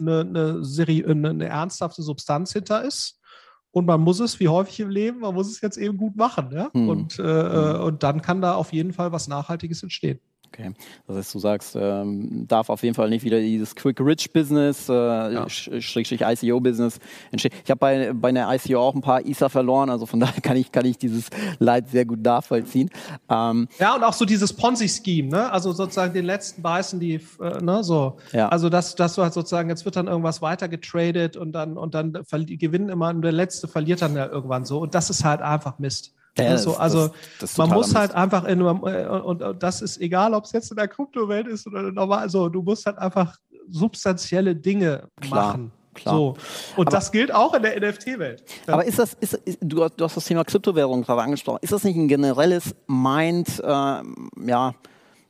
eine, 0.00 0.20
eine, 0.20 0.64
Serie, 0.64 1.06
eine, 1.06 1.30
eine 1.30 1.46
ernsthafte 1.46 2.02
Substanz 2.02 2.52
hinter 2.52 2.82
ist. 2.82 3.20
Und 3.70 3.86
man 3.86 4.00
muss 4.00 4.20
es, 4.20 4.40
wie 4.40 4.48
häufig 4.48 4.80
im 4.80 4.88
Leben, 4.90 5.20
man 5.20 5.34
muss 5.34 5.48
es 5.48 5.60
jetzt 5.60 5.76
eben 5.76 5.98
gut 5.98 6.16
machen. 6.16 6.50
Ja? 6.50 6.70
Hm. 6.72 6.88
Und, 6.88 7.18
äh, 7.20 7.22
hm. 7.22 7.82
und 7.82 8.02
dann 8.02 8.20
kann 8.20 8.40
da 8.40 8.54
auf 8.54 8.72
jeden 8.72 8.92
Fall 8.92 9.12
was 9.12 9.28
Nachhaltiges 9.28 9.82
entstehen. 9.82 10.18
Okay. 10.52 10.72
Das 11.06 11.16
heißt, 11.16 11.34
du 11.34 11.38
sagst, 11.38 11.76
ähm, 11.78 12.46
darf 12.48 12.70
auf 12.70 12.82
jeden 12.82 12.94
Fall 12.94 13.08
nicht 13.08 13.24
wieder 13.24 13.40
dieses 13.40 13.74
Quick-Rich-Business, 13.74 14.88
äh, 14.88 14.92
ja. 14.92 15.46
ICO-Business 15.46 16.98
entstehen. 17.30 17.52
Ich 17.64 17.70
habe 17.70 17.78
bei, 17.78 18.12
bei 18.12 18.28
einer 18.28 18.52
ICO 18.54 18.78
auch 18.78 18.94
ein 18.94 19.00
paar 19.00 19.24
ISA 19.24 19.48
verloren, 19.48 19.90
also 19.90 20.06
von 20.06 20.20
daher 20.20 20.40
kann 20.40 20.56
ich, 20.56 20.72
kann 20.72 20.84
ich 20.84 20.98
dieses 20.98 21.28
Leid 21.58 21.88
sehr 21.88 22.04
gut 22.04 22.22
nachvollziehen. 22.22 22.90
Ähm, 23.28 23.68
ja, 23.78 23.94
und 23.94 24.04
auch 24.04 24.12
so 24.12 24.24
dieses 24.24 24.52
Ponzi-Scheme, 24.52 25.28
ne? 25.28 25.52
also 25.52 25.72
sozusagen 25.72 26.14
den 26.14 26.24
letzten 26.24 26.62
beißen 26.62 27.00
die, 27.00 27.20
äh, 27.40 27.62
ne, 27.62 27.84
so. 27.84 28.16
Ja. 28.32 28.48
Also, 28.48 28.68
dass, 28.68 28.94
dass 28.94 29.14
du 29.14 29.22
halt 29.22 29.34
sozusagen, 29.34 29.68
jetzt 29.68 29.84
wird 29.84 29.96
dann 29.96 30.06
irgendwas 30.06 30.42
weiter 30.42 30.68
getradet 30.68 31.36
und 31.36 31.52
dann, 31.52 31.76
und 31.76 31.94
dann 31.94 32.12
gewinnen 32.32 32.88
immer 32.88 33.10
und 33.10 33.22
der 33.22 33.32
Letzte 33.32 33.68
verliert 33.68 34.02
dann 34.02 34.16
ja 34.16 34.26
irgendwann 34.26 34.64
so. 34.64 34.80
Und 34.80 34.94
das 34.94 35.10
ist 35.10 35.24
halt 35.24 35.42
einfach 35.42 35.78
Mist. 35.78 36.15
Ja, 36.38 36.50
also, 36.50 36.70
das, 36.70 36.80
also 36.80 37.10
das, 37.40 37.56
man 37.56 37.70
muss 37.70 37.94
halt 37.94 38.12
einfach 38.12 38.44
in 38.44 38.60
und, 38.60 39.42
und 39.42 39.62
das 39.62 39.80
ist 39.80 40.00
egal, 40.00 40.34
ob 40.34 40.44
es 40.44 40.52
jetzt 40.52 40.70
in 40.70 40.76
der 40.76 40.88
Kryptowelt 40.88 41.46
ist 41.46 41.66
oder 41.66 41.90
normal. 41.90 42.18
Also 42.18 42.48
du 42.48 42.62
musst 42.62 42.84
halt 42.84 42.98
einfach 42.98 43.36
substanzielle 43.70 44.54
Dinge 44.54 45.08
Klar. 45.20 45.46
machen. 45.46 45.72
Klar. 45.94 46.14
So. 46.14 46.36
Und 46.76 46.88
aber, 46.88 46.96
das 46.96 47.10
gilt 47.10 47.34
auch 47.34 47.54
in 47.54 47.62
der 47.62 47.80
NFT-Welt. 47.80 48.44
Aber 48.66 48.84
ist 48.84 48.98
das, 48.98 49.14
ist, 49.14 49.34
ist, 49.34 49.58
du, 49.62 49.88
du, 49.88 50.04
hast 50.04 50.16
das 50.16 50.24
Thema 50.26 50.44
Kryptowährung 50.44 51.02
gerade 51.02 51.22
angesprochen. 51.22 51.58
Ist 51.62 51.72
das 51.72 51.84
nicht 51.84 51.96
ein 51.96 52.06
generelles 52.06 52.74
Mind, 52.86 53.60
äh, 53.60 54.02
ja, 54.46 54.74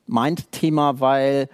Mind-Thema, 0.06 0.98
weil 0.98 1.48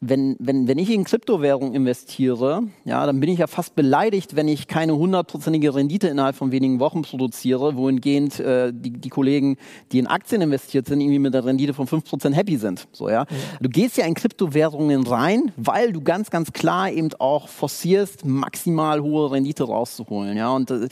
wenn, 0.00 0.36
wenn, 0.38 0.68
wenn 0.68 0.78
ich 0.78 0.90
in 0.90 1.04
Kryptowährung 1.04 1.72
investiere, 1.72 2.64
ja, 2.84 3.06
dann 3.06 3.18
bin 3.18 3.30
ich 3.30 3.38
ja 3.38 3.46
fast 3.46 3.74
beleidigt, 3.74 4.36
wenn 4.36 4.46
ich 4.46 4.68
keine 4.68 4.96
hundertprozentige 4.96 5.74
Rendite 5.74 6.08
innerhalb 6.08 6.36
von 6.36 6.52
wenigen 6.52 6.80
Wochen 6.80 7.02
produziere, 7.02 7.76
wohingehend 7.76 8.38
äh, 8.38 8.72
die, 8.74 8.90
die 8.90 9.08
Kollegen, 9.08 9.56
die 9.92 9.98
in 9.98 10.06
Aktien 10.06 10.42
investiert 10.42 10.86
sind, 10.86 11.00
irgendwie 11.00 11.18
mit 11.18 11.34
einer 11.34 11.46
Rendite 11.46 11.72
von 11.72 11.86
5% 11.86 12.34
happy 12.34 12.58
sind. 12.58 12.88
So, 12.92 13.08
ja? 13.08 13.24
Du 13.60 13.70
gehst 13.70 13.96
ja 13.96 14.04
in 14.04 14.14
Kryptowährungen 14.14 15.06
rein, 15.06 15.52
weil 15.56 15.92
du 15.92 16.02
ganz, 16.02 16.28
ganz 16.28 16.52
klar 16.52 16.90
eben 16.90 17.08
auch 17.18 17.48
forcierst, 17.48 18.26
maximal 18.26 19.00
hohe 19.00 19.30
Rendite 19.30 19.64
rauszuholen. 19.64 20.36
Ja, 20.36 20.50
und, 20.50 20.70
äh, 20.70 20.88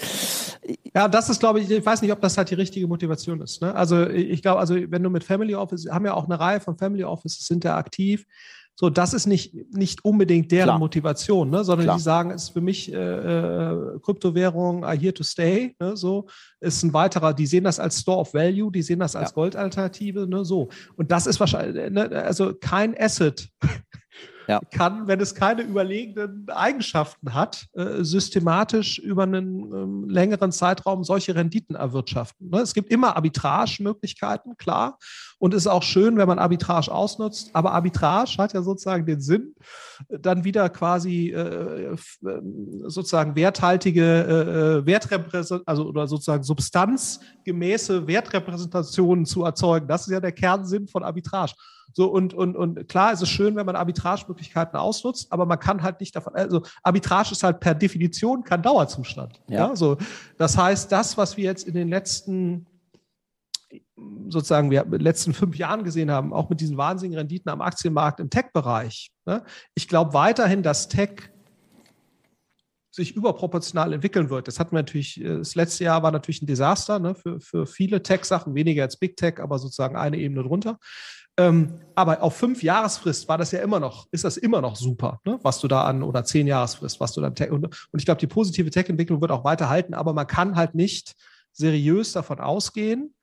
ja, 0.94 1.08
das 1.08 1.28
ist, 1.28 1.40
glaube 1.40 1.60
ich, 1.60 1.70
ich 1.70 1.84
weiß 1.84 2.00
nicht, 2.00 2.12
ob 2.12 2.22
das 2.22 2.38
halt 2.38 2.48
die 2.50 2.54
richtige 2.54 2.86
Motivation 2.86 3.42
ist. 3.42 3.60
Ne? 3.60 3.74
Also 3.74 4.08
ich 4.08 4.40
glaube, 4.40 4.60
also 4.60 4.76
wenn 4.88 5.02
du 5.02 5.10
mit 5.10 5.24
Family 5.24 5.54
Office, 5.54 5.86
haben 5.90 6.06
ja 6.06 6.14
auch 6.14 6.24
eine 6.24 6.40
Reihe 6.40 6.60
von 6.60 6.78
Family 6.78 7.04
Offices, 7.04 7.46
sind 7.46 7.64
ja 7.64 7.76
aktiv, 7.76 8.24
so, 8.76 8.90
das 8.90 9.14
ist 9.14 9.26
nicht, 9.26 9.54
nicht 9.72 10.04
unbedingt 10.04 10.50
deren 10.50 10.66
Klar. 10.66 10.78
Motivation, 10.78 11.48
ne? 11.48 11.62
sondern 11.62 11.86
Klar. 11.86 11.96
die 11.96 12.02
sagen, 12.02 12.30
es 12.32 12.44
ist 12.44 12.50
für 12.50 12.60
mich 12.60 12.92
äh, 12.92 12.96
äh, 12.96 14.00
Kryptowährung 14.00 14.84
are 14.84 14.96
here 14.96 15.14
to 15.14 15.22
stay. 15.22 15.76
Ne? 15.78 15.96
So 15.96 16.26
ist 16.60 16.82
ein 16.82 16.92
weiterer, 16.92 17.34
die 17.34 17.46
sehen 17.46 17.64
das 17.64 17.78
als 17.78 18.00
Store 18.00 18.18
of 18.18 18.34
Value, 18.34 18.72
die 18.72 18.82
sehen 18.82 18.98
das 18.98 19.14
als 19.14 19.30
ja. 19.30 19.34
Goldalternative, 19.34 20.26
ne? 20.26 20.44
so. 20.44 20.68
Und 20.96 21.12
das 21.12 21.28
ist 21.28 21.38
wahrscheinlich, 21.38 21.90
ne? 21.90 22.10
also 22.24 22.52
kein 22.52 23.00
Asset 23.00 23.48
ja. 24.48 24.60
kann, 24.72 25.06
wenn 25.06 25.20
es 25.20 25.36
keine 25.36 25.62
überlegenen 25.62 26.46
Eigenschaften 26.48 27.32
hat, 27.34 27.66
äh, 27.74 28.02
systematisch 28.02 28.98
über 28.98 29.22
einen 29.22 29.72
ähm, 29.72 30.08
längeren 30.08 30.52
Zeitraum 30.52 31.04
solche 31.04 31.34
Renditen 31.34 31.76
erwirtschaften. 31.76 32.50
Ne? 32.50 32.58
Es 32.58 32.74
gibt 32.74 32.90
immer 32.90 33.16
Arbitrage-Möglichkeiten, 33.16 34.56
klar. 34.56 34.98
Und 35.38 35.54
es 35.54 35.62
ist 35.62 35.66
auch 35.66 35.82
schön, 35.82 36.16
wenn 36.16 36.28
man 36.28 36.38
Arbitrage 36.38 36.90
ausnutzt. 36.92 37.50
Aber 37.52 37.72
Arbitrage 37.72 38.36
hat 38.38 38.52
ja 38.52 38.62
sozusagen 38.62 39.06
den 39.06 39.20
Sinn, 39.20 39.54
dann 40.08 40.44
wieder 40.44 40.68
quasi 40.70 41.30
äh, 41.30 41.96
ähm, 42.22 42.82
sozusagen 42.86 43.36
werthaltige 43.36 44.02
äh, 44.02 44.78
äh 44.80 44.86
Wertrepräsentation, 44.86 45.62
also 45.66 45.86
oder 45.86 46.06
sozusagen 46.06 46.42
substanzgemäße 46.42 48.06
Wertrepräsentationen 48.06 49.26
zu 49.26 49.44
erzeugen. 49.44 49.88
Das 49.88 50.06
ist 50.06 50.12
ja 50.12 50.20
der 50.20 50.32
Kernsinn 50.32 50.88
von 50.88 51.02
Arbitrage. 51.02 51.54
So, 51.92 52.06
und, 52.08 52.34
und, 52.34 52.56
und 52.56 52.88
klar 52.88 53.12
ist 53.12 53.22
es 53.22 53.28
schön, 53.28 53.54
wenn 53.56 53.66
man 53.66 53.76
Arbitragemöglichkeiten 53.76 54.78
ausnutzt, 54.78 55.30
aber 55.30 55.46
man 55.46 55.58
kann 55.58 55.82
halt 55.82 56.00
nicht 56.00 56.16
davon, 56.16 56.34
also 56.34 56.62
Arbitrage 56.82 57.32
ist 57.32 57.42
halt 57.42 57.60
per 57.60 57.74
Definition 57.74 58.42
kein 58.42 58.62
Dauerzustand. 58.62 59.40
Ja. 59.48 59.68
ja 59.68 59.76
so, 59.76 59.96
das 60.36 60.56
heißt, 60.56 60.90
das, 60.90 61.16
was 61.16 61.36
wir 61.36 61.44
jetzt 61.44 61.68
in 61.68 61.74
den 61.74 61.88
letzten 61.88 62.66
sozusagen 64.28 64.70
wir 64.70 64.84
in 64.84 64.90
den 64.90 65.00
letzten 65.00 65.34
fünf 65.34 65.56
Jahren 65.56 65.84
gesehen 65.84 66.10
haben, 66.10 66.32
auch 66.32 66.48
mit 66.48 66.60
diesen 66.60 66.76
wahnsinnigen 66.76 67.18
Renditen 67.18 67.50
am 67.50 67.60
Aktienmarkt 67.60 68.20
im 68.20 68.30
Tech-Bereich. 68.30 69.10
Ne? 69.26 69.44
Ich 69.74 69.88
glaube 69.88 70.14
weiterhin, 70.14 70.62
dass 70.62 70.88
Tech 70.88 71.30
sich 72.90 73.16
überproportional 73.16 73.92
entwickeln 73.92 74.30
wird. 74.30 74.46
Das 74.46 74.60
hatten 74.60 74.72
wir 74.72 74.78
natürlich, 74.78 75.20
äh, 75.20 75.38
das 75.38 75.54
letzte 75.54 75.84
Jahr 75.84 76.02
war 76.02 76.12
natürlich 76.12 76.42
ein 76.42 76.46
Desaster 76.46 76.98
ne, 76.98 77.14
für, 77.14 77.40
für 77.40 77.66
viele 77.66 78.02
Tech-Sachen, 78.02 78.54
weniger 78.54 78.84
als 78.84 78.96
Big 78.96 79.16
Tech, 79.16 79.40
aber 79.40 79.58
sozusagen 79.58 79.96
eine 79.96 80.16
Ebene 80.16 80.44
drunter. 80.44 80.78
Ähm, 81.36 81.80
aber 81.96 82.22
auf 82.22 82.36
fünf 82.36 82.62
Jahresfrist 82.62 83.28
war 83.28 83.36
das 83.36 83.50
ja 83.50 83.60
immer 83.60 83.80
noch, 83.80 84.06
ist 84.12 84.22
das 84.22 84.36
immer 84.36 84.60
noch 84.60 84.76
super, 84.76 85.20
ne? 85.24 85.40
was 85.42 85.58
du 85.58 85.66
da 85.66 85.82
an, 85.82 86.04
oder 86.04 86.24
zehn 86.24 86.46
Jahresfrist, 86.46 87.00
was 87.00 87.12
du 87.12 87.20
dann, 87.20 87.34
und, 87.50 87.64
und 87.64 87.98
ich 87.98 88.04
glaube, 88.04 88.20
die 88.20 88.28
positive 88.28 88.70
Tech-Entwicklung 88.70 89.20
wird 89.20 89.32
auch 89.32 89.42
weiter 89.42 89.68
halten, 89.68 89.94
aber 89.94 90.12
man 90.12 90.28
kann 90.28 90.54
halt 90.54 90.76
nicht 90.76 91.16
seriös 91.52 92.12
davon 92.12 92.38
ausgehen, 92.38 93.14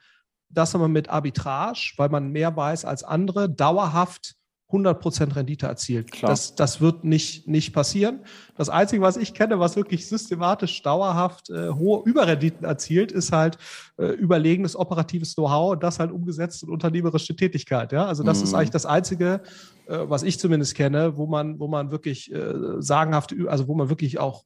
dass 0.54 0.74
man 0.74 0.92
mit 0.92 1.10
Arbitrage, 1.10 1.94
weil 1.98 2.10
man 2.10 2.32
mehr 2.32 2.56
weiß 2.56 2.86
als 2.86 3.04
andere, 3.04 3.50
dauerhaft 3.50 4.36
100% 4.72 5.36
Rendite 5.36 5.68
erzielt. 5.68 6.12
Klar. 6.12 6.32
Das, 6.32 6.56
das 6.56 6.82
wird 6.82 7.04
nicht, 7.04 7.48
nicht 7.48 7.74
passieren. 7.74 8.22
Das 8.56 8.70
Einzige, 8.70 9.02
was 9.02 9.18
ich 9.18 9.34
kenne, 9.34 9.60
was 9.60 9.76
wirklich 9.76 10.08
systematisch 10.08 10.82
dauerhaft 10.82 11.50
äh, 11.50 11.70
hohe 11.70 12.04
Überrenditen 12.06 12.66
erzielt, 12.66 13.12
ist 13.12 13.32
halt 13.32 13.58
äh, 13.98 14.06
überlegenes 14.06 14.76
operatives 14.76 15.36
Know-how 15.36 15.74
und 15.74 15.84
das 15.84 16.00
halt 16.00 16.12
umgesetzt 16.12 16.64
in 16.64 16.70
unternehmerische 16.70 17.36
Tätigkeit. 17.36 17.92
Ja? 17.92 18.06
Also 18.06 18.24
das 18.24 18.40
mhm. 18.40 18.44
ist 18.46 18.54
eigentlich 18.54 18.70
das 18.72 18.86
Einzige, 18.86 19.42
äh, 19.88 19.98
was 20.04 20.24
ich 20.24 20.40
zumindest 20.40 20.76
kenne, 20.76 21.18
wo 21.18 21.28
man, 21.28 21.60
wo 21.60 21.68
man 21.68 21.92
wirklich 21.92 22.32
äh, 22.34 22.54
sagenhaft, 22.80 23.36
also 23.48 23.68
wo 23.68 23.76
man 23.76 23.90
wirklich 23.90 24.20
auch 24.20 24.46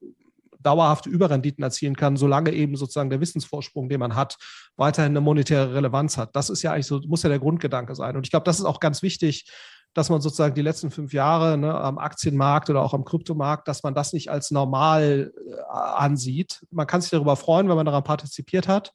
dauerhafte 0.65 1.09
Überrenditen 1.09 1.63
erzielen 1.63 1.95
kann, 1.95 2.17
solange 2.17 2.51
eben 2.51 2.75
sozusagen 2.75 3.09
der 3.09 3.21
Wissensvorsprung, 3.21 3.89
den 3.89 3.99
man 3.99 4.15
hat, 4.15 4.37
weiterhin 4.75 5.11
eine 5.11 5.21
monetäre 5.21 5.73
Relevanz 5.73 6.17
hat. 6.17 6.35
Das 6.35 6.49
ist 6.49 6.61
ja 6.63 6.73
eigentlich 6.73 6.87
so, 6.87 6.99
muss 7.07 7.23
ja 7.23 7.29
der 7.29 7.39
Grundgedanke 7.39 7.95
sein. 7.95 8.15
Und 8.15 8.25
ich 8.25 8.31
glaube, 8.31 8.45
das 8.45 8.59
ist 8.59 8.65
auch 8.65 8.79
ganz 8.79 9.01
wichtig, 9.01 9.49
dass 9.93 10.09
man 10.09 10.21
sozusagen 10.21 10.55
die 10.55 10.61
letzten 10.61 10.91
fünf 10.91 11.13
Jahre 11.13 11.57
ne, 11.57 11.73
am 11.73 11.97
Aktienmarkt 11.97 12.69
oder 12.69 12.81
auch 12.81 12.93
am 12.93 13.05
Kryptomarkt, 13.05 13.67
dass 13.67 13.83
man 13.83 13.95
das 13.95 14.11
nicht 14.11 14.29
als 14.29 14.51
normal 14.51 15.31
äh, 15.47 15.61
ansieht. 15.71 16.65
Man 16.69 16.85
kann 16.85 17.01
sich 17.01 17.11
darüber 17.11 17.37
freuen, 17.37 17.69
wenn 17.69 17.77
man 17.77 17.85
daran 17.85 18.03
partizipiert 18.03 18.67
hat. 18.67 18.91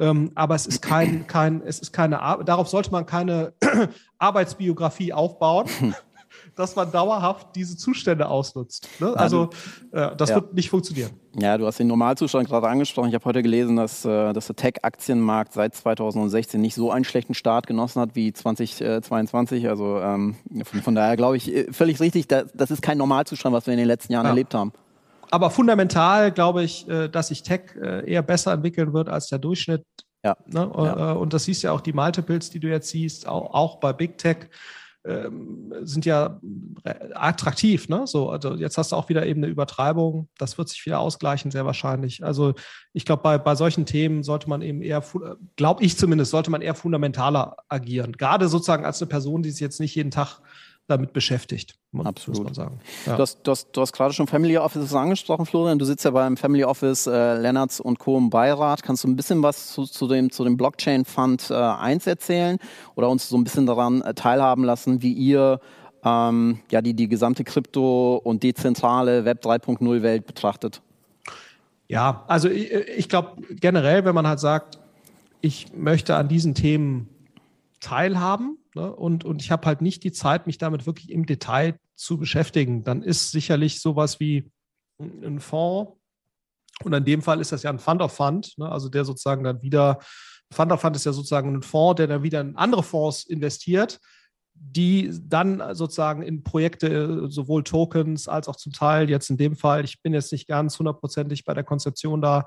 Ähm, 0.00 0.32
aber 0.34 0.54
es 0.54 0.66
ist 0.66 0.80
kein, 0.80 1.26
kein, 1.26 1.62
es 1.62 1.78
ist 1.78 1.92
keine, 1.92 2.16
darauf 2.44 2.68
sollte 2.68 2.90
man 2.90 3.06
keine 3.06 3.52
Arbeitsbiografie 4.18 5.12
aufbauen, 5.12 5.68
dass 6.60 6.76
man 6.76 6.92
dauerhaft 6.92 7.48
diese 7.56 7.76
Zustände 7.76 8.28
ausnutzt. 8.28 8.88
Ne? 9.00 9.12
Also 9.16 9.50
äh, 9.92 10.14
das 10.16 10.30
ja. 10.30 10.36
wird 10.36 10.54
nicht 10.54 10.70
funktionieren. 10.70 11.10
Ja, 11.38 11.56
du 11.58 11.66
hast 11.66 11.78
den 11.78 11.86
Normalzustand 11.86 12.48
gerade 12.48 12.68
angesprochen. 12.68 13.08
Ich 13.08 13.14
habe 13.14 13.24
heute 13.24 13.42
gelesen, 13.42 13.76
dass, 13.76 14.04
äh, 14.04 14.32
dass 14.32 14.46
der 14.46 14.56
Tech-Aktienmarkt 14.56 15.52
seit 15.52 15.74
2016 15.74 16.60
nicht 16.60 16.74
so 16.74 16.90
einen 16.90 17.04
schlechten 17.04 17.34
Start 17.34 17.66
genossen 17.66 18.00
hat 18.00 18.14
wie 18.14 18.32
2022. 18.32 19.68
Also 19.68 19.98
ähm, 20.00 20.36
von, 20.64 20.82
von, 20.82 20.94
daher 20.94 21.16
glaube 21.16 21.36
ich, 21.36 21.54
äh, 21.54 21.72
völlig 21.72 22.00
richtig, 22.00 22.28
das, 22.28 22.70
ist 22.70 22.82
kein 22.82 22.98
Normalzustand, 22.98 23.54
was 23.54 23.66
wir 23.66 23.72
in 23.72 23.78
den 23.78 23.88
letzten 23.88 24.12
Jahren 24.12 24.26
ja. 24.26 24.30
erlebt 24.30 24.54
haben. 24.54 24.72
aber 25.30 25.50
fundamental 25.50 26.30
glaube 26.32 26.62
ich, 26.62 26.88
äh, 26.88 27.08
dass 27.08 27.28
sich 27.28 27.42
Tech 27.42 27.62
eher 28.06 28.22
besser 28.22 28.52
entwickeln 28.52 28.92
wird 28.92 29.08
als 29.08 29.28
der 29.28 29.38
Durchschnitt. 29.38 29.84
Ja. 30.22 30.36
Ne? 30.46 30.70
ja. 30.76 31.12
Und 31.12 31.32
das 31.32 31.44
siehst 31.44 31.62
ja 31.62 31.72
auch 31.72 31.80
die 31.80 31.92
Multiples, 31.92 32.50
die 32.50 32.60
du 32.60 32.68
jetzt 32.68 32.88
siehst, 32.88 33.26
auch, 33.26 33.54
auch 33.54 33.80
bei 33.80 33.92
Big 33.92 34.18
Tech 34.18 34.48
ähm, 35.04 35.72
sind 35.82 36.04
ja 36.04 36.40
attraktiv. 37.14 37.88
Ne? 37.88 38.06
So, 38.06 38.30
also 38.30 38.54
jetzt 38.54 38.76
hast 38.76 38.92
du 38.92 38.96
auch 38.96 39.08
wieder 39.08 39.26
eben 39.26 39.42
eine 39.42 39.50
Übertreibung. 39.50 40.28
Das 40.38 40.58
wird 40.58 40.68
sich 40.68 40.84
wieder 40.84 40.98
ausgleichen, 40.98 41.50
sehr 41.50 41.64
wahrscheinlich. 41.64 42.24
Also 42.24 42.54
ich 42.92 43.04
glaube, 43.04 43.22
bei, 43.22 43.38
bei 43.38 43.54
solchen 43.54 43.86
Themen 43.86 44.22
sollte 44.22 44.48
man 44.48 44.62
eben 44.62 44.82
eher, 44.82 45.02
glaube 45.56 45.84
ich 45.84 45.96
zumindest, 45.96 46.30
sollte 46.30 46.50
man 46.50 46.62
eher 46.62 46.74
fundamentaler 46.74 47.56
agieren. 47.68 48.12
Gerade 48.12 48.48
sozusagen 48.48 48.84
als 48.84 49.00
eine 49.00 49.08
Person, 49.08 49.42
die 49.42 49.50
sich 49.50 49.60
jetzt 49.60 49.80
nicht 49.80 49.94
jeden 49.94 50.10
Tag 50.10 50.40
damit 50.90 51.12
beschäftigt, 51.12 51.76
Absolut. 52.04 52.38
muss 52.38 52.44
man 52.44 52.54
sagen. 52.54 52.80
Ja. 53.06 53.16
Du, 53.16 53.22
hast, 53.22 53.42
du, 53.42 53.50
hast, 53.50 53.68
du 53.72 53.80
hast 53.80 53.92
gerade 53.92 54.12
schon 54.12 54.26
Family 54.26 54.58
Offices 54.58 54.94
angesprochen, 54.94 55.46
Florian. 55.46 55.78
Du 55.78 55.84
sitzt 55.84 56.04
ja 56.04 56.10
beim 56.10 56.36
Family 56.36 56.64
Office 56.64 57.06
äh, 57.06 57.38
Lennartz 57.38 57.80
und 57.80 57.98
Co. 57.98 58.18
im 58.18 58.30
Beirat. 58.30 58.82
Kannst 58.82 59.04
du 59.04 59.08
ein 59.08 59.16
bisschen 59.16 59.42
was 59.42 59.72
zu, 59.72 59.84
zu 59.84 60.08
dem, 60.08 60.30
zu 60.30 60.44
dem 60.44 60.56
Blockchain 60.56 61.04
Fund 61.04 61.50
äh, 61.50 61.54
1 61.54 62.06
erzählen 62.06 62.58
oder 62.96 63.08
uns 63.08 63.28
so 63.28 63.36
ein 63.36 63.44
bisschen 63.44 63.66
daran 63.66 64.02
äh, 64.02 64.14
teilhaben 64.14 64.64
lassen, 64.64 65.02
wie 65.02 65.12
ihr 65.12 65.60
ähm, 66.04 66.60
ja, 66.70 66.82
die, 66.82 66.94
die 66.94 67.08
gesamte 67.08 67.44
Krypto- 67.44 68.16
und 68.16 68.42
dezentrale 68.42 69.24
Web 69.24 69.44
3.0 69.44 70.02
Welt 70.02 70.26
betrachtet? 70.26 70.82
Ja, 71.88 72.24
also 72.28 72.48
ich, 72.48 72.72
ich 72.72 73.08
glaube 73.08 73.42
generell, 73.50 74.04
wenn 74.04 74.14
man 74.14 74.26
halt 74.26 74.40
sagt, 74.40 74.78
ich 75.40 75.72
möchte 75.74 76.16
an 76.16 76.28
diesen 76.28 76.54
Themen 76.54 77.08
teilhaben, 77.80 78.58
Ne? 78.74 78.94
Und, 78.94 79.24
und 79.24 79.42
ich 79.42 79.50
habe 79.50 79.66
halt 79.66 79.82
nicht 79.82 80.04
die 80.04 80.12
Zeit, 80.12 80.46
mich 80.46 80.58
damit 80.58 80.86
wirklich 80.86 81.10
im 81.10 81.26
Detail 81.26 81.78
zu 81.96 82.18
beschäftigen. 82.18 82.84
Dann 82.84 83.02
ist 83.02 83.30
sicherlich 83.30 83.80
sowas 83.80 84.20
wie 84.20 84.50
ein 84.98 85.40
Fonds, 85.40 85.92
und 86.84 86.92
in 86.92 87.04
dem 87.04 87.22
Fall 87.22 87.40
ist 87.40 87.52
das 87.52 87.62
ja 87.62 87.70
ein 87.70 87.78
Fund 87.78 88.00
of 88.00 88.12
Fund, 88.12 88.56
ne? 88.56 88.70
also 88.70 88.88
der 88.88 89.04
sozusagen 89.04 89.44
dann 89.44 89.62
wieder, 89.62 89.98
Fund 90.50 90.72
of 90.72 90.80
Fund 90.80 90.96
ist 90.96 91.04
ja 91.04 91.12
sozusagen 91.12 91.54
ein 91.54 91.62
Fonds, 91.62 91.98
der 91.98 92.06
dann 92.06 92.22
wieder 92.22 92.40
in 92.40 92.56
andere 92.56 92.82
Fonds 92.82 93.24
investiert, 93.24 94.00
die 94.54 95.10
dann 95.22 95.74
sozusagen 95.74 96.22
in 96.22 96.42
Projekte 96.42 97.30
sowohl 97.30 97.64
Tokens 97.64 98.28
als 98.28 98.48
auch 98.48 98.56
zum 98.56 98.72
Teil 98.72 99.08
jetzt 99.08 99.30
in 99.30 99.36
dem 99.36 99.56
Fall, 99.56 99.84
ich 99.84 100.02
bin 100.02 100.12
jetzt 100.12 100.32
nicht 100.32 100.48
ganz 100.48 100.78
hundertprozentig 100.78 101.44
bei 101.44 101.54
der 101.54 101.64
Konzeption 101.64 102.20
da, 102.20 102.40
äh, 102.40 102.44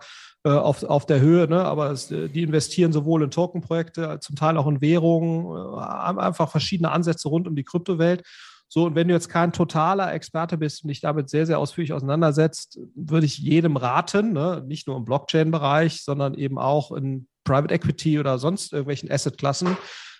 auf, 0.50 0.84
auf 0.84 1.06
der 1.06 1.22
Höhe, 1.22 1.48
ne? 1.48 1.64
aber 1.64 1.92
es, 1.92 2.12
äh, 2.12 2.28
die 2.28 2.44
investieren 2.44 2.92
sowohl 2.92 3.24
in 3.24 3.32
Tokenprojekte, 3.32 4.20
zum 4.20 4.36
Teil 4.36 4.58
auch 4.58 4.68
in 4.68 4.82
Währungen, 4.82 5.78
äh, 5.78 5.80
einfach 6.20 6.50
verschiedene 6.50 6.92
Ansätze 6.92 7.30
rund 7.30 7.48
um 7.48 7.56
die 7.56 7.64
Kryptowelt. 7.64 8.24
So, 8.68 8.86
und 8.86 8.96
wenn 8.96 9.08
du 9.08 9.14
jetzt 9.14 9.30
kein 9.30 9.54
totaler 9.54 10.12
Experte 10.14 10.58
bist 10.58 10.84
und 10.84 10.88
dich 10.88 11.00
damit 11.00 11.30
sehr, 11.30 11.46
sehr 11.46 11.60
ausführlich 11.60 11.94
auseinandersetzt, 11.94 12.80
würde 12.96 13.26
ich 13.26 13.38
jedem 13.38 13.78
raten, 13.78 14.34
ne? 14.34 14.64
nicht 14.66 14.88
nur 14.88 14.98
im 14.98 15.06
Blockchain-Bereich, 15.06 16.04
sondern 16.04 16.34
eben 16.34 16.58
auch 16.58 16.92
in 16.92 17.28
Private 17.44 17.74
Equity 17.74 18.20
oder 18.20 18.40
sonst 18.40 18.74
irgendwelchen 18.74 19.12
Asset-Klassen, 19.12 19.78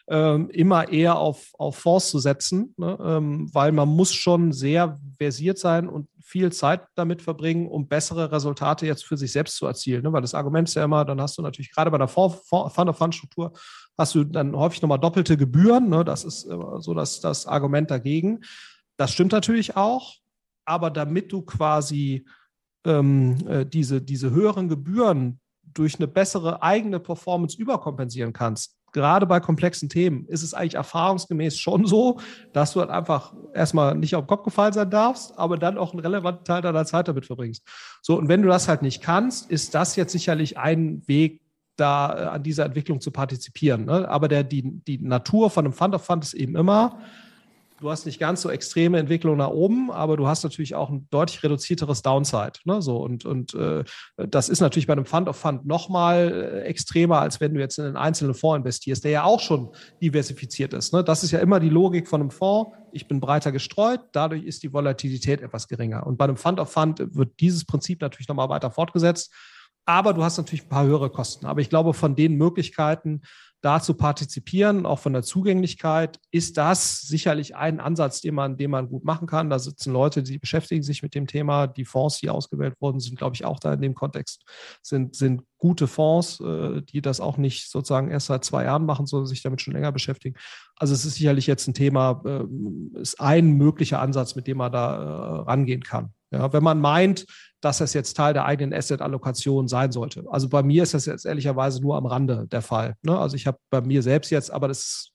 ähm, 0.10 0.50
immer 0.50 0.90
eher 0.90 1.18
auf, 1.18 1.52
auf 1.58 1.78
Fonds 1.78 2.10
zu 2.10 2.20
setzen, 2.20 2.74
ne? 2.78 2.98
ähm, 3.02 3.50
weil 3.54 3.72
man 3.72 3.88
muss 3.88 4.14
schon 4.14 4.52
sehr 4.52 5.00
versiert 5.18 5.58
sein 5.58 5.88
und 5.88 6.10
viel 6.22 6.52
Zeit 6.52 6.86
damit 6.96 7.22
verbringen, 7.22 7.68
um 7.68 7.88
bessere 7.88 8.32
Resultate 8.32 8.86
jetzt 8.86 9.06
für 9.06 9.18
sich 9.18 9.32
selbst 9.32 9.56
zu 9.56 9.66
erzielen. 9.66 10.04
Ne? 10.04 10.12
Weil 10.12 10.22
das 10.22 10.34
Argument 10.34 10.68
ist 10.68 10.76
ja 10.76 10.84
immer, 10.84 11.06
dann 11.06 11.22
hast 11.22 11.38
du 11.38 11.42
natürlich 11.42 11.72
gerade 11.72 11.92
bei 11.92 11.98
der 11.98 12.08
Fund-of-Fund-Struktur 12.08 13.54
hast 13.98 14.16
du 14.16 14.24
dann 14.24 14.56
häufig 14.56 14.82
nochmal 14.82 15.00
doppelte 15.00 15.38
Gebühren. 15.38 15.90
Ne? 15.90 16.04
Das 16.04 16.24
ist 16.24 16.42
so 16.42 16.94
das, 16.94 17.20
das 17.22 17.46
Argument 17.46 17.92
dagegen. 17.92 18.42
Das 18.98 19.12
stimmt 19.12 19.32
natürlich 19.32 19.76
auch, 19.76 20.16
aber 20.66 20.90
damit 20.90 21.32
du 21.32 21.42
quasi 21.44 22.26
ähm, 22.86 23.38
äh, 23.48 23.66
diese, 23.66 24.02
diese 24.02 24.32
höheren 24.32 24.70
Gebühren 24.70 25.40
durch 25.62 25.96
eine 25.96 26.08
bessere 26.08 26.62
eigene 26.62 27.00
Performance 27.00 27.58
überkompensieren 27.60 28.34
kannst, 28.34 28.78
gerade 28.94 29.26
bei 29.26 29.40
komplexen 29.40 29.90
Themen 29.90 30.26
ist 30.28 30.44
es 30.44 30.54
eigentlich 30.54 30.76
erfahrungsgemäß 30.76 31.58
schon 31.60 31.86
so, 31.86 32.20
dass 32.54 32.74
du 32.74 32.80
halt 32.80 32.90
einfach 32.90 33.34
erstmal 33.54 33.96
nicht 33.96 34.16
auf 34.16 34.24
den 34.24 34.28
Kopf 34.28 34.44
gefallen 34.44 34.74
sein 34.74 34.90
darfst, 34.90 35.38
aber 35.38 35.58
dann 35.58 35.78
auch 35.78 35.92
einen 35.92 36.00
relevanten 36.00 36.46
Teil 36.46 36.62
deiner 36.62 36.86
Zeit 36.86 37.08
damit 37.08 37.26
verbringst. 37.26 37.68
So, 38.02 38.18
und 38.18 38.30
wenn 38.30 38.42
du 38.42 38.48
das 38.48 38.68
halt 38.68 38.82
nicht 38.82 39.02
kannst, 39.02 39.50
ist 39.50 39.76
das 39.76 39.96
jetzt 39.96 40.12
sicherlich 40.12 40.58
ein 40.58 41.02
Weg, 41.08 41.42
da 41.76 42.18
äh, 42.18 42.26
an 42.28 42.44
dieser 42.44 42.66
Entwicklung 42.66 43.02
zu 43.02 43.12
partizipieren. 43.12 43.86
Ne? 43.86 44.08
Aber 44.08 44.28
der, 44.28 44.44
die, 44.44 44.62
die 44.84 45.00
Natur 45.00 45.50
von 45.50 45.66
einem 45.66 45.74
Fund 45.74 45.96
of 45.96 46.06
Fund 46.06 46.24
ist 46.24 46.34
eben 46.34 46.56
immer, 46.56 47.00
du 47.84 47.92
hast 47.92 48.06
nicht 48.06 48.20
ganz 48.20 48.42
so 48.42 48.50
extreme 48.50 48.98
Entwicklungen 48.98 49.38
nach 49.38 49.50
oben, 49.50 49.92
aber 49.92 50.16
du 50.16 50.28
hast 50.28 50.44
natürlich 50.44 50.74
auch 50.74 50.90
ein 50.90 51.08
deutlich 51.12 51.44
reduzierteres 51.44 52.02
Downside. 52.02 52.54
Ne? 52.64 52.82
So, 52.82 52.98
und 52.98 53.26
und 53.26 53.54
äh, 53.54 53.84
das 54.16 54.50
ist 54.50 54.62
natürlich 54.62 54.88
bei 54.88 54.94
einem 54.94 55.06
Fund 55.06 55.28
of 55.28 55.36
Fund 55.36 55.66
nochmal 55.66 56.32
äh, 56.32 56.62
extremer, 56.62 57.20
als 57.20 57.42
wenn 57.42 57.54
du 57.54 57.60
jetzt 57.60 57.78
in 57.78 57.86
einen 57.86 57.98
einzelnen 57.98 58.34
Fonds 58.34 58.60
investierst, 58.60 59.04
der 59.04 59.12
ja 59.12 59.24
auch 59.26 59.42
schon 59.42 59.70
diversifiziert 60.02 60.74
ist. 60.74 60.94
Ne? 60.94 61.04
Das 61.04 61.24
ist 61.24 61.32
ja 61.32 61.40
immer 61.40 61.60
die 61.60 61.70
Logik 61.70 62.08
von 62.08 62.22
einem 62.22 62.32
Fonds. 62.32 62.72
Ich 62.94 63.08
bin 63.08 63.20
breiter 63.20 63.52
gestreut, 63.52 64.00
dadurch 64.14 64.44
ist 64.44 64.64
die 64.64 64.72
Volatilität 64.72 65.42
etwas 65.42 65.68
geringer. 65.68 66.08
Und 66.08 66.18
bei 66.18 66.26
einem 66.26 66.38
Fund 66.38 66.60
of 66.60 66.72
Fund 66.72 67.04
wird 67.14 67.40
dieses 67.42 67.66
Prinzip 67.66 68.02
natürlich 68.02 68.30
nochmal 68.30 68.50
weiter 68.50 68.72
fortgesetzt. 68.72 69.34
Aber 69.86 70.14
du 70.14 70.24
hast 70.24 70.38
natürlich 70.38 70.64
ein 70.64 70.70
paar 70.70 70.86
höhere 70.86 71.10
Kosten. 71.10 71.46
Aber 71.46 71.60
ich 71.60 71.70
glaube, 71.70 71.94
von 71.94 72.16
den 72.16 72.36
Möglichkeiten, 72.36 73.22
da 73.64 73.80
zu 73.80 73.94
partizipieren, 73.94 74.86
auch 74.86 75.00
von 75.00 75.14
der 75.14 75.24
Zugänglichkeit, 75.24 76.20
ist 76.32 76.58
das 76.58 77.00
sicherlich 77.00 77.56
ein 77.56 77.80
Ansatz, 77.80 78.20
den 78.20 78.36
man, 78.36 78.58
den 78.58 78.70
man 78.70 78.90
gut 78.90 79.06
machen 79.06 79.26
kann. 79.26 79.50
Da 79.50 79.58
sitzen 79.58 79.94
Leute, 79.94 80.22
die 80.22 80.38
beschäftigen 80.38 80.84
sich 80.84 81.02
mit 81.02 81.16
dem 81.16 81.28
Thema. 81.28 81.68
Die 81.68 81.86
Fonds, 81.86 82.20
die 82.20 82.30
ausgewählt 82.30 82.76
wurden, 82.82 83.00
sind, 83.00 83.18
glaube 83.18 83.36
ich, 83.36 83.46
auch 83.46 83.62
da 83.62 83.74
in 83.74 83.82
dem 83.82 83.96
Kontext, 83.96 84.44
sind, 84.82 85.16
sind 85.16 85.44
gute 85.58 85.88
Fonds, 85.88 86.42
äh, 86.42 86.82
die 86.82 87.02
das 87.02 87.22
auch 87.22 87.38
nicht 87.38 87.72
sozusagen 87.72 88.12
erst 88.12 88.28
seit 88.28 88.44
zwei 88.44 88.66
Jahren 88.66 88.86
machen, 88.86 89.06
sondern 89.06 89.28
sich 89.28 89.42
damit 89.42 89.62
schon 89.62 89.74
länger 89.74 89.94
beschäftigen. 89.94 90.36
Also 90.76 90.94
es 90.94 91.06
ist 91.06 91.16
sicherlich 91.16 91.48
jetzt 91.48 91.66
ein 91.66 91.74
Thema, 91.74 92.22
äh, 92.26 93.00
ist 93.00 93.22
ein 93.22 93.54
möglicher 93.54 94.02
Ansatz, 94.02 94.36
mit 94.36 94.46
dem 94.48 94.58
man 94.58 94.74
da 94.74 94.96
äh, 94.96 95.42
rangehen 95.44 95.84
kann. 95.84 96.14
Ja, 96.34 96.52
wenn 96.52 96.64
man 96.64 96.82
meint, 96.82 97.26
dass 97.62 97.78
das 97.78 97.94
jetzt 97.94 98.18
Teil 98.18 98.34
der 98.34 98.46
eigenen 98.46 98.74
Asset-Allokation 98.74 99.68
sein 99.68 99.92
sollte. 99.92 100.26
Also 100.30 100.50
bei 100.50 100.64
mir 100.64 100.84
ist 100.84 100.94
das 100.94 101.06
jetzt 101.06 101.26
ehrlicherweise 101.26 101.80
nur 101.82 101.96
am 101.96 102.06
Rande 102.06 102.48
der 102.52 102.62
Fall. 102.62 102.96
Ne? 103.04 103.18
Also 103.18 103.36
ich 103.36 103.48
habe 103.48 103.60
bei 103.70 103.82
mir 103.82 104.02
selbst 104.02 104.32
jetzt, 104.32 104.52
aber 104.52 104.68
das 104.68 104.80
ist 104.80 105.12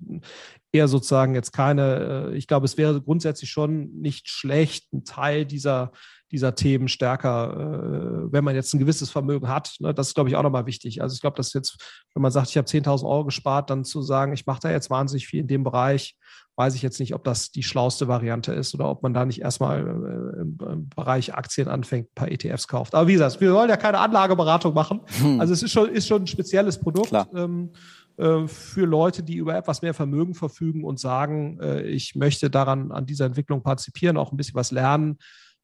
eher 0.73 0.89
sozusagen 0.89 1.35
jetzt 1.35 1.53
keine, 1.53 2.31
äh, 2.31 2.37
ich 2.37 2.47
glaube, 2.47 2.65
es 2.65 2.79
wäre 2.79 3.03
grundsätzlich 3.03 3.51
schon 3.51 3.91
nicht 4.01 4.29
schlecht, 4.29 4.87
einen 4.93 5.05
Teil 5.05 5.45
dieser, 5.45 5.93
dieser 6.31 6.55
Themen 6.55 6.88
stärker, 6.88 7.53
äh, 7.55 8.33
wenn 8.33 8.45
man 8.45 8.55
jetzt 8.55 8.75
ein 8.75 8.79
gewisses 8.79 9.11
Vermögen 9.11 9.49
hat. 9.49 9.77
Ne? 9.81 9.95
Das 9.95 10.09
ist, 10.09 10.14
glaube 10.14 10.31
ich, 10.31 10.37
auch 10.37 10.43
nochmal 10.43 10.67
wichtig. 10.67 11.03
Also 11.03 11.14
ich 11.14 11.21
glaube, 11.21 11.37
dass 11.37 11.53
jetzt, 11.53 12.03
wenn 12.14 12.23
man 12.23 12.33
sagt, 12.33 12.51
ich 12.51 12.57
habe 12.57 12.69
10.000 12.69 13.09
Euro 13.09 13.25
gespart, 13.25 13.71
dann 13.71 13.85
zu 13.85 14.03
sagen, 14.03 14.33
ich 14.33 14.47
mache 14.47 14.61
da 14.62 14.71
jetzt 14.71 14.91
wahnsinnig 14.91 15.27
viel 15.27 15.41
in 15.41 15.49
dem 15.49 15.64
Bereich, 15.64 16.17
weiß 16.57 16.75
ich 16.75 16.83
jetzt 16.83 16.99
nicht, 16.99 17.14
ob 17.14 17.23
das 17.25 17.51
die 17.51 17.62
schlauste 17.62 18.09
Variante 18.09 18.53
ist 18.53 18.75
oder 18.75 18.91
ob 18.91 19.03
man 19.03 19.14
da 19.14 19.25
nicht 19.25 19.41
erstmal 19.41 19.79
äh, 19.79 20.41
im, 20.41 20.59
im, 20.61 20.88
Bereich 20.88 21.35
Aktien 21.35 21.69
anfängt, 21.69 22.09
ein 22.09 22.14
paar 22.14 22.31
ETFs 22.31 22.67
kauft. 22.67 22.95
Aber 22.95 23.07
wie 23.07 23.12
gesagt, 23.12 23.41
wir 23.41 23.55
wollen 23.55 23.71
ja 23.71 23.77
keine 23.77 23.99
Anlageberatung 23.99 24.75
machen. 24.75 25.01
Hm. 25.21 25.41
Also 25.41 25.53
es 25.53 25.62
ist 25.62 25.73
schon, 25.73 25.88
ist 25.88 26.09
schon 26.09 26.23
ein 26.23 26.27
spezielles 26.27 26.79
Produkt. 26.79 27.12
Ähm, 27.35 27.71
äh, 28.19 28.49
für 28.49 28.85
Leute, 28.85 29.23
die 29.23 29.37
über 29.37 29.57
etwas 29.57 29.81
mehr 29.81 29.95
Vermögen 29.95 30.35
verfügen 30.35 30.83
und 30.83 30.99
sagen, 30.99 31.61
äh, 31.61 31.83
ich 31.83 32.17
möchte 32.17 32.51
daran 32.51 32.91
an 32.91 33.07
dieser 33.07 33.27
Entwicklung 33.27 33.62
partizipieren, 33.62 34.17
auch 34.17 34.33
ein 34.33 34.37
bisschen 34.37 34.57
was 34.57 34.73
lernen, 34.73 35.19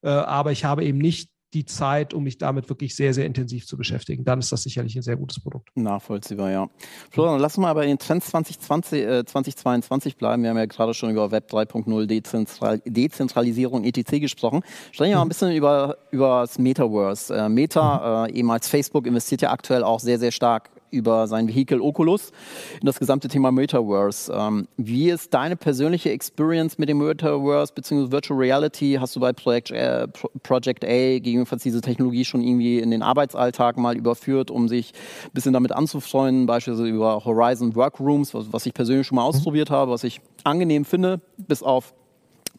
aber 0.09 0.51
ich 0.51 0.65
habe 0.65 0.83
eben 0.83 0.97
nicht 0.97 1.29
die 1.55 1.65
Zeit, 1.65 2.13
um 2.13 2.23
mich 2.23 2.37
damit 2.37 2.69
wirklich 2.69 2.95
sehr, 2.95 3.13
sehr 3.13 3.25
intensiv 3.25 3.65
zu 3.65 3.77
beschäftigen. 3.77 4.25
Dann 4.25 4.39
ist 4.39 4.51
das 4.51 4.63
sicherlich 4.63 4.95
ein 4.97 5.01
sehr 5.01 5.15
gutes 5.15 5.39
Produkt. 5.41 5.69
Nachvollziehbar, 5.75 6.51
ja. 6.51 6.69
Florian, 7.09 7.39
lass 7.39 7.57
uns 7.57 7.63
mal 7.63 7.73
bei 7.73 7.85
den 7.85 7.97
Trends 7.97 8.27
2020, 8.27 9.01
äh, 9.01 9.25
2022 9.25 10.17
bleiben. 10.17 10.43
Wir 10.43 10.49
haben 10.49 10.57
ja 10.57 10.65
gerade 10.65 10.93
schon 10.93 11.09
über 11.09 11.31
Web 11.31 11.49
3.0, 11.49 12.05
Dezentral 12.05 12.81
Dezentralisierung, 12.85 13.85
etc. 13.85 14.19
gesprochen. 14.19 14.61
Sprechen 14.91 15.11
wir 15.11 15.15
mhm. 15.15 15.19
mal 15.19 15.25
ein 15.25 15.29
bisschen 15.29 15.51
über, 15.53 15.97
über 16.11 16.41
das 16.41 16.59
Metaverse. 16.59 17.33
Äh, 17.33 17.49
Meta, 17.49 18.27
mhm. 18.27 18.33
äh, 18.33 18.37
ehemals 18.37 18.67
Facebook, 18.67 19.07
investiert 19.07 19.41
ja 19.41 19.51
aktuell 19.51 19.83
auch 19.83 20.01
sehr, 20.01 20.19
sehr 20.19 20.31
stark 20.31 20.69
über 20.95 21.27
sein 21.27 21.47
Vehikel 21.47 21.81
Oculus 21.81 22.31
in 22.79 22.85
das 22.85 22.99
gesamte 22.99 23.27
Thema 23.27 23.51
Metaverse. 23.51 24.33
Ähm, 24.33 24.67
wie 24.77 25.09
ist 25.09 25.33
deine 25.33 25.55
persönliche 25.55 26.09
Experience 26.09 26.77
mit 26.77 26.89
dem 26.89 26.97
Metaverse 26.97 27.73
bzw. 27.73 28.11
Virtual 28.11 28.39
Reality? 28.39 28.97
Hast 28.99 29.15
du 29.15 29.19
bei 29.19 29.33
Project, 29.33 29.71
äh, 29.71 30.07
Project 30.43 30.83
A 30.83 31.19
gegebenenfalls 31.19 31.63
diese 31.63 31.81
Technologie 31.81 32.25
schon 32.25 32.41
irgendwie 32.41 32.79
in 32.79 32.91
den 32.91 33.01
Arbeitsalltag 33.01 33.77
mal 33.77 33.95
überführt, 33.95 34.49
um 34.49 34.67
sich 34.67 34.93
ein 35.25 35.31
bisschen 35.33 35.53
damit 35.53 35.71
anzufreunden, 35.71 36.45
beispielsweise 36.45 36.87
über 36.87 37.23
Horizon 37.25 37.75
Workrooms, 37.75 38.33
was, 38.33 38.51
was 38.51 38.65
ich 38.65 38.73
persönlich 38.73 39.05
schon 39.05 39.17
mal 39.17 39.23
mhm. 39.23 39.29
ausprobiert 39.29 39.69
habe, 39.69 39.91
was 39.91 40.03
ich 40.03 40.21
angenehm 40.43 40.85
finde, 40.85 41.21
bis 41.37 41.61
auf 41.61 41.93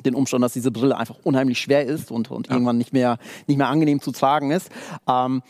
den 0.04 0.14
Umstand, 0.14 0.44
dass 0.44 0.52
diese 0.52 0.70
Brille 0.70 0.96
einfach 0.96 1.16
unheimlich 1.24 1.58
schwer 1.58 1.84
ist 1.86 2.11
und, 2.11 2.30
und 2.30 2.48
ja. 2.48 2.52
irgendwann 2.52 2.78
nicht 2.78 2.92
mehr, 2.92 3.18
nicht 3.46 3.56
mehr 3.56 3.68
angenehm 3.68 4.00
zu 4.00 4.12
tragen 4.12 4.50
ist. 4.50 4.70
Ähm, 5.08 5.42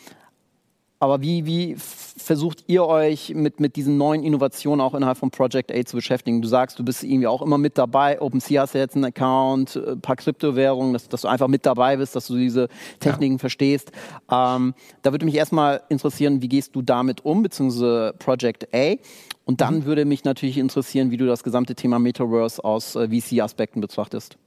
Aber 0.99 1.21
wie, 1.21 1.45
wie 1.45 1.77
versucht 1.77 2.65
ihr 2.69 2.87
euch 2.87 3.35
mit, 3.35 3.61
mit 3.61 3.77
diesen 3.77 3.99
neuen 3.99 4.23
Innovationen 4.23 4.81
auch 4.81 4.95
innerhalb 4.95 5.19
von 5.19 5.31
Project 5.31 5.71
A 5.71 5.85
zu 5.85 5.97
beschäftigen? 5.97 6.41
Du 6.41 6.49
sagst, 6.49 6.79
du 6.79 6.85
bist 6.85 7.05
irgendwie 7.05 7.27
auch 7.27 7.43
immer 7.43 7.59
mit 7.59 7.77
dabei. 7.77 8.21
OpenSea 8.21 8.63
hast 8.63 8.75
ja 8.75 8.81
jetzt 8.81 8.97
einen 8.97 9.05
Account, 9.05 9.77
ein 9.77 10.01
paar 10.01 10.17
Kryptowährungen, 10.17 10.95
dass, 10.95 11.09
dass, 11.09 11.21
du 11.21 11.29
einfach 11.29 11.49
mit 11.49 11.67
dabei 11.67 11.99
bist, 11.99 12.17
dass 12.17 12.29
du 12.29 12.37
diese 12.37 12.69
Techniken 12.99 13.35
ja. 13.35 13.39
verstehst. 13.41 13.93
Ähm, 14.31 14.75
da 15.03 15.13
würde 15.13 15.27
mich 15.27 15.35
erstmal 15.35 15.83
interessieren, 15.91 16.41
wie 16.41 16.49
gehst 16.49 16.75
du 16.75 16.81
damit 16.81 17.25
um, 17.25 17.43
beziehungsweise 17.43 18.15
Project 18.19 18.75
A? 18.75 18.95
Und 19.45 19.61
dann 19.61 19.81
mhm. 19.81 19.85
würde 19.85 20.07
mich 20.07 20.25
natürlich 20.25 20.57
interessieren, 20.57 21.11
wie 21.11 21.19
du 21.19 21.27
das 21.27 21.45
gesamte 21.45 21.75
Thema 21.75 21.99
Metaverse 21.99 22.65
aus 22.65 22.97
äh, 22.97 23.09
VC-Aspekten 23.09 23.83
betrachtest. 23.83 24.39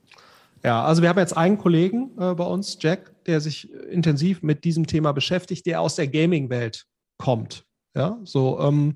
Ja, 0.63 0.83
also 0.83 1.01
wir 1.01 1.09
haben 1.09 1.19
jetzt 1.19 1.37
einen 1.37 1.57
Kollegen 1.57 2.11
äh, 2.19 2.33
bei 2.33 2.43
uns, 2.43 2.77
Jack, 2.81 3.11
der 3.29 3.41
sich 3.41 3.71
intensiv 3.71 4.41
mit 4.41 4.63
diesem 4.63 4.87
Thema 4.87 5.11
beschäftigt, 5.11 5.65
der 5.65 5.81
aus 5.81 5.95
der 5.95 6.07
Gaming-Welt 6.07 6.85
kommt. 7.17 7.65
Ja, 7.95 8.19
so, 8.23 8.59
ähm, 8.59 8.95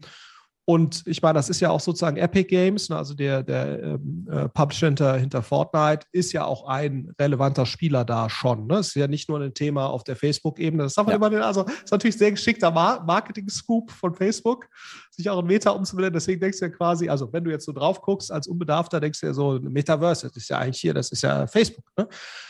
und 0.66 1.04
ich 1.08 1.22
meine, 1.22 1.34
das 1.34 1.50
ist 1.50 1.60
ja 1.60 1.72
auch 1.72 1.82
sozusagen 1.82 2.16
Epic 2.16 2.48
Games, 2.48 2.90
ne, 2.90 2.96
also 2.96 3.14
der, 3.14 3.44
der 3.44 3.84
ähm, 3.84 4.28
äh, 4.32 4.48
Publisher 4.48 4.88
hinter, 4.88 5.18
hinter 5.18 5.44
Fortnite 5.44 6.08
ist 6.14 6.32
ja 6.32 6.46
auch 6.46 6.66
ein 6.68 7.12
relevanter 7.20 7.66
Spieler 7.66 8.06
da 8.06 8.30
schon. 8.30 8.68
Ne? 8.68 8.80
Ist 8.80 8.96
ja 8.96 9.08
nicht 9.08 9.28
nur 9.28 9.42
ein 9.42 9.54
Thema 9.54 9.88
auf 9.88 10.06
der 10.06 10.16
Facebook-Ebene. 10.16 10.84
Das 10.84 10.94
darf 10.94 11.06
man 11.06 11.20
ja. 11.20 11.28
immer, 11.28 11.46
also 11.46 11.66
ist 11.66 11.92
natürlich 11.92 12.18
sehr 12.18 12.32
geschickter 12.32 12.72
Marketing-Scoop 12.72 13.92
von 13.92 14.16
Facebook, 14.16 14.70
sich 15.16 15.30
auch 15.30 15.40
in 15.40 15.46
Meta 15.46 15.70
umzubenennen. 15.70 16.14
Deswegen 16.14 16.42
denkst 16.42 16.60
du 16.60 16.66
ja 16.66 16.72
quasi, 16.72 17.08
also 17.08 17.32
wenn 17.32 17.44
du 17.44 17.52
jetzt 17.52 17.66
so 17.66 17.72
drauf 17.72 18.02
guckst 18.02 18.32
als 18.32 18.48
Unbedarfter, 18.48 19.00
denkst 19.00 19.20
du 19.20 19.28
ja 19.28 19.34
so, 19.34 19.60
Metaverse, 19.62 20.28
das 20.28 20.36
ist 20.36 20.50
ja 20.50 20.58
eigentlich 20.58 20.82
hier, 20.82 20.94
das 20.94 21.12
ist 21.12 21.22
ja 21.22 21.46
Facebook. 21.46 21.86
Ne? 21.98 22.08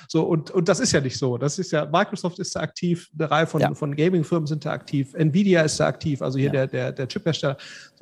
So, 0.07 0.23
und, 0.23 0.51
und 0.51 0.69
das 0.69 0.79
ist 0.79 0.93
ja 0.93 1.01
nicht 1.01 1.17
so. 1.17 1.37
Das 1.37 1.59
ist 1.59 1.71
ja, 1.71 1.85
Microsoft 1.85 2.39
ist 2.39 2.55
da 2.55 2.61
aktiv, 2.61 3.09
eine 3.17 3.29
Reihe 3.29 3.47
von, 3.47 3.61
ja. 3.61 3.73
von 3.73 3.95
Gaming-Firmen 3.95 4.47
sind 4.47 4.65
da 4.65 4.71
aktiv, 4.71 5.13
Nvidia 5.13 5.61
ist 5.63 5.79
da 5.79 5.87
aktiv, 5.87 6.21
also 6.21 6.39
hier 6.39 6.47
ja. 6.47 6.51
der, 6.51 6.67
der, 6.67 6.91
der 6.93 7.07
Chiphersteller, 7.07 7.57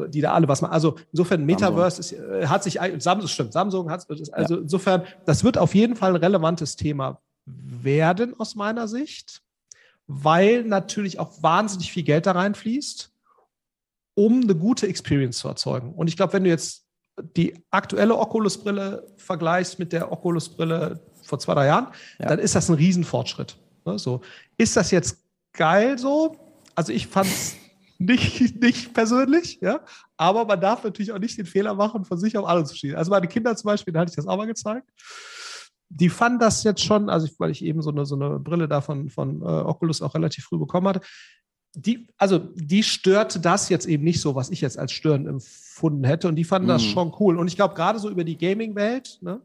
die 0.07 0.21
da 0.21 0.33
alle 0.33 0.47
was 0.47 0.61
machen. 0.61 0.73
Also 0.73 0.95
insofern, 1.11 1.43
Metaverse 1.43 1.99
ist, 1.99 2.13
äh, 2.13 2.45
hat 2.45 2.63
sich, 2.63 2.79
Samsung, 2.99 3.27
stimmt, 3.27 3.53
Samsung 3.53 3.89
hat 3.89 4.05
also 4.31 4.55
ja. 4.55 4.61
insofern, 4.61 5.03
das 5.25 5.43
wird 5.43 5.57
auf 5.57 5.73
jeden 5.73 5.95
Fall 5.95 6.11
ein 6.11 6.17
relevantes 6.17 6.75
Thema 6.75 7.19
werden 7.45 8.39
aus 8.39 8.55
meiner 8.55 8.87
Sicht, 8.87 9.41
weil 10.05 10.63
natürlich 10.63 11.19
auch 11.19 11.41
wahnsinnig 11.41 11.91
viel 11.91 12.03
Geld 12.03 12.25
da 12.27 12.33
reinfließt 12.33 13.10
um 14.15 14.41
eine 14.41 14.55
gute 14.55 14.87
Experience 14.87 15.37
zu 15.37 15.47
erzeugen. 15.47 15.93
Und 15.93 16.07
ich 16.07 16.17
glaube, 16.17 16.33
wenn 16.33 16.43
du 16.43 16.49
jetzt 16.49 16.85
die 17.35 17.53
aktuelle 17.69 18.17
Oculus-Brille 18.17 19.07
vergleichst 19.17 19.79
mit 19.79 19.93
der 19.93 20.11
Oculus-Brille 20.11 20.99
vor 21.23 21.39
zwei, 21.39 21.53
drei 21.53 21.67
Jahren, 21.67 21.87
ja. 22.19 22.27
dann 22.27 22.39
ist 22.39 22.55
das 22.55 22.69
ein 22.69 22.75
Riesenfortschritt. 22.75 23.57
Ne? 23.85 23.99
So. 23.99 24.21
Ist 24.57 24.75
das 24.75 24.91
jetzt 24.91 25.23
geil 25.53 25.97
so? 25.97 26.35
Also 26.75 26.93
ich 26.93 27.07
fand 27.07 27.27
es 27.27 27.55
nicht, 27.97 28.61
nicht 28.61 28.93
persönlich, 28.93 29.59
ja, 29.61 29.81
aber 30.17 30.45
man 30.45 30.59
darf 30.59 30.83
natürlich 30.83 31.11
auch 31.11 31.19
nicht 31.19 31.37
den 31.37 31.45
Fehler 31.45 31.75
machen, 31.75 32.03
von 32.03 32.17
sich 32.17 32.35
auf 32.35 32.47
alle 32.47 32.63
zu 32.63 32.75
schießen. 32.75 32.97
Also 32.97 33.11
meine 33.11 33.27
Kinder 33.27 33.55
zum 33.55 33.67
Beispiel, 33.67 33.93
da 33.93 33.99
hatte 33.99 34.09
ich 34.09 34.15
das 34.15 34.25
auch 34.25 34.37
mal 34.37 34.47
gezeigt, 34.47 34.89
die 35.89 36.09
fanden 36.09 36.39
das 36.39 36.63
jetzt 36.63 36.83
schon, 36.83 37.09
also 37.09 37.27
ich, 37.27 37.39
weil 37.39 37.51
ich 37.51 37.63
eben 37.63 37.81
so 37.81 37.91
eine, 37.91 38.05
so 38.05 38.15
eine 38.15 38.39
Brille 38.39 38.67
da 38.67 38.81
von, 38.81 39.09
von 39.09 39.41
äh, 39.41 39.45
Oculus 39.45 40.01
auch 40.01 40.15
relativ 40.15 40.45
früh 40.45 40.57
bekommen 40.57 40.87
hatte, 40.87 41.01
die, 41.73 42.07
also 42.17 42.37
die 42.37 42.83
störte 42.83 43.39
das 43.39 43.69
jetzt 43.69 43.85
eben 43.85 44.03
nicht 44.03 44.21
so, 44.21 44.35
was 44.35 44.49
ich 44.49 44.61
jetzt 44.61 44.77
als 44.77 44.91
Stören 44.91 45.27
empfunden 45.27 46.03
hätte. 46.03 46.27
Und 46.27 46.35
die 46.35 46.43
fanden 46.43 46.67
mhm. 46.67 46.73
das 46.73 46.83
schon 46.83 47.13
cool. 47.19 47.37
Und 47.37 47.47
ich 47.47 47.55
glaube, 47.55 47.75
gerade 47.75 47.99
so 47.99 48.09
über 48.09 48.23
die 48.23 48.37
Gaming-Welt, 48.37 49.19
ne, 49.21 49.41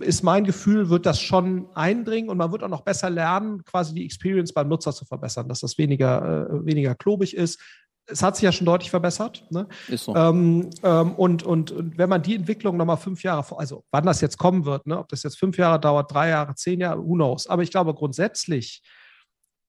ist 0.00 0.22
mein 0.22 0.44
Gefühl, 0.44 0.88
wird 0.88 1.06
das 1.06 1.20
schon 1.20 1.68
eindringen 1.74 2.30
und 2.30 2.36
man 2.36 2.52
wird 2.52 2.62
auch 2.62 2.68
noch 2.68 2.82
besser 2.82 3.10
lernen, 3.10 3.64
quasi 3.64 3.94
die 3.94 4.04
Experience 4.04 4.52
beim 4.52 4.68
Nutzer 4.68 4.92
zu 4.92 5.04
verbessern, 5.04 5.48
dass 5.48 5.60
das 5.60 5.78
weniger, 5.78 6.48
äh, 6.50 6.66
weniger 6.66 6.94
klobig 6.94 7.36
ist. 7.36 7.60
Es 8.06 8.22
hat 8.22 8.36
sich 8.36 8.42
ja 8.42 8.52
schon 8.52 8.66
deutlich 8.66 8.90
verbessert. 8.90 9.46
Ne? 9.50 9.66
Ist 9.88 10.04
so. 10.04 10.14
Ähm, 10.14 10.68
ähm, 10.82 11.14
und, 11.14 11.42
und, 11.42 11.70
und, 11.70 11.96
wenn 11.96 12.08
man 12.08 12.22
die 12.22 12.34
Entwicklung 12.34 12.76
nochmal 12.76 12.98
fünf 12.98 13.22
Jahre 13.22 13.42
vor, 13.42 13.60
also 13.60 13.84
wann 13.90 14.04
das 14.04 14.20
jetzt 14.20 14.36
kommen 14.36 14.64
wird, 14.64 14.86
ne? 14.86 14.98
ob 14.98 15.08
das 15.08 15.22
jetzt 15.22 15.38
fünf 15.38 15.56
Jahre 15.56 15.80
dauert, 15.80 16.12
drei 16.12 16.28
Jahre, 16.28 16.54
zehn 16.54 16.80
Jahre, 16.80 17.02
who 17.02 17.14
knows. 17.14 17.46
Aber 17.46 17.62
ich 17.62 17.70
glaube 17.70 17.94
grundsätzlich, 17.94 18.82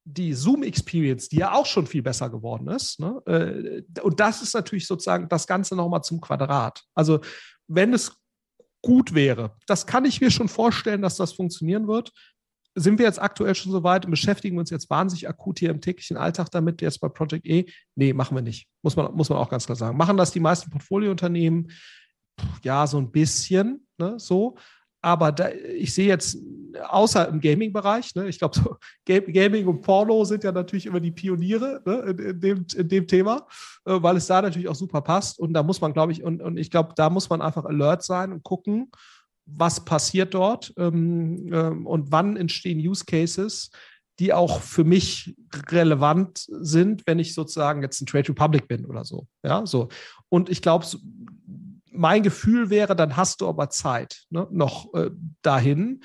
die 0.05 0.33
Zoom-Experience, 0.33 1.29
die 1.29 1.37
ja 1.37 1.53
auch 1.53 1.65
schon 1.65 1.87
viel 1.87 2.03
besser 2.03 2.29
geworden 2.29 2.67
ist. 2.67 2.99
Ne? 2.99 3.21
Äh, 3.25 4.01
und 4.01 4.19
das 4.19 4.41
ist 4.43 4.53
natürlich 4.53 4.85
sozusagen 4.85 5.27
das 5.27 5.47
Ganze 5.47 5.75
nochmal 5.75 6.03
zum 6.03 6.21
Quadrat. 6.21 6.83
Also 6.93 7.21
wenn 7.67 7.91
es 7.91 8.15
gut 8.83 9.15
wäre, 9.15 9.57
das 9.65 9.87
kann 9.87 10.05
ich 10.05 10.21
mir 10.21 10.29
schon 10.29 10.47
vorstellen, 10.47 11.01
dass 11.01 11.17
das 11.17 11.33
funktionieren 11.33 11.87
wird. 11.87 12.11
Sind 12.75 12.99
wir 12.99 13.05
jetzt 13.05 13.21
aktuell 13.21 13.55
schon 13.55 13.71
so 13.71 13.83
weit 13.83 14.05
und 14.05 14.11
beschäftigen 14.11 14.59
uns 14.59 14.69
jetzt 14.69 14.89
wahnsinnig 14.89 15.27
akut 15.27 15.59
hier 15.59 15.71
im 15.71 15.81
täglichen 15.81 16.17
Alltag 16.17 16.51
damit, 16.51 16.81
jetzt 16.81 16.99
bei 16.99 17.09
Project 17.09 17.45
E? 17.45 17.65
Nee, 17.95 18.13
machen 18.13 18.35
wir 18.35 18.43
nicht. 18.43 18.67
Muss 18.83 18.95
man, 18.95 19.11
muss 19.15 19.29
man 19.29 19.39
auch 19.39 19.49
ganz 19.49 19.65
klar 19.65 19.75
sagen. 19.75 19.97
Machen 19.97 20.17
das 20.17 20.31
die 20.31 20.39
meisten 20.39 20.69
Portfoliounternehmen? 20.69 21.71
Ja, 22.63 22.85
so 22.85 22.99
ein 22.99 23.11
bisschen, 23.11 23.87
ne, 23.97 24.19
so. 24.19 24.57
Aber 25.05 25.31
da, 25.31 25.49
ich 25.51 25.93
sehe 25.93 26.07
jetzt, 26.07 26.35
außer 26.89 27.29
im 27.29 27.39
Gaming-Bereich, 27.39 28.15
ne, 28.15 28.27
ich 28.27 28.39
glaube, 28.39 28.57
so 28.57 28.75
Gaming 29.05 29.67
und 29.67 29.81
Porno 29.81 30.25
sind 30.25 30.43
ja 30.43 30.51
natürlich 30.51 30.87
immer 30.87 30.99
die 30.99 31.11
Pioniere 31.11 31.79
ne, 31.85 31.93
in, 32.09 32.17
in, 32.17 32.39
dem, 32.39 32.65
in 32.75 32.89
dem 32.89 33.05
Thema, 33.05 33.45
äh, 33.85 34.01
weil 34.01 34.17
es 34.17 34.25
da 34.25 34.41
natürlich 34.41 34.67
auch 34.67 34.73
super 34.73 35.01
passt. 35.01 35.37
Und 35.37 35.53
da 35.53 35.61
muss 35.61 35.79
man, 35.79 35.93
glaube 35.93 36.11
ich, 36.11 36.23
und, 36.23 36.41
und 36.41 36.57
ich 36.57 36.71
glaube, 36.71 36.93
da 36.95 37.11
muss 37.11 37.29
man 37.29 37.43
einfach 37.43 37.65
alert 37.65 38.03
sein 38.03 38.33
und 38.33 38.41
gucken, 38.41 38.89
was 39.45 39.85
passiert 39.85 40.33
dort 40.33 40.73
ähm, 40.75 41.53
ähm, 41.53 41.85
und 41.85 42.11
wann 42.11 42.35
entstehen 42.35 42.79
Use 42.79 43.05
Cases, 43.05 43.69
die 44.17 44.33
auch 44.33 44.59
für 44.59 44.85
mich 44.85 45.35
relevant 45.69 46.47
sind, 46.47 47.03
wenn 47.05 47.19
ich 47.19 47.35
sozusagen 47.35 47.83
jetzt 47.83 48.01
ein 48.01 48.07
Trade 48.07 48.29
Republic 48.29 48.67
bin 48.67 48.87
oder 48.87 49.05
so. 49.05 49.27
Ja, 49.43 49.67
so. 49.67 49.89
Und 50.29 50.49
ich 50.49 50.63
glaube, 50.63 50.83
mein 51.95 52.23
Gefühl 52.23 52.69
wäre, 52.69 52.95
dann 52.95 53.17
hast 53.17 53.41
du 53.41 53.47
aber 53.47 53.69
Zeit 53.69 54.25
ne, 54.29 54.47
noch 54.51 54.93
äh, 54.93 55.11
dahin, 55.41 56.03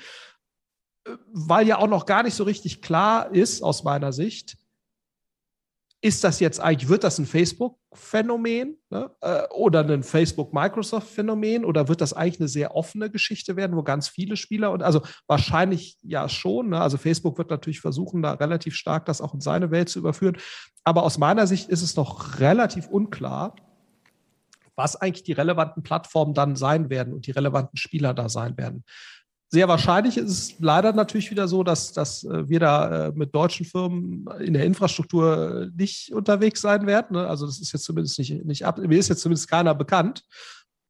äh, 1.05 1.11
weil 1.31 1.67
ja 1.67 1.77
auch 1.77 1.87
noch 1.87 2.05
gar 2.05 2.23
nicht 2.23 2.35
so 2.35 2.43
richtig 2.43 2.81
klar 2.81 3.33
ist, 3.33 3.61
aus 3.61 3.83
meiner 3.83 4.13
Sicht, 4.13 4.57
ist 6.03 6.23
das 6.23 6.39
jetzt 6.39 6.59
eigentlich, 6.59 6.89
wird 6.89 7.03
das 7.03 7.19
ein 7.19 7.27
Facebook-Phänomen 7.27 8.75
ne, 8.89 9.11
äh, 9.21 9.43
oder 9.53 9.87
ein 9.87 10.01
Facebook-Microsoft-Phänomen 10.01 11.63
oder 11.63 11.87
wird 11.87 12.01
das 12.01 12.13
eigentlich 12.13 12.39
eine 12.39 12.49
sehr 12.49 12.75
offene 12.75 13.11
Geschichte 13.11 13.55
werden, 13.55 13.77
wo 13.77 13.83
ganz 13.83 14.07
viele 14.07 14.35
Spieler 14.35 14.71
und 14.71 14.81
also 14.81 15.01
wahrscheinlich 15.27 15.99
ja 16.01 16.27
schon. 16.27 16.69
Ne, 16.69 16.81
also 16.81 16.97
Facebook 16.97 17.37
wird 17.37 17.51
natürlich 17.51 17.81
versuchen, 17.81 18.23
da 18.23 18.33
relativ 18.33 18.75
stark 18.75 19.05
das 19.05 19.21
auch 19.21 19.35
in 19.35 19.41
seine 19.41 19.69
Welt 19.69 19.89
zu 19.89 19.99
überführen. 19.99 20.37
Aber 20.83 21.03
aus 21.03 21.19
meiner 21.19 21.45
Sicht 21.45 21.69
ist 21.69 21.83
es 21.83 21.95
noch 21.95 22.39
relativ 22.39 22.87
unklar, 22.87 23.55
was 24.75 24.95
eigentlich 24.95 25.23
die 25.23 25.33
relevanten 25.33 25.83
Plattformen 25.83 26.33
dann 26.33 26.55
sein 26.55 26.89
werden 26.89 27.13
und 27.13 27.27
die 27.27 27.31
relevanten 27.31 27.77
Spieler 27.77 28.13
da 28.13 28.29
sein 28.29 28.57
werden. 28.57 28.83
Sehr 29.53 29.67
wahrscheinlich 29.67 30.15
ist 30.15 30.29
es 30.29 30.59
leider 30.59 30.93
natürlich 30.93 31.29
wieder 31.29 31.49
so, 31.49 31.61
dass, 31.63 31.91
dass 31.91 32.23
äh, 32.23 32.47
wir 32.47 32.61
da 32.61 33.07
äh, 33.07 33.11
mit 33.13 33.35
deutschen 33.35 33.65
Firmen 33.65 34.25
in 34.39 34.53
der 34.53 34.63
Infrastruktur 34.63 35.69
nicht 35.75 36.13
unterwegs 36.13 36.61
sein 36.61 36.87
werden. 36.87 37.17
Ne? 37.17 37.27
Also 37.27 37.45
das 37.45 37.59
ist 37.59 37.73
jetzt 37.73 37.83
zumindest 37.83 38.17
nicht, 38.17 38.45
nicht 38.45 38.65
ab, 38.65 38.77
mir 38.77 38.97
ist 38.97 39.09
jetzt 39.09 39.21
zumindest 39.21 39.49
keiner 39.49 39.75
bekannt, 39.75 40.23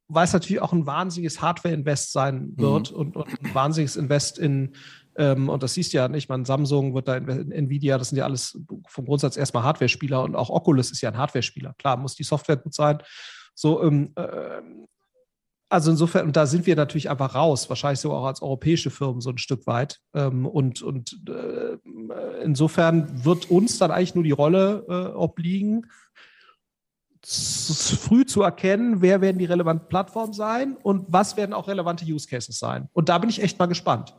weil 0.06 0.26
es 0.26 0.32
natürlich 0.32 0.62
auch 0.62 0.72
ein 0.72 0.86
wahnsinniges 0.86 1.42
Hardware-Invest 1.42 2.12
sein 2.12 2.52
wird 2.56 2.92
mhm. 2.92 2.96
und, 2.96 3.16
und, 3.16 3.28
ein 3.42 3.52
wahnsinniges 3.52 3.96
Invest 3.96 4.38
in, 4.38 4.76
ähm, 5.16 5.48
und 5.48 5.64
das 5.64 5.74
siehst 5.74 5.92
du 5.92 5.96
ja 5.96 6.06
nicht, 6.06 6.28
man 6.28 6.44
Samsung 6.44 6.94
wird 6.94 7.08
da, 7.08 7.16
Nvidia, 7.16 7.98
das 7.98 8.10
sind 8.10 8.18
ja 8.18 8.24
alles 8.24 8.60
vom 8.86 9.06
Grundsatz 9.06 9.36
erstmal 9.36 9.64
Hardware-Spieler 9.64 10.22
und 10.22 10.36
auch 10.36 10.50
Oculus 10.50 10.92
ist 10.92 11.00
ja 11.00 11.10
ein 11.10 11.18
Hardware-Spieler. 11.18 11.74
Klar, 11.78 11.96
muss 11.96 12.14
die 12.14 12.22
Software 12.22 12.58
gut 12.58 12.74
sein 12.74 12.98
so, 13.54 13.82
ähm, 13.82 14.12
äh, 14.16 14.62
also 15.68 15.90
insofern, 15.90 16.26
und 16.26 16.36
da 16.36 16.44
sind 16.44 16.66
wir 16.66 16.76
natürlich 16.76 17.08
einfach 17.08 17.34
raus, 17.34 17.70
wahrscheinlich 17.70 18.00
so 18.00 18.12
auch 18.12 18.26
als 18.26 18.42
europäische 18.42 18.90
Firmen 18.90 19.22
so 19.22 19.30
ein 19.30 19.38
Stück 19.38 19.66
weit. 19.66 20.00
Ähm, 20.14 20.44
und 20.46 20.82
und 20.82 21.18
äh, 21.28 21.78
insofern 22.42 23.24
wird 23.24 23.50
uns 23.50 23.78
dann 23.78 23.90
eigentlich 23.90 24.14
nur 24.14 24.24
die 24.24 24.32
Rolle 24.32 24.84
äh, 24.86 25.16
obliegen, 25.16 25.86
früh 27.24 28.26
zu 28.26 28.42
erkennen, 28.42 29.00
wer 29.00 29.20
werden 29.20 29.38
die 29.38 29.44
relevanten 29.44 29.88
Plattformen 29.88 30.32
sein 30.32 30.76
und 30.82 31.06
was 31.08 31.36
werden 31.36 31.52
auch 31.52 31.68
relevante 31.68 32.04
Use 32.04 32.26
Cases 32.28 32.58
sein. 32.58 32.88
Und 32.92 33.08
da 33.08 33.18
bin 33.18 33.30
ich 33.30 33.40
echt 33.40 33.58
mal 33.58 33.66
gespannt. 33.66 34.14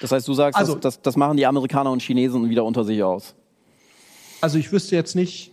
Das 0.00 0.10
heißt, 0.10 0.26
du 0.26 0.34
sagst, 0.34 0.58
also, 0.58 0.74
das, 0.74 0.96
das, 0.96 1.02
das 1.02 1.16
machen 1.16 1.36
die 1.36 1.46
Amerikaner 1.46 1.92
und 1.92 2.02
Chinesen 2.02 2.50
wieder 2.50 2.64
unter 2.64 2.84
sich 2.84 3.02
aus. 3.02 3.36
Also 4.40 4.58
ich 4.58 4.72
wüsste 4.72 4.96
jetzt 4.96 5.14
nicht 5.14 5.52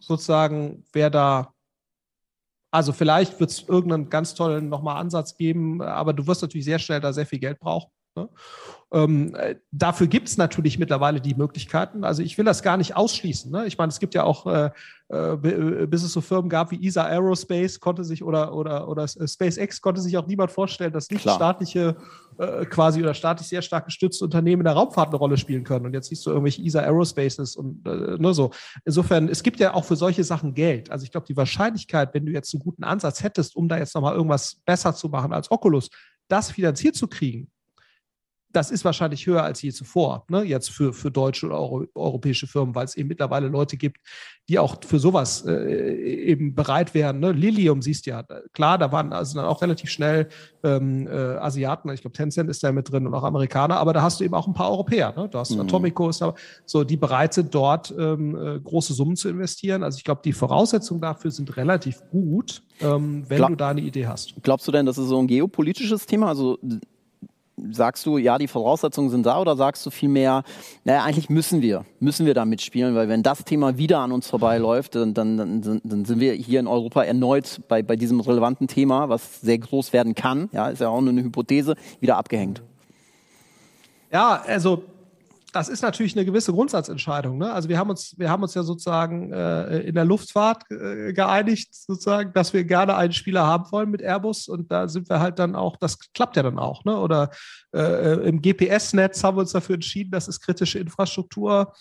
sozusagen, 0.00 0.84
wer 0.92 1.10
da 1.10 1.54
also 2.76 2.92
vielleicht 2.92 3.40
wird 3.40 3.50
es 3.50 3.62
irgendeinen 3.66 4.10
ganz 4.10 4.34
tollen 4.34 4.68
nochmal 4.68 5.00
Ansatz 5.00 5.38
geben, 5.38 5.80
aber 5.80 6.12
du 6.12 6.26
wirst 6.26 6.42
natürlich 6.42 6.66
sehr 6.66 6.78
schnell 6.78 7.00
da 7.00 7.10
sehr 7.10 7.24
viel 7.24 7.38
Geld 7.38 7.58
brauchen. 7.58 7.90
Ne? 8.14 8.28
Ähm, 8.92 9.34
äh, 9.34 9.56
dafür 9.72 10.06
gibt 10.06 10.28
es 10.28 10.36
natürlich 10.36 10.78
mittlerweile 10.78 11.20
die 11.20 11.34
Möglichkeiten. 11.34 12.04
Also 12.04 12.22
ich 12.22 12.38
will 12.38 12.44
das 12.44 12.62
gar 12.62 12.76
nicht 12.76 12.94
ausschließen. 12.94 13.50
Ne? 13.50 13.66
Ich 13.66 13.78
meine, 13.78 13.90
es 13.90 13.98
gibt 13.98 14.14
ja 14.14 14.22
auch, 14.22 14.46
äh, 14.46 14.70
äh, 15.08 15.32
äh, 15.32 15.86
bis 15.86 16.04
es 16.04 16.12
so 16.12 16.20
Firmen 16.20 16.48
gab 16.48 16.70
wie 16.70 16.86
ESA 16.86 17.02
Aerospace, 17.04 17.80
konnte 17.80 18.04
sich 18.04 18.22
oder, 18.22 18.54
oder, 18.54 18.86
oder 18.86 19.08
SpaceX 19.08 19.80
konnte 19.80 20.00
sich 20.00 20.16
auch 20.16 20.28
niemand 20.28 20.52
vorstellen, 20.52 20.92
dass 20.92 21.10
nicht 21.10 21.22
Klar. 21.22 21.34
staatliche 21.34 21.96
äh, 22.38 22.64
quasi 22.66 23.02
oder 23.02 23.14
staatlich 23.14 23.48
sehr 23.48 23.62
stark 23.62 23.86
gestützte 23.86 24.24
Unternehmen 24.24 24.60
in 24.60 24.66
der 24.66 24.74
Raumfahrt 24.74 25.08
eine 25.08 25.16
Rolle 25.16 25.36
spielen 25.36 25.64
können. 25.64 25.86
Und 25.86 25.92
jetzt 25.92 26.08
siehst 26.08 26.24
du 26.24 26.30
irgendwelche 26.30 26.62
ESA 26.62 26.80
Aerospaces 26.80 27.56
und 27.56 27.84
äh, 27.88 28.18
ne, 28.18 28.34
so. 28.34 28.52
Insofern, 28.84 29.28
es 29.28 29.42
gibt 29.42 29.58
ja 29.58 29.74
auch 29.74 29.84
für 29.84 29.96
solche 29.96 30.22
Sachen 30.22 30.54
Geld. 30.54 30.92
Also 30.92 31.02
ich 31.02 31.10
glaube, 31.10 31.26
die 31.26 31.36
Wahrscheinlichkeit, 31.36 32.14
wenn 32.14 32.24
du 32.24 32.30
jetzt 32.30 32.54
einen 32.54 32.62
guten 32.62 32.84
Ansatz 32.84 33.20
hättest, 33.20 33.56
um 33.56 33.68
da 33.68 33.78
jetzt 33.78 33.96
nochmal 33.96 34.14
irgendwas 34.14 34.60
besser 34.64 34.94
zu 34.94 35.08
machen 35.08 35.32
als 35.32 35.50
Oculus, 35.50 35.90
das 36.28 36.52
finanziert 36.52 36.94
zu 36.94 37.08
kriegen, 37.08 37.50
das 38.56 38.70
ist 38.70 38.86
wahrscheinlich 38.86 39.26
höher 39.26 39.42
als 39.42 39.60
je 39.60 39.70
zuvor, 39.70 40.24
ne? 40.30 40.42
jetzt 40.42 40.70
für, 40.70 40.94
für 40.94 41.10
deutsche 41.10 41.44
oder 41.46 41.56
Euro, 41.60 41.84
europäische 41.94 42.46
Firmen, 42.46 42.74
weil 42.74 42.86
es 42.86 42.96
eben 42.96 43.08
mittlerweile 43.08 43.48
Leute 43.48 43.76
gibt, 43.76 43.98
die 44.48 44.58
auch 44.58 44.76
für 44.82 44.98
sowas 44.98 45.44
äh, 45.46 45.92
eben 46.24 46.54
bereit 46.54 46.94
wären. 46.94 47.20
Ne? 47.20 47.32
Lilium 47.32 47.82
siehst 47.82 48.06
du 48.06 48.12
ja, 48.12 48.24
klar, 48.54 48.78
da 48.78 48.90
waren 48.90 49.12
also 49.12 49.36
dann 49.36 49.44
auch 49.44 49.60
relativ 49.60 49.90
schnell 49.90 50.28
ähm, 50.64 51.06
äh, 51.06 51.36
Asiaten, 51.36 51.90
ich 51.90 52.00
glaube 52.00 52.16
Tencent 52.16 52.48
ist 52.48 52.64
da 52.64 52.72
mit 52.72 52.90
drin 52.90 53.06
und 53.06 53.12
auch 53.12 53.24
Amerikaner, 53.24 53.76
aber 53.76 53.92
da 53.92 54.00
hast 54.00 54.20
du 54.20 54.24
eben 54.24 54.32
auch 54.32 54.46
ein 54.46 54.54
paar 54.54 54.70
Europäer. 54.70 55.12
Ne? 55.14 55.28
Du 55.28 55.38
hast 55.38 55.50
mhm. 55.50 55.60
Atomico, 55.60 56.08
ist 56.08 56.22
da, 56.22 56.34
so, 56.64 56.82
die 56.82 56.96
bereit 56.96 57.34
sind, 57.34 57.54
dort 57.54 57.94
ähm, 57.98 58.36
äh, 58.36 58.58
große 58.58 58.94
Summen 58.94 59.16
zu 59.16 59.28
investieren. 59.28 59.82
Also 59.82 59.98
ich 59.98 60.04
glaube, 60.04 60.22
die 60.24 60.32
Voraussetzungen 60.32 61.02
dafür 61.02 61.30
sind 61.30 61.58
relativ 61.58 62.00
gut, 62.10 62.62
ähm, 62.80 63.24
wenn 63.28 63.36
Glaub, 63.36 63.50
du 63.50 63.56
da 63.56 63.68
eine 63.68 63.82
Idee 63.82 64.06
hast. 64.06 64.34
Glaubst 64.42 64.66
du 64.66 64.72
denn, 64.72 64.86
das 64.86 64.96
ist 64.96 65.08
so 65.08 65.18
ein 65.18 65.26
geopolitisches 65.26 66.06
Thema? 66.06 66.28
Also 66.28 66.58
sagst 67.70 68.04
du, 68.06 68.18
ja, 68.18 68.38
die 68.38 68.48
Voraussetzungen 68.48 69.10
sind 69.10 69.24
da 69.24 69.40
oder 69.40 69.56
sagst 69.56 69.84
du 69.86 69.90
vielmehr, 69.90 70.42
naja, 70.84 71.04
eigentlich 71.04 71.30
müssen 71.30 71.62
wir, 71.62 71.84
müssen 72.00 72.26
wir 72.26 72.34
da 72.34 72.44
mitspielen, 72.44 72.94
weil 72.94 73.08
wenn 73.08 73.22
das 73.22 73.44
Thema 73.44 73.78
wieder 73.78 74.00
an 74.00 74.12
uns 74.12 74.28
vorbeiläuft, 74.28 74.94
dann, 74.94 75.14
dann, 75.14 75.36
dann, 75.36 75.80
dann 75.82 76.04
sind 76.04 76.20
wir 76.20 76.34
hier 76.34 76.60
in 76.60 76.66
Europa 76.66 77.02
erneut 77.02 77.60
bei, 77.68 77.82
bei 77.82 77.96
diesem 77.96 78.20
relevanten 78.20 78.68
Thema, 78.68 79.08
was 79.08 79.40
sehr 79.40 79.58
groß 79.58 79.92
werden 79.92 80.14
kann, 80.14 80.50
ja, 80.52 80.68
ist 80.68 80.80
ja 80.80 80.88
auch 80.88 81.00
nur 81.00 81.10
eine 81.10 81.22
Hypothese, 81.22 81.76
wieder 82.00 82.16
abgehängt. 82.16 82.62
Ja, 84.12 84.42
also 84.46 84.82
das 85.56 85.70
ist 85.70 85.80
natürlich 85.80 86.14
eine 86.14 86.26
gewisse 86.26 86.52
Grundsatzentscheidung. 86.52 87.38
Ne? 87.38 87.50
Also 87.50 87.70
wir 87.70 87.78
haben 87.78 87.88
uns, 87.88 88.14
wir 88.18 88.28
haben 88.28 88.42
uns 88.42 88.52
ja 88.52 88.62
sozusagen 88.62 89.32
äh, 89.32 89.78
in 89.78 89.94
der 89.94 90.04
Luftfahrt 90.04 90.70
äh, 90.70 91.14
geeinigt, 91.14 91.74
sozusagen, 91.74 92.34
dass 92.34 92.52
wir 92.52 92.62
gerne 92.64 92.94
einen 92.94 93.14
Spieler 93.14 93.46
haben 93.46 93.64
wollen 93.72 93.90
mit 93.90 94.02
Airbus 94.02 94.48
und 94.48 94.70
da 94.70 94.86
sind 94.86 95.08
wir 95.08 95.18
halt 95.18 95.38
dann 95.38 95.56
auch, 95.56 95.78
das 95.78 95.98
klappt 96.12 96.36
ja 96.36 96.42
dann 96.42 96.58
auch. 96.58 96.84
Ne? 96.84 97.00
Oder 97.00 97.30
äh, 97.74 98.28
im 98.28 98.42
GPS-Netz 98.42 99.24
haben 99.24 99.38
wir 99.38 99.40
uns 99.40 99.52
dafür 99.52 99.76
entschieden, 99.76 100.10
das 100.10 100.28
ist 100.28 100.40
kritische 100.40 100.78
Infrastruktur. 100.78 101.72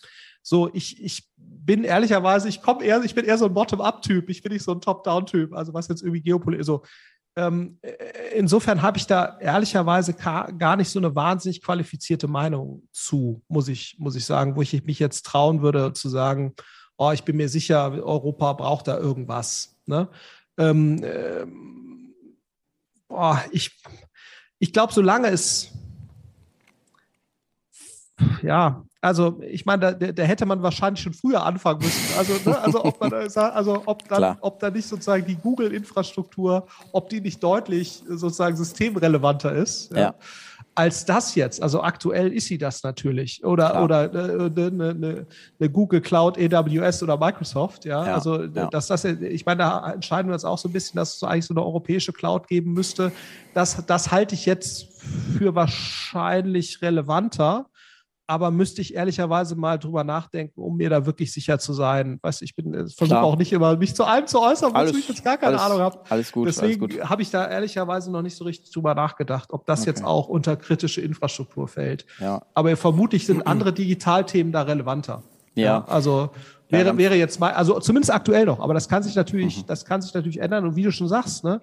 So, 0.41 0.69
ich, 0.73 1.03
ich 1.03 1.27
bin 1.35 1.83
ehrlicherweise, 1.83 2.47
ich 2.47 2.61
komme 2.61 2.81
eher, 2.81 3.03
ich 3.03 3.13
bin 3.13 3.25
eher 3.25 3.37
so 3.37 3.45
ein 3.45 3.53
Bottom-up-Typ, 3.53 4.29
ich 4.29 4.41
bin 4.41 4.53
nicht 4.53 4.63
so 4.63 4.71
ein 4.71 4.79
Top-down-Typ, 4.79 5.53
also 5.53 5.73
was 5.73 5.89
jetzt 5.89 6.01
irgendwie 6.01 6.21
Geopolitik, 6.21 6.65
so 6.65 6.83
ähm, 7.35 7.77
äh, 7.81 7.93
insofern 8.35 8.81
habe 8.81 8.97
ich 8.97 9.07
da 9.07 9.37
ehrlicherweise 9.39 10.13
gar 10.13 10.75
nicht 10.75 10.89
so 10.89 10.99
eine 10.99 11.15
wahnsinnig 11.15 11.61
qualifizierte 11.61 12.27
Meinung 12.27 12.87
zu, 12.91 13.43
muss 13.47 13.67
ich, 13.67 13.95
muss 13.99 14.15
ich 14.15 14.25
sagen, 14.25 14.55
wo 14.55 14.61
ich 14.61 14.83
mich 14.85 14.99
jetzt 14.99 15.25
trauen 15.25 15.61
würde 15.61 15.93
zu 15.93 16.09
sagen, 16.09 16.53
oh, 16.97 17.11
ich 17.11 17.23
bin 17.23 17.37
mir 17.37 17.49
sicher, 17.49 17.91
Europa 17.91 18.53
braucht 18.53 18.87
da 18.87 18.97
irgendwas. 18.97 19.77
Ne? 19.85 20.07
Ähm, 20.57 21.03
äh, 21.03 21.45
boah, 23.07 23.43
ich 23.51 23.71
ich 24.59 24.73
glaube, 24.73 24.93
solange 24.93 25.27
es 25.27 25.71
ja, 28.41 28.83
also 29.05 29.39
ich 29.47 29.67
meine, 29.67 29.93
da, 29.93 30.11
da, 30.11 30.23
hätte 30.23 30.47
man 30.47 30.63
wahrscheinlich 30.63 31.03
schon 31.03 31.13
früher 31.13 31.45
anfangen 31.45 31.79
müssen. 31.79 32.17
Also, 32.17 32.33
ne, 32.49 32.59
also 32.59 32.83
ob 32.83 32.99
man 32.99 33.13
also 33.35 33.83
ob 33.85 34.07
dann, 34.07 34.37
ob 34.41 34.59
da 34.59 34.71
nicht 34.71 34.87
sozusagen 34.87 35.25
die 35.27 35.35
Google-Infrastruktur, 35.35 36.65
ob 36.91 37.09
die 37.09 37.21
nicht 37.21 37.43
deutlich 37.43 38.01
sozusagen 38.07 38.55
systemrelevanter 38.55 39.51
ist. 39.51 39.91
Ja. 39.91 39.97
ja. 39.97 40.15
Als 40.73 41.05
das 41.05 41.35
jetzt, 41.35 41.61
also 41.61 41.83
aktuell 41.83 42.33
ist 42.33 42.47
sie 42.47 42.57
das 42.57 42.81
natürlich. 42.81 43.45
Oder, 43.45 43.69
Klar. 43.69 43.83
oder 43.83 43.99
eine, 43.99 44.19
äh, 44.19 44.65
eine, 44.67 44.89
eine, 44.89 45.27
ne 45.59 45.69
Google 45.69 46.01
Cloud, 46.01 46.37
AWS 46.39 47.03
oder 47.03 47.17
Microsoft, 47.17 47.85
ja. 47.85 48.07
ja 48.07 48.15
also 48.15 48.47
dass 48.47 48.87
das, 48.87 49.05
ich 49.05 49.45
meine, 49.45 49.59
da 49.59 49.93
entscheiden 49.93 50.29
wir 50.29 50.33
uns 50.33 50.45
auch 50.45 50.57
so 50.57 50.67
ein 50.67 50.73
bisschen, 50.73 50.97
dass 50.97 51.17
es 51.17 51.23
eigentlich 51.23 51.45
so 51.45 51.53
eine 51.53 51.63
europäische 51.63 52.11
Cloud 52.11 52.47
geben 52.47 52.73
müsste. 52.73 53.11
Das, 53.53 53.85
das 53.85 54.11
halte 54.11 54.33
ich 54.33 54.47
jetzt 54.47 54.87
für 55.37 55.53
wahrscheinlich 55.53 56.81
relevanter 56.81 57.67
aber 58.27 58.51
müsste 58.51 58.81
ich 58.81 58.95
ehrlicherweise 58.95 59.55
mal 59.55 59.77
drüber 59.77 60.03
nachdenken, 60.03 60.61
um 60.61 60.77
mir 60.77 60.89
da 60.89 61.05
wirklich 61.05 61.31
sicher 61.31 61.59
zu 61.59 61.73
sein. 61.73 62.19
Weißt 62.21 62.41
ich 62.41 62.55
bin 62.55 62.73
äh, 62.73 62.87
versuche 62.87 63.21
auch 63.21 63.37
nicht 63.37 63.53
immer 63.53 63.77
mich 63.77 63.95
zu 63.95 64.03
allem 64.03 64.27
zu 64.27 64.41
äußern, 64.41 64.73
wozu 64.73 64.97
ich 64.97 65.07
jetzt 65.07 65.23
gar 65.23 65.37
keine 65.37 65.59
alles, 65.59 65.61
Ahnung 65.61 65.79
habe. 65.79 65.99
Alles 66.09 66.31
gut. 66.31 66.47
Deswegen 66.47 67.07
habe 67.07 67.21
ich 67.21 67.29
da 67.29 67.47
ehrlicherweise 67.47 68.11
noch 68.11 68.21
nicht 68.21 68.35
so 68.35 68.43
richtig 68.45 68.71
drüber 68.71 68.95
nachgedacht, 68.95 69.51
ob 69.51 69.65
das 69.65 69.81
okay. 69.81 69.91
jetzt 69.91 70.03
auch 70.03 70.27
unter 70.27 70.55
kritische 70.55 71.01
Infrastruktur 71.01 71.67
fällt. 71.67 72.05
Ja. 72.19 72.41
Aber 72.53 72.75
vermutlich 72.75 73.25
sind 73.25 73.41
andere 73.47 73.73
Digitalthemen 73.73 74.51
da 74.51 74.63
relevanter. 74.63 75.23
Ja. 75.53 75.63
ja 75.63 75.85
also 75.85 76.31
wäre, 76.69 76.97
wäre 76.97 77.15
jetzt 77.15 77.39
mal, 77.39 77.53
also 77.53 77.79
zumindest 77.79 78.11
aktuell 78.11 78.45
noch, 78.45 78.59
aber 78.59 78.73
das 78.73 78.89
kann 78.89 79.03
sich 79.03 79.15
natürlich, 79.15 79.59
mhm. 79.59 79.67
das 79.67 79.85
kann 79.85 80.01
sich 80.01 80.13
natürlich 80.13 80.39
ändern. 80.39 80.65
Und 80.65 80.75
wie 80.75 80.83
du 80.83 80.91
schon 80.91 81.07
sagst, 81.07 81.43
ne, 81.43 81.61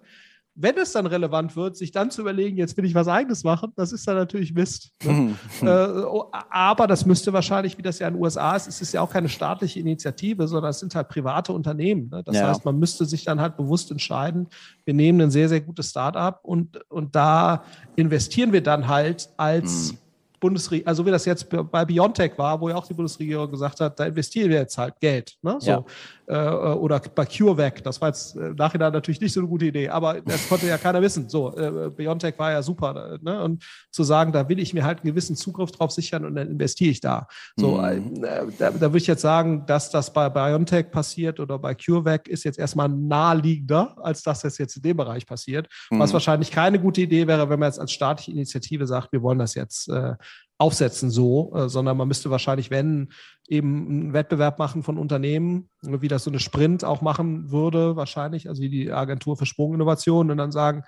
wenn 0.55 0.77
es 0.77 0.93
dann 0.93 1.07
relevant 1.07 1.57
wird, 1.57 1.77
sich 1.77 1.93
dann 1.93 2.11
zu 2.11 2.21
überlegen, 2.21 2.59
jetzt 2.59 2.77
will 2.77 2.85
ich 2.85 2.95
was 2.95 3.09
Eigenes 3.09 3.43
machen, 3.43 3.73
das 3.75 3.93
ist 3.93 4.07
dann 4.07 4.17
natürlich 4.17 4.53
Mist. 4.53 4.93
Ne? 5.03 5.35
äh, 5.63 6.05
oh, 6.05 6.31
aber 6.51 6.87
das 6.87 7.07
müsste 7.07 7.33
wahrscheinlich, 7.33 7.79
wie 7.79 7.83
das 7.83 7.99
ja 7.99 8.09
in 8.09 8.15
den 8.15 8.23
USA 8.23 8.55
ist, 8.55 8.69
es 8.69 8.83
ist 8.83 8.93
ja 8.93 9.01
auch 9.01 9.11
keine 9.11 9.29
staatliche 9.29 9.81
Initiative, 9.81 10.47
sondern 10.47 10.71
es 10.71 10.81
sind 10.81 10.95
halt 10.95 11.09
private 11.09 11.53
Unternehmen. 11.53 12.11
Ne? 12.11 12.23
Das 12.23 12.37
ja. 12.37 12.49
heißt, 12.49 12.65
man 12.65 12.79
müsste 12.79 13.07
sich 13.07 13.25
dann 13.25 13.41
halt 13.41 13.57
bewusst 13.57 13.91
entscheiden, 13.91 14.49
wir 14.85 14.95
nehmen 14.95 15.21
ein 15.23 15.31
sehr, 15.31 15.49
sehr 15.49 15.61
gutes 15.61 15.91
Start-up 15.91 16.41
und, 16.43 16.79
und 16.91 17.15
da 17.17 17.65
investieren 17.97 18.53
wir 18.53 18.63
dann 18.63 18.89
halt 18.89 19.31
als 19.37 19.93
mhm. 19.93 19.99
Bundesregierung, 20.43 20.89
also 20.89 21.07
wie 21.07 21.11
das 21.13 21.25
jetzt 21.25 21.49
bei 21.49 21.85
Biontech 21.85 22.37
war, 22.37 22.61
wo 22.61 22.69
ja 22.69 22.75
auch 22.75 22.87
die 22.87 22.95
Bundesregierung 22.95 23.51
gesagt 23.51 23.81
hat, 23.81 23.99
da 23.99 24.07
investieren 24.07 24.51
wir 24.51 24.59
jetzt 24.59 24.77
halt 24.77 24.99
Geld. 25.01 25.37
Ne? 25.41 25.57
So. 25.61 25.71
Ja. 25.71 25.85
Äh, 26.27 26.75
oder 26.75 27.01
bei 27.01 27.25
CureVac, 27.25 27.83
das 27.85 28.01
war 28.01 28.09
jetzt 28.09 28.37
im 28.37 28.57
Nachhinein 28.57 28.93
natürlich 28.93 29.21
nicht 29.21 29.33
so 29.33 29.41
eine 29.41 29.49
gute 29.49 29.67
Idee, 29.67 29.89
aber 29.89 30.21
das 30.21 30.49
konnte 30.49 30.67
ja 30.67 30.79
keiner 30.79 31.01
wissen. 31.01 31.29
So, 31.29 31.57
äh, 31.57 31.91
Biontech 31.91 32.39
war 32.39 32.51
ja 32.53 32.63
super. 32.63 33.19
Ne? 33.23 33.43
Und 33.43 33.65
zu 33.91 34.03
sagen, 34.03 34.33
da 34.33 34.49
will 34.49 34.59
ich 34.59 34.75
mir 34.75 34.85
halt 34.85 35.01
einen 35.01 35.11
gewissen 35.11 35.37
Zugriff 35.37 35.71
drauf 35.71 35.93
sichern 35.93 36.25
und 36.25 36.35
dann 36.35 36.49
investiere 36.49 36.91
ich 36.91 37.01
da. 37.01 37.29
So, 37.57 37.77
mhm. 37.77 38.25
äh, 38.25 38.47
da, 38.59 38.71
da 38.71 38.81
würde 38.81 38.99
ich 38.99 39.07
jetzt 39.07 39.23
sagen, 39.23 39.65
dass 39.67 39.91
das 39.91 40.13
bei 40.13 40.29
Biontech 40.29 40.91
passiert 40.91 41.39
oder 41.39 41.59
bei 41.59 41.75
CureVac 41.75 42.27
ist 42.27 42.45
jetzt 42.45 42.59
erstmal 42.59 42.89
naheliegender, 42.89 43.97
als 44.03 44.23
dass 44.23 44.41
das 44.41 44.59
jetzt 44.59 44.77
in 44.77 44.83
dem 44.83 44.97
Bereich 44.97 45.25
passiert. 45.25 45.69
Mhm. 45.91 46.01
Was 46.01 46.13
wahrscheinlich 46.13 46.51
keine 46.51 46.81
gute 46.81 47.03
Idee 47.03 47.29
wäre, 47.29 47.49
wenn 47.49 47.61
man 47.61 47.69
jetzt 47.69 47.79
als 47.79 47.93
staatliche 47.93 48.33
Initiative 48.33 48.87
sagt, 48.89 49.13
wir 49.13 49.23
wollen 49.23 49.39
das 49.39 49.55
jetzt 49.55 49.89
äh, 49.89 50.15
aufsetzen 50.59 51.11
so, 51.11 51.53
äh, 51.55 51.69
sondern 51.69 51.97
man 51.97 52.09
müsste 52.09 52.31
wahrscheinlich, 52.31 52.71
wenn 52.71 53.09
eben 53.49 53.87
einen 53.89 54.13
Wettbewerb 54.13 54.59
machen 54.59 54.83
von 54.83 54.99
Unternehmen, 54.99 55.69
wie 55.83 56.09
das 56.09 56.25
so 56.25 56.31
eine 56.31 56.41
Sprint 56.41 56.85
auch 56.85 57.01
machen 57.01 57.51
würde, 57.51 57.97
wahrscheinlich, 57.97 58.49
also 58.49 58.63
wie 58.63 58.71
die 58.71 58.93
Agentur 58.93 59.37
für 59.37 59.47
Sprunginnovation 59.47 60.31
und 60.31 60.37
dann 60.37 60.53
sagen, 60.53 60.85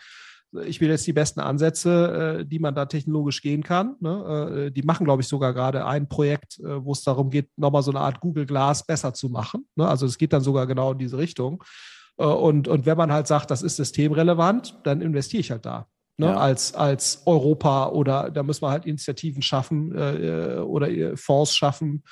ich 0.66 0.80
will 0.80 0.88
jetzt 0.88 1.06
die 1.06 1.12
besten 1.12 1.40
Ansätze, 1.40 2.38
äh, 2.40 2.46
die 2.46 2.58
man 2.58 2.74
da 2.74 2.86
technologisch 2.86 3.42
gehen 3.42 3.62
kann. 3.62 3.96
Ne? 4.00 4.66
Äh, 4.66 4.70
die 4.70 4.82
machen, 4.82 5.04
glaube 5.04 5.22
ich, 5.22 5.28
sogar 5.28 5.52
gerade 5.52 5.84
ein 5.84 6.08
Projekt, 6.08 6.60
äh, 6.60 6.84
wo 6.84 6.92
es 6.92 7.02
darum 7.02 7.30
geht, 7.30 7.48
nochmal 7.56 7.82
so 7.82 7.90
eine 7.90 8.00
Art 8.00 8.20
Google 8.20 8.46
Glass 8.46 8.86
besser 8.86 9.14
zu 9.14 9.28
machen. 9.28 9.66
Ne? 9.74 9.88
Also 9.88 10.06
es 10.06 10.18
geht 10.18 10.32
dann 10.32 10.42
sogar 10.42 10.66
genau 10.66 10.92
in 10.92 10.98
diese 10.98 11.18
Richtung. 11.18 11.64
Und, 12.16 12.68
und 12.68 12.86
wenn 12.86 12.96
man 12.96 13.12
halt 13.12 13.26
sagt, 13.26 13.50
das 13.50 13.62
ist 13.62 13.74
systemrelevant, 13.74 14.78
dann 14.84 15.00
investiere 15.00 15.40
ich 15.40 15.50
halt 15.50 15.66
da 15.66 15.88
ne, 16.16 16.26
ja. 16.26 16.36
als, 16.36 16.74
als 16.74 17.22
Europa 17.26 17.88
oder 17.88 18.30
da 18.30 18.42
müssen 18.42 18.62
wir 18.62 18.70
halt 18.70 18.86
Initiativen 18.86 19.42
schaffen 19.42 19.94
äh, 19.96 20.58
oder 20.58 20.88
äh, 20.90 21.16
Fonds 21.16 21.54
schaffen, 21.54 22.02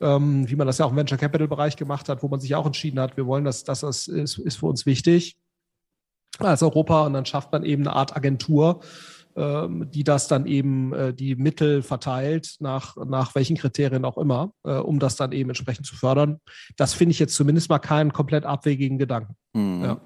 ähm, 0.00 0.48
wie 0.48 0.56
man 0.56 0.66
das 0.66 0.78
ja 0.78 0.86
auch 0.86 0.90
im 0.90 0.96
Venture 0.96 1.18
Capital 1.18 1.48
Bereich 1.48 1.76
gemacht 1.76 2.08
hat, 2.08 2.22
wo 2.22 2.28
man 2.28 2.40
sich 2.40 2.54
auch 2.54 2.66
entschieden 2.66 3.00
hat, 3.00 3.16
wir 3.16 3.26
wollen 3.26 3.44
das, 3.44 3.64
das 3.64 3.82
ist, 3.82 4.08
ist 4.08 4.56
für 4.56 4.66
uns 4.66 4.86
wichtig 4.86 5.36
als 6.38 6.62
Europa 6.62 7.06
und 7.06 7.12
dann 7.12 7.26
schafft 7.26 7.52
man 7.52 7.64
eben 7.64 7.86
eine 7.86 7.94
Art 7.94 8.16
Agentur, 8.16 8.80
die 9.40 10.04
das 10.04 10.28
dann 10.28 10.46
eben 10.46 10.92
äh, 10.92 11.14
die 11.14 11.36
Mittel 11.36 11.82
verteilt, 11.82 12.56
nach, 12.60 12.96
nach 12.96 13.34
welchen 13.34 13.56
Kriterien 13.56 14.04
auch 14.04 14.18
immer, 14.18 14.52
äh, 14.64 14.72
um 14.74 14.98
das 14.98 15.16
dann 15.16 15.32
eben 15.32 15.50
entsprechend 15.50 15.86
zu 15.86 15.96
fördern. 15.96 16.40
Das 16.76 16.94
finde 16.94 17.12
ich 17.12 17.18
jetzt 17.18 17.34
zumindest 17.34 17.70
mal 17.70 17.78
keinen 17.78 18.12
komplett 18.12 18.44
abwegigen 18.44 18.98
Gedanken. 18.98 19.36
Mhm. 19.52 19.82
Ja. 19.82 19.96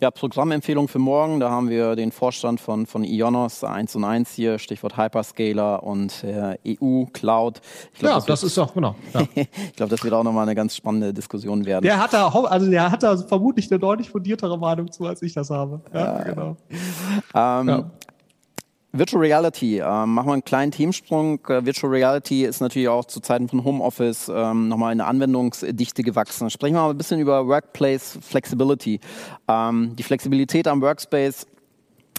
ja. 0.00 0.10
Programmempfehlung 0.10 0.88
für 0.88 0.98
morgen, 0.98 1.38
da 1.38 1.50
haben 1.50 1.68
wir 1.68 1.94
den 1.94 2.10
Vorstand 2.10 2.60
von, 2.60 2.86
von 2.86 3.04
Ionos 3.04 3.62
1 3.62 3.94
und 3.96 4.04
1 4.04 4.32
hier, 4.32 4.58
Stichwort 4.58 4.96
Hyperscaler 4.96 5.82
und 5.82 6.24
äh, 6.24 6.56
EU, 6.66 7.04
Cloud. 7.12 7.60
Glaub, 7.98 8.10
ja, 8.10 8.16
das, 8.16 8.24
das 8.24 8.42
ist 8.42 8.58
auch, 8.58 8.74
genau. 8.74 8.96
Ja. 9.14 9.22
ich 9.34 9.76
glaube, 9.76 9.90
das 9.90 10.02
wird 10.02 10.14
auch 10.14 10.24
nochmal 10.24 10.44
eine 10.44 10.54
ganz 10.54 10.74
spannende 10.74 11.12
Diskussion 11.12 11.64
werden. 11.64 11.84
Der 11.84 12.00
hat 12.00 12.12
da, 12.12 12.28
also 12.28 12.70
der 12.70 12.90
hat 12.90 13.02
da 13.02 13.16
vermutlich 13.16 13.70
eine 13.70 13.78
deutlich 13.78 14.10
fundiertere 14.10 14.58
Meinung 14.58 14.90
zu, 14.90 15.04
als 15.04 15.22
ich 15.22 15.34
das 15.34 15.50
habe. 15.50 15.80
Ja, 15.92 16.22
genau. 16.22 16.56
Ähm, 17.34 17.90
Virtual 18.92 19.20
Reality, 19.22 19.78
äh, 19.78 20.06
machen 20.06 20.28
wir 20.28 20.32
einen 20.32 20.44
kleinen 20.44 20.72
Themensprung. 20.72 21.40
Äh, 21.46 21.66
Virtual 21.66 21.92
Reality 21.92 22.44
ist 22.44 22.60
natürlich 22.60 22.88
auch 22.88 23.04
zu 23.04 23.20
Zeiten 23.20 23.48
von 23.48 23.62
Homeoffice 23.62 24.30
ähm, 24.34 24.68
nochmal 24.68 24.92
in 24.92 24.98
der 24.98 25.08
Anwendungsdichte 25.08 26.02
gewachsen. 26.02 26.48
Sprechen 26.48 26.74
wir 26.74 26.82
mal 26.82 26.90
ein 26.90 26.96
bisschen 26.98 27.20
über 27.20 27.46
Workplace 27.46 28.18
Flexibility. 28.22 29.00
Ähm, 29.46 29.94
die 29.94 30.02
Flexibilität 30.02 30.66
am 30.66 30.80
Workspace 30.80 31.46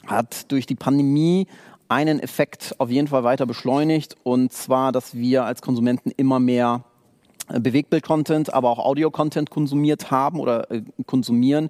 hat 0.05 0.51
durch 0.51 0.67
die 0.67 0.75
Pandemie 0.75 1.47
einen 1.87 2.19
Effekt 2.19 2.75
auf 2.77 2.91
jeden 2.91 3.07
Fall 3.07 3.23
weiter 3.23 3.47
beschleunigt 3.47 4.15
und 4.21 4.53
zwar, 4.53 4.91
dass 4.91 5.15
wir 5.15 5.45
als 5.45 5.63
Konsumenten 5.63 6.11
immer 6.11 6.39
mehr 6.39 6.83
Bewegtbild-Content, 7.57 8.53
aber 8.53 8.69
auch 8.69 8.79
Audio-Content 8.79 9.49
konsumiert 9.49 10.11
haben 10.11 10.39
oder 10.39 10.69
äh, 10.71 10.81
konsumieren. 11.05 11.69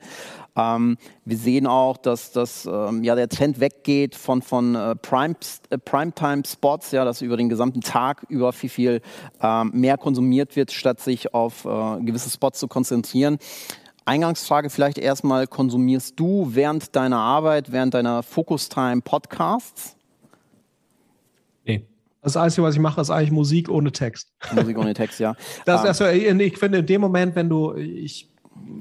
Ähm, 0.56 0.98
wir 1.26 1.38
sehen 1.38 1.68
auch, 1.68 1.98
dass, 1.98 2.32
dass 2.32 2.66
ähm, 2.66 3.04
ja, 3.04 3.16
der 3.16 3.30
Trend 3.30 3.60
weggeht 3.60 4.16
von, 4.16 4.42
von 4.42 4.76
äh, 4.76 4.96
Prime, 4.96 5.36
äh, 5.70 5.78
Primetime-Spots, 5.78 6.92
ja, 6.92 7.06
dass 7.06 7.22
über 7.22 7.38
den 7.38 7.50
gesamten 7.50 7.82
Tag 7.82 8.26
über 8.30 8.52
viel, 8.54 8.70
viel 8.70 9.02
ähm, 9.42 9.72
mehr 9.74 9.98
konsumiert 9.98 10.56
wird, 10.56 10.72
statt 10.72 11.00
sich 11.00 11.34
auf 11.34 11.66
äh, 11.66 12.02
gewisse 12.02 12.30
Spots 12.30 12.60
zu 12.60 12.68
konzentrieren. 12.68 13.38
Eingangsfrage 14.06 14.72
vielleicht 14.72 14.98
erstmal, 14.98 15.46
konsumierst 15.46 16.20
du 16.20 16.50
während 16.52 16.96
deiner 16.96 17.20
Arbeit, 17.20 17.72
während 17.72 17.94
deiner 17.94 18.24
Focus-Time 18.24 19.02
Podcasts? 19.02 19.99
Das 22.22 22.36
Einzige, 22.36 22.64
was 22.64 22.76
ich 22.76 22.82
mache, 22.82 23.00
ist 23.00 23.10
eigentlich 23.10 23.32
Musik 23.32 23.70
ohne 23.70 23.92
Text. 23.92 24.34
Musik 24.54 24.78
ohne 24.78 24.94
Text, 24.94 25.20
ja. 25.20 25.36
Das, 25.66 25.84
das, 25.84 26.02
ich 26.02 26.58
finde, 26.58 26.80
in 26.80 26.86
dem 26.86 27.02
Moment, 27.02 27.36
wenn 27.36 27.50
du, 27.50 27.76
ich, 27.76 28.32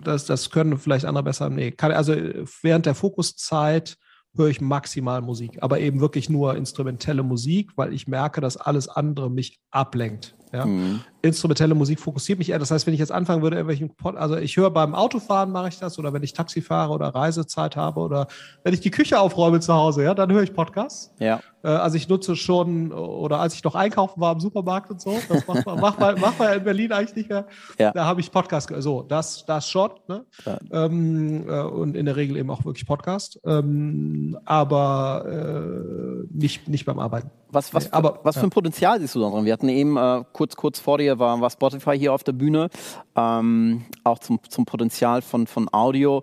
das, 0.02 0.26
das 0.26 0.50
können 0.50 0.76
vielleicht 0.78 1.04
andere 1.04 1.24
besser, 1.24 1.48
nee, 1.50 1.70
kann, 1.70 1.92
also 1.92 2.14
während 2.62 2.86
der 2.86 2.94
Fokuszeit 2.94 3.96
höre 4.36 4.48
ich 4.48 4.60
maximal 4.60 5.20
Musik, 5.22 5.58
aber 5.60 5.80
eben 5.80 6.00
wirklich 6.00 6.28
nur 6.28 6.56
instrumentelle 6.56 7.22
Musik, 7.22 7.72
weil 7.76 7.92
ich 7.92 8.06
merke, 8.06 8.40
dass 8.40 8.56
alles 8.56 8.88
andere 8.88 9.30
mich 9.30 9.58
ablenkt. 9.70 10.36
Ja? 10.52 10.66
Mhm. 10.66 11.00
Instrumentelle 11.22 11.74
Musik 11.74 12.00
fokussiert 12.00 12.38
mich 12.38 12.50
eher. 12.50 12.58
Das 12.58 12.70
heißt, 12.70 12.86
wenn 12.86 12.94
ich 12.94 13.00
jetzt 13.00 13.12
anfangen 13.12 13.42
würde, 13.42 13.56
irgendwelchen 13.56 13.94
Pod, 13.94 14.16
also 14.16 14.36
ich 14.36 14.56
höre 14.56 14.70
beim 14.70 14.94
Autofahren 14.94 15.50
mache 15.50 15.68
ich 15.68 15.78
das 15.78 15.98
oder 15.98 16.12
wenn 16.12 16.22
ich 16.22 16.32
Taxi 16.32 16.62
fahre 16.62 16.92
oder 16.92 17.08
Reisezeit 17.08 17.76
habe 17.76 18.00
oder 18.00 18.28
wenn 18.62 18.72
ich 18.72 18.80
die 18.80 18.90
Küche 18.90 19.18
aufräume 19.18 19.60
zu 19.60 19.74
Hause, 19.74 20.04
ja, 20.04 20.14
dann 20.14 20.30
höre 20.32 20.42
ich 20.42 20.52
Podcasts. 20.52 21.12
Ja. 21.18 21.40
Äh, 21.62 21.68
also 21.68 21.96
ich 21.96 22.08
nutze 22.08 22.36
schon, 22.36 22.92
oder 22.92 23.40
als 23.40 23.54
ich 23.54 23.64
noch 23.64 23.74
einkaufen 23.74 24.20
war 24.20 24.32
im 24.32 24.40
Supermarkt 24.40 24.90
und 24.90 25.00
so, 25.00 25.18
das 25.28 25.46
macht 25.46 25.66
man, 25.66 25.80
macht 25.80 26.00
man, 26.00 26.20
macht 26.20 26.38
man 26.38 26.58
in 26.58 26.64
Berlin 26.64 26.92
eigentlich 26.92 27.16
nicht 27.16 27.28
mehr. 27.28 27.46
Ja. 27.78 27.92
Da 27.92 28.04
habe 28.04 28.20
ich 28.20 28.30
Podcast, 28.30 28.72
so, 28.78 29.02
das, 29.02 29.44
das 29.46 29.68
schon. 29.68 29.90
Ne? 30.08 30.24
Ja. 30.44 30.58
Ähm, 30.70 31.48
äh, 31.48 31.60
und 31.62 31.96
in 31.96 32.06
der 32.06 32.16
Regel 32.16 32.36
eben 32.36 32.50
auch 32.50 32.64
wirklich 32.64 32.86
Podcast. 32.86 33.40
Ähm, 33.44 34.38
aber 34.44 35.24
äh, 35.26 36.26
nicht, 36.30 36.68
nicht 36.68 36.84
beim 36.84 36.98
Arbeiten. 36.98 37.30
Was, 37.50 37.72
was, 37.72 37.92
aber, 37.92 38.20
was 38.24 38.36
für 38.36 38.44
ein 38.44 38.50
Potenzial 38.50 39.00
siehst 39.00 39.14
du 39.14 39.20
da 39.20 39.30
drin? 39.30 39.46
Wir 39.46 39.54
hatten 39.54 39.70
eben 39.70 39.96
äh, 39.96 40.22
kurz, 40.32 40.54
kurz 40.54 40.78
vor 40.78 40.98
dir 40.98 41.07
war, 41.16 41.40
war 41.40 41.50
Spotify 41.50 41.98
hier 41.98 42.12
auf 42.12 42.24
der 42.24 42.32
Bühne, 42.32 42.70
ähm, 43.16 43.84
auch 44.04 44.18
zum, 44.18 44.40
zum 44.48 44.64
Potenzial 44.64 45.22
von, 45.22 45.46
von 45.46 45.68
Audio. 45.72 46.22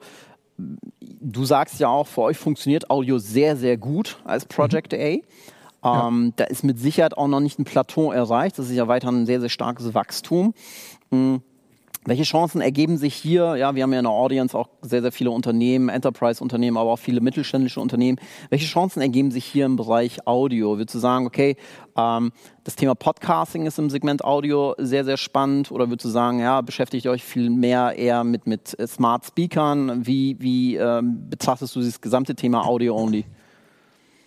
Du 0.58 1.46
sagst 1.46 1.80
ja 1.80 1.90
auch, 1.90 2.08
für 2.08 2.22
euch 2.22 2.38
funktioniert 2.38 2.90
Audio 2.90 3.18
sehr, 3.18 3.58
sehr 3.58 3.78
gut 3.78 4.18
als 4.24 4.46
Project 4.46 4.94
mhm. 4.94 5.00
A. 5.00 6.08
Ähm, 6.08 6.26
ja. 6.28 6.34
Da 6.38 6.44
ist 6.46 6.64
mit 6.64 6.80
Sicherheit 6.80 7.18
auch 7.18 7.28
noch 7.28 7.40
nicht 7.40 7.60
ein 7.60 7.66
Plateau 7.66 8.12
erreicht. 8.12 8.58
Das 8.58 8.70
ist 8.70 8.76
ja 8.76 8.88
weiterhin 8.88 9.22
ein 9.22 9.26
sehr, 9.26 9.40
sehr 9.40 9.50
starkes 9.50 9.94
Wachstum. 9.94 10.54
Mhm. 11.12 11.42
Welche 12.08 12.22
Chancen 12.22 12.62
ergeben 12.62 12.98
sich 12.98 13.16
hier? 13.16 13.56
Ja, 13.56 13.74
wir 13.74 13.82
haben 13.82 13.92
ja 13.92 13.98
in 13.98 14.06
der 14.06 14.12
Audience 14.12 14.56
auch 14.56 14.70
sehr, 14.84 15.02
sehr 15.02 15.12
viele 15.12 15.32
Unternehmen, 15.32 15.90
Enterprise-Unternehmen, 15.90 16.78
aber 16.78 16.92
auch 16.92 17.00
viele 17.00 17.20
mittelständische 17.20 17.82
Unternehmen. 17.82 18.20
Welche 18.52 18.68
Chancen 18.68 19.02
ergeben 19.02 19.32
sich 19.32 19.44
hier 19.44 19.66
im 19.66 19.76
Bereich 19.76 20.28
Audio? 20.28 20.78
Würdest 20.78 20.94
du 20.94 21.00
sagen, 21.00 21.26
okay, 21.26 21.58
ähm, 21.98 22.32
das 22.64 22.76
Thema 22.76 22.94
Podcasting 22.94 23.66
ist 23.66 23.80
im 23.80 23.90
Segment 23.90 24.24
Audio 24.24 24.76
sehr, 24.78 25.04
sehr 25.04 25.18
spannend? 25.18 25.72
Oder 25.72 25.90
würdest 25.90 26.06
du 26.06 26.10
sagen, 26.10 26.40
ja, 26.40 26.62
beschäftigt 26.62 27.08
euch 27.08 27.24
viel 27.24 27.50
mehr 27.50 27.98
eher 27.98 28.24
mit, 28.24 28.46
mit 28.46 28.78
Smart 28.86 29.26
Speakern? 29.26 30.06
Wie, 30.06 30.38
wie 30.40 30.76
ähm, 30.76 31.28
betrachtest 31.28 31.76
du 31.76 31.80
dieses 31.80 32.02
gesamte 32.02 32.36
Thema 32.36 32.68
Audio 32.68 32.96
only? 32.96 33.26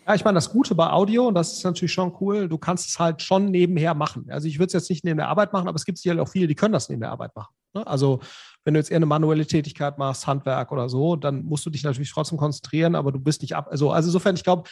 Ja, 0.04 0.16
ich 0.16 0.24
meine, 0.24 0.34
das 0.34 0.50
Gute 0.50 0.74
bei 0.74 0.90
Audio, 0.90 1.28
und 1.28 1.34
das 1.34 1.52
ist 1.52 1.64
natürlich 1.64 1.92
schon 1.92 2.12
cool, 2.20 2.48
du 2.48 2.58
kannst 2.58 2.88
es 2.88 2.98
halt 2.98 3.22
schon 3.22 3.52
nebenher 3.52 3.94
machen. 3.94 4.26
Also 4.30 4.48
ich 4.48 4.58
würde 4.58 4.66
es 4.66 4.72
jetzt 4.72 4.90
nicht 4.90 5.04
neben 5.04 5.18
der 5.18 5.28
Arbeit 5.28 5.52
machen, 5.52 5.68
aber 5.68 5.76
es 5.76 5.84
gibt 5.84 5.98
sicherlich 5.98 6.22
auch 6.22 6.28
viele, 6.28 6.48
die 6.48 6.56
können 6.56 6.72
das 6.72 6.88
neben 6.88 7.02
der 7.02 7.12
Arbeit 7.12 7.36
machen. 7.36 7.52
Ne? 7.78 7.86
Also 7.86 8.20
wenn 8.64 8.74
du 8.74 8.80
jetzt 8.80 8.90
eher 8.90 8.96
eine 8.96 9.06
manuelle 9.06 9.46
Tätigkeit 9.46 9.98
machst, 9.98 10.26
Handwerk 10.26 10.72
oder 10.72 10.88
so, 10.88 11.16
dann 11.16 11.44
musst 11.44 11.64
du 11.64 11.70
dich 11.70 11.84
natürlich 11.84 12.12
trotzdem 12.12 12.38
konzentrieren, 12.38 12.94
aber 12.94 13.12
du 13.12 13.18
bist 13.18 13.42
nicht 13.42 13.56
ab. 13.56 13.68
Also, 13.70 13.90
also 13.90 14.08
insofern, 14.08 14.34
ich 14.34 14.44
glaube, 14.44 14.68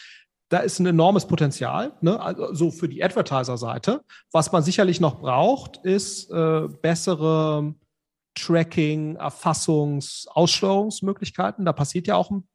da 0.48 0.58
ist 0.58 0.78
ein 0.78 0.86
enormes 0.86 1.26
Potenzial, 1.26 1.92
ne? 2.02 2.20
also 2.20 2.54
so 2.54 2.70
für 2.70 2.88
die 2.88 3.02
Advertiser-Seite. 3.02 4.02
Was 4.32 4.52
man 4.52 4.62
sicherlich 4.62 5.00
noch 5.00 5.20
braucht, 5.20 5.78
ist 5.78 6.30
äh, 6.30 6.68
bessere 6.82 7.74
Tracking, 8.34 9.16
Erfassungs-, 9.16 10.28
Aussteuerungsmöglichkeiten. 10.28 11.64
Da 11.64 11.72
passiert 11.72 12.06
ja 12.06 12.16
auch 12.16 12.30
ein 12.30 12.46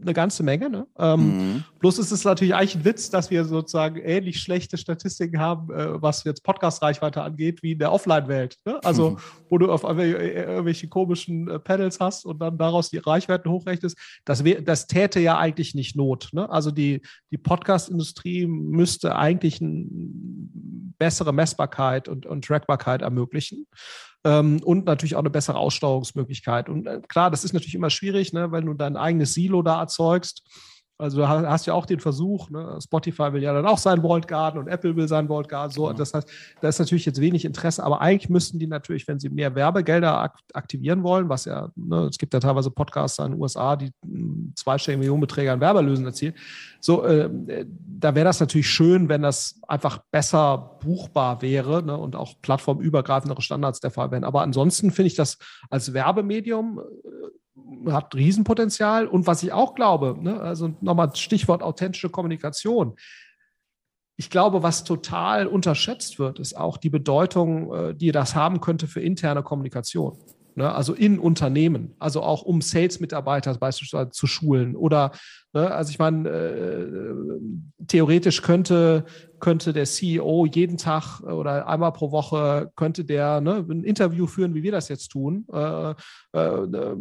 eine 0.00 0.12
ganze 0.12 0.42
Menge. 0.42 0.70
Ne? 0.70 0.86
Ähm, 0.98 1.20
mhm. 1.20 1.64
Bloß 1.78 1.98
ist 1.98 2.10
es 2.10 2.24
natürlich 2.24 2.54
eigentlich 2.54 2.76
ein 2.76 2.84
Witz, 2.84 3.10
dass 3.10 3.30
wir 3.30 3.44
sozusagen 3.44 4.00
ähnlich 4.00 4.40
schlechte 4.40 4.76
Statistiken 4.76 5.38
haben, 5.38 5.72
äh, 5.72 6.02
was 6.02 6.24
jetzt 6.24 6.42
Podcast-Reichweite 6.42 7.22
angeht, 7.22 7.62
wie 7.62 7.72
in 7.72 7.78
der 7.78 7.92
Offline-Welt. 7.92 8.56
Ne? 8.64 8.80
Also, 8.82 9.10
mhm. 9.10 9.16
wo 9.48 9.58
du 9.58 9.70
auf 9.70 9.84
irgendwelche 9.84 10.88
komischen 10.88 11.48
äh, 11.48 11.58
Panels 11.58 12.00
hast 12.00 12.24
und 12.26 12.40
dann 12.40 12.58
daraus 12.58 12.90
die 12.90 12.98
Reichweiten 12.98 13.50
hochrechnest. 13.50 13.96
Das, 14.24 14.42
das 14.64 14.86
täte 14.86 15.20
ja 15.20 15.38
eigentlich 15.38 15.74
nicht 15.74 15.96
Not. 15.96 16.30
Ne? 16.32 16.50
Also, 16.50 16.70
die, 16.70 17.02
die 17.30 17.38
Podcast-Industrie 17.38 18.46
müsste 18.46 19.16
eigentlich 19.16 19.60
eine 19.60 19.86
bessere 20.98 21.32
Messbarkeit 21.32 22.08
und, 22.08 22.26
und 22.26 22.44
Trackbarkeit 22.44 23.02
ermöglichen 23.02 23.66
ähm, 24.24 24.60
und 24.64 24.86
natürlich 24.86 25.14
auch 25.14 25.20
eine 25.20 25.30
bessere 25.30 25.58
Aussteuerungsmöglichkeit. 25.58 26.68
Und 26.68 26.86
äh, 26.86 27.00
klar, 27.06 27.30
das 27.30 27.44
ist 27.44 27.52
natürlich 27.52 27.74
immer 27.74 27.90
schwierig, 27.90 28.32
ne, 28.32 28.50
weil 28.50 28.62
du 28.62 28.74
dein 28.74 28.96
eigenes 28.96 29.34
Silo 29.34 29.62
da 29.62 29.80
erzeugst. 29.80 30.42
Also 30.96 31.18
du 31.18 31.28
hast 31.28 31.66
ja 31.66 31.74
auch 31.74 31.86
den 31.86 31.98
Versuch, 31.98 32.50
ne? 32.50 32.78
Spotify 32.80 33.32
will 33.32 33.42
ja 33.42 33.52
dann 33.52 33.66
auch 33.66 33.78
sein 33.78 34.02
Vault 34.02 34.28
Garden 34.28 34.58
und 34.58 34.68
Apple 34.68 34.94
will 34.94 35.08
sein 35.08 35.26
Vault 35.26 35.48
Garden. 35.48 35.72
So, 35.72 35.86
genau. 35.86 35.98
das 35.98 36.14
heißt, 36.14 36.28
da 36.60 36.68
ist 36.68 36.78
natürlich 36.78 37.04
jetzt 37.04 37.20
wenig 37.20 37.44
Interesse, 37.44 37.82
aber 37.82 38.00
eigentlich 38.00 38.28
müssten 38.28 38.60
die 38.60 38.68
natürlich, 38.68 39.08
wenn 39.08 39.18
sie 39.18 39.28
mehr 39.28 39.56
Werbegelder 39.56 40.32
aktivieren 40.52 41.02
wollen, 41.02 41.28
was 41.28 41.46
ja, 41.46 41.70
ne, 41.74 42.04
es 42.04 42.16
gibt 42.16 42.32
ja 42.32 42.38
teilweise 42.38 42.70
Podcasts 42.70 43.18
in 43.18 43.32
den 43.32 43.40
USA, 43.40 43.74
die 43.74 43.90
zweistellige 44.54 45.00
Millionenbeträge 45.00 45.50
an 45.50 45.60
Werberlösen 45.60 46.06
erzielen. 46.06 46.34
So, 46.78 47.02
äh, 47.02 47.28
da 47.66 48.14
wäre 48.14 48.26
das 48.26 48.38
natürlich 48.38 48.68
schön, 48.68 49.08
wenn 49.08 49.22
das 49.22 49.60
einfach 49.66 49.98
besser 50.12 50.78
buchbar 50.80 51.42
wäre 51.42 51.82
ne, 51.82 51.98
und 51.98 52.14
auch 52.14 52.34
plattformübergreifendere 52.40 53.42
Standards 53.42 53.80
der 53.80 53.90
Fall 53.90 54.12
wären. 54.12 54.22
Aber 54.22 54.42
ansonsten 54.42 54.92
finde 54.92 55.08
ich 55.08 55.16
das 55.16 55.38
als 55.70 55.92
Werbemedium 55.92 56.78
äh, 56.78 57.28
hat 57.88 58.14
Riesenpotenzial. 58.14 59.06
Und 59.06 59.26
was 59.26 59.42
ich 59.42 59.52
auch 59.52 59.74
glaube, 59.74 60.16
ne, 60.20 60.40
also 60.40 60.74
nochmal 60.80 61.14
Stichwort 61.14 61.62
authentische 61.62 62.10
Kommunikation. 62.10 62.96
Ich 64.16 64.30
glaube, 64.30 64.62
was 64.62 64.84
total 64.84 65.46
unterschätzt 65.46 66.18
wird, 66.18 66.38
ist 66.38 66.56
auch 66.56 66.76
die 66.76 66.90
Bedeutung, 66.90 67.72
äh, 67.72 67.94
die 67.94 68.12
das 68.12 68.34
haben 68.34 68.60
könnte 68.60 68.86
für 68.86 69.00
interne 69.00 69.42
Kommunikation. 69.42 70.18
Ne, 70.56 70.72
also 70.72 70.94
in 70.94 71.18
Unternehmen, 71.18 71.96
also 71.98 72.22
auch 72.22 72.42
um 72.42 72.60
Sales-Mitarbeiter 72.60 73.54
beispielsweise 73.54 74.10
zu 74.10 74.28
schulen 74.28 74.76
oder, 74.76 75.10
ne, 75.52 75.68
also 75.68 75.90
ich 75.90 75.98
meine, 75.98 76.28
äh, 76.28 77.86
theoretisch 77.88 78.40
könnte, 78.40 79.04
könnte 79.40 79.72
der 79.72 79.84
CEO 79.84 80.46
jeden 80.46 80.76
Tag 80.76 81.20
oder 81.22 81.66
einmal 81.66 81.92
pro 81.92 82.12
Woche 82.12 82.70
könnte 82.76 83.04
der 83.04 83.40
ne, 83.40 83.66
ein 83.68 83.82
Interview 83.82 84.28
führen, 84.28 84.54
wie 84.54 84.62
wir 84.62 84.70
das 84.70 84.88
jetzt 84.88 85.08
tun. 85.08 85.44
Äh, 85.52 85.94
äh, 86.32 86.48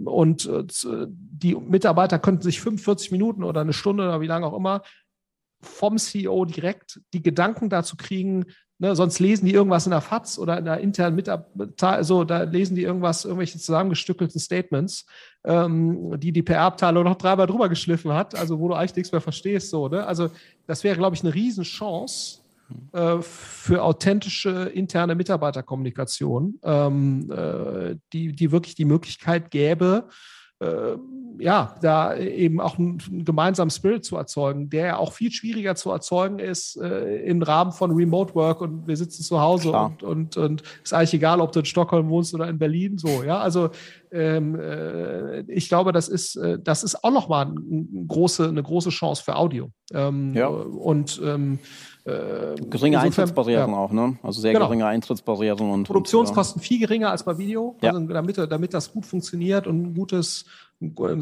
und 0.06 0.48
äh, 0.48 0.66
die 1.08 1.54
Mitarbeiter 1.54 2.18
könnten 2.18 2.42
sich 2.42 2.60
45 2.60 3.12
Minuten 3.12 3.44
oder 3.44 3.62
eine 3.62 3.74
Stunde 3.74 4.04
oder 4.04 4.20
wie 4.20 4.28
lange 4.28 4.48
auch 4.48 4.58
immer 4.58 4.82
vom 5.62 5.98
CEO 6.00 6.46
direkt 6.46 7.02
die 7.14 7.22
Gedanken 7.22 7.70
dazu 7.70 7.96
kriegen, 7.98 8.46
Ne, 8.84 8.98
sonst 8.98 9.20
lesen 9.20 9.46
die 9.46 9.54
irgendwas 9.54 9.86
in 9.86 9.92
der 9.92 10.02
FAZ 10.02 10.38
oder 10.38 10.58
in 10.58 10.66
der 10.66 10.82
internen 10.82 11.16
Mitarbeiter, 11.16 11.92
also 11.92 12.26
da 12.26 12.44
lesen 12.44 12.76
die 12.76 12.82
irgendwas, 12.82 13.24
irgendwelche 13.24 13.58
zusammengestückelten 13.58 14.42
Statements, 14.42 15.06
ähm, 15.46 16.20
die 16.20 16.34
die 16.34 16.44
PR-Abteilung 16.44 17.06
noch 17.06 17.16
dreimal 17.16 17.48
drüber 17.48 17.70
geschliffen 17.70 18.12
hat, 18.12 18.36
also 18.36 18.60
wo 18.60 18.68
du 18.68 18.74
eigentlich 18.74 18.98
nichts 18.98 19.14
mehr 19.14 19.22
verstehst. 19.22 19.70
So, 19.70 19.88
ne? 19.88 20.06
Also 20.06 20.32
das 20.68 20.84
wäre, 20.84 20.98
glaube 20.98 21.16
ich, 21.16 21.24
eine 21.24 21.34
Riesenchance 21.34 22.40
äh, 22.92 23.22
für 23.22 23.84
authentische 23.84 24.70
interne 24.74 25.16
Mitarbeiterkommunikation, 25.16 26.60
ähm, 26.64 27.32
äh, 27.32 27.96
die, 28.12 28.34
die 28.34 28.52
wirklich 28.52 28.76
die 28.76 28.84
Möglichkeit 28.84 29.50
gäbe, 29.50 30.10
äh, 30.64 30.98
ja, 31.40 31.76
da 31.82 32.16
eben 32.16 32.62
auch 32.62 32.78
einen, 32.78 33.00
gemeinsamen 33.26 33.72
Spirit 33.72 34.06
zu 34.06 34.16
erzeugen, 34.16 34.70
der 34.70 34.86
ja 34.86 34.98
auch 34.98 35.14
viel 35.14 35.32
schwieriger 35.32 35.76
zu 35.76 35.92
erzeugen 35.92 36.40
ist 36.40 36.78
äh, 36.78 37.18
im 37.26 37.42
Rahmen 37.42 37.72
von 37.72 37.92
Remote 37.92 38.36
Work 38.36 38.62
und 38.62 38.88
wir 38.88 38.96
sitzen 38.96 39.24
zu 39.24 39.40
Hause 39.40 39.72
und, 39.72 40.04
und, 40.04 40.38
und 40.38 40.64
ist 40.84 40.94
eigentlich 40.94 41.16
egal, 41.16 41.42
ob 41.42 41.52
du 41.52 41.60
in 41.60 41.66
Stockholm 41.66 42.10
wohnst 42.10 42.34
oder 42.34 42.48
in 42.48 42.60
Berlin, 42.60 42.98
so, 42.98 43.24
ja, 43.24 43.40
also 43.40 43.70
ähm, 44.12 44.60
äh, 44.60 45.42
ich 45.42 45.70
glaube, 45.70 45.92
das 45.92 46.08
ist, 46.08 46.36
äh, 46.36 46.60
das 46.62 46.84
ist 46.84 47.04
auch 47.04 47.12
nochmal 47.12 47.48
ein, 47.48 48.06
große, 48.08 48.48
eine 48.48 48.62
große 48.62 48.92
Chance 48.92 49.24
für 49.24 49.36
Audio. 49.36 49.72
Ähm, 49.92 50.34
ja. 50.36 50.48
Und 50.48 51.20
ähm, 51.24 51.60
äh, 52.06 52.56
geringe 52.70 53.00
Eintrittsbarrieren 53.00 53.72
ja. 53.72 53.78
auch, 53.78 53.92
ne? 53.92 54.18
Also 54.24 54.42
sehr 54.42 54.54
genau. 54.54 54.66
geringe 54.66 54.86
Eintrittsbarrieren 54.86 55.70
und 55.70 55.84
Produktionskosten 55.86 56.60
und, 56.60 56.64
ja. 56.64 56.68
viel 56.68 56.80
geringer 56.80 57.12
als 57.12 57.24
bei 57.24 57.38
Video, 57.38 57.78
ja. 57.82 57.92
also 57.92 58.06
damit, 58.08 58.38
damit 58.38 58.74
das 58.74 58.92
gut 58.92 59.06
funktioniert 59.06 59.68
und 59.68 59.82
ein 59.84 59.94
gutes 59.94 60.46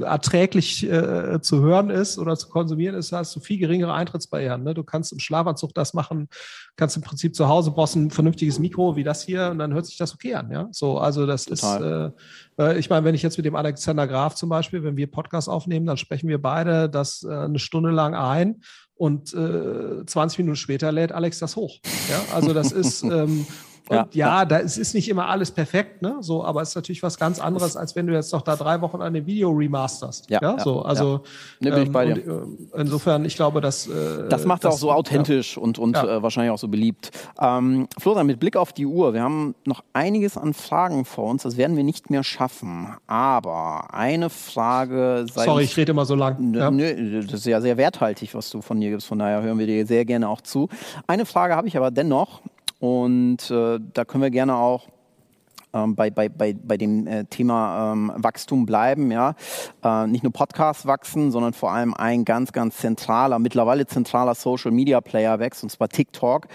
erträglich 0.02 0.90
äh, 0.90 1.40
zu 1.42 1.62
hören 1.62 1.90
ist 1.90 2.18
oder 2.18 2.36
zu 2.36 2.50
konsumieren 2.50 2.96
ist, 2.96 3.12
hast 3.12 3.36
du 3.36 3.40
viel 3.40 3.60
geringere 3.60 3.94
Eintrittsbarrieren. 3.94 4.64
Ne? 4.64 4.74
Du 4.74 4.84
kannst 4.84 5.12
im 5.12 5.20
Schlafanzug 5.20 5.74
das 5.74 5.94
machen, 5.94 6.30
kannst 6.76 6.96
im 6.96 7.04
Prinzip 7.04 7.36
zu 7.36 7.48
Hause 7.48 7.72
brauchst 7.72 7.96
ein 7.96 8.10
vernünftiges 8.12 8.60
Mikro 8.60 8.96
wie 8.96 9.04
das 9.04 9.24
hier 9.24 9.50
und 9.52 9.60
dann 9.60 9.74
hört 9.74 9.86
sich 9.86 9.98
das 9.98 10.14
okay 10.14 10.36
an. 10.36 10.52
Ja, 10.52 10.68
so 10.72 10.98
also 10.98 11.26
das 11.26 11.46
Total. 11.46 12.14
ist. 12.58 12.64
Äh, 12.64 12.80
ich 12.80 12.90
meine, 12.90 13.06
wenn 13.06 13.16
ich 13.16 13.22
jetzt 13.22 13.38
mit 13.38 13.46
dem 13.46 13.56
Alexander 13.56 14.08
Graf 14.08 14.36
zum 14.36 14.50
Beispiel, 14.50 14.84
wenn 14.84 14.98
wir 14.98 15.10
Podcast 15.10 15.48
aufnehmen, 15.48 15.86
dann 15.86 15.98
sprechen 15.98 16.28
wir 16.28 16.42
beide 16.42 16.90
das 16.90 17.24
äh, 17.24 17.32
eine 17.32 17.60
Stunde 17.60 17.92
lang 17.92 18.16
ein 18.16 18.62
und 19.02 19.34
äh, 19.34 20.06
20 20.06 20.38
Minuten 20.38 20.58
später 20.58 20.92
lädt 20.92 21.12
Alex 21.12 21.40
das 21.40 21.56
hoch. 21.56 21.80
Ja, 22.08 22.24
also 22.36 22.54
das 22.54 22.72
ist 22.72 23.02
ähm, 23.04 23.48
und 23.92 24.16
ja, 24.16 24.40
ja, 24.40 24.46
da 24.46 24.60
es 24.60 24.78
ist 24.78 24.94
nicht 24.94 25.10
immer 25.10 25.28
alles 25.28 25.52
perfekt, 25.52 26.02
ne? 26.02 26.18
So, 26.22 26.46
aber 26.46 26.62
es 26.62 26.70
ist 26.70 26.76
natürlich 26.76 27.04
was 27.04 27.18
ganz 27.18 27.40
anderes, 27.40 27.76
als 27.76 27.96
wenn 27.96 28.08
du 28.08 28.14
jetzt 28.14 28.32
noch 28.32 28.42
da 28.42 28.56
drei 28.56 28.80
Wochen 28.80 29.02
an 29.02 29.14
dem 29.14 29.26
Video 29.26 29.52
remasterst. 29.52 30.30
Ja, 30.30 30.40
ja 30.42 30.60
so, 30.60 30.82
also 30.82 31.22
ja. 31.60 31.70
Ne, 31.70 31.76
bin 31.76 31.84
ich 31.84 31.92
bei 31.92 32.14
dir. 32.14 32.42
Und, 32.42 32.74
äh, 32.74 32.82
insofern, 32.82 33.26
ich 33.26 33.36
glaube, 33.36 33.60
dass 33.60 33.88
äh, 33.88 34.30
das 34.30 34.46
macht 34.46 34.64
es 34.64 34.72
auch 34.74 34.78
so 34.78 34.92
authentisch 34.92 35.58
und 35.58 35.78
und 35.78 35.98
äh, 35.98 36.24
wahrscheinlich 36.24 36.52
auch 36.52 36.58
so 36.58 36.70
beliebt. 36.70 37.12
Ähm, 37.40 37.88
Florian, 38.00 38.28
mit 38.28 38.40
Blick 38.40 38.56
auf 38.56 38.72
die 38.72 38.86
Uhr, 38.86 39.14
wir 39.14 39.22
haben 39.22 39.56
noch 39.66 39.84
einiges 39.92 40.38
an 40.38 40.54
Fragen 40.54 41.04
vor 41.04 41.26
uns. 41.30 41.44
Das 41.44 41.58
werden 41.58 41.76
wir 41.76 41.84
nicht 41.84 42.10
mehr 42.10 42.24
schaffen. 42.24 42.96
Aber 43.08 43.94
eine 43.94 44.30
Frage. 44.30 45.26
Sorry, 45.34 45.64
ich 45.64 45.76
rede 45.76 45.92
immer 45.92 46.06
so 46.06 46.16
lang. 46.16 46.38
Nö, 46.40 46.72
nö, 46.72 47.22
das 47.24 47.42
ist 47.42 47.46
ja 47.46 47.60
sehr 47.60 47.78
werthaltig, 47.78 48.34
was 48.36 48.50
du 48.50 48.62
von 48.62 48.80
dir 48.80 48.90
gibst. 48.90 49.08
Von 49.08 49.20
daher 49.20 49.42
hören 49.42 49.60
wir 49.60 49.68
dir 49.68 49.86
sehr 49.86 50.06
gerne 50.06 50.30
auch 50.30 50.42
zu. 50.42 50.70
Eine 51.08 51.26
Frage 51.26 51.56
habe 51.56 51.68
ich 51.68 51.76
aber 51.76 51.92
dennoch. 51.92 52.42
Und 52.82 53.52
äh, 53.52 53.80
da 53.94 54.06
können 54.06 54.24
wir 54.24 54.32
gerne 54.32 54.56
auch 54.56 54.88
ähm, 55.72 55.96
bei, 55.96 56.10
bei, 56.10 56.30
bei, 56.30 56.54
bei 56.54 56.78
dem 56.78 57.06
äh, 57.06 57.26
Thema 57.26 57.94
ähm, 57.94 58.12
Wachstum 58.16 58.66
bleiben. 58.66 59.12
Ja? 59.12 59.36
Äh, 59.84 60.08
nicht 60.08 60.24
nur 60.24 60.34
Podcasts 60.34 60.88
wachsen, 60.88 61.32
sondern 61.32 61.54
vor 61.54 61.72
allem 61.72 61.94
ein 61.94 62.26
ganz, 62.26 62.52
ganz 62.52 62.78
zentraler, 62.78 63.38
mittlerweile 63.38 63.86
zentraler 63.86 64.34
Social 64.34 64.72
Media 64.72 65.00
Player 65.00 65.38
wächst, 65.38 65.62
und 65.62 65.70
zwar 65.70 65.90
TikTok. 65.90 66.48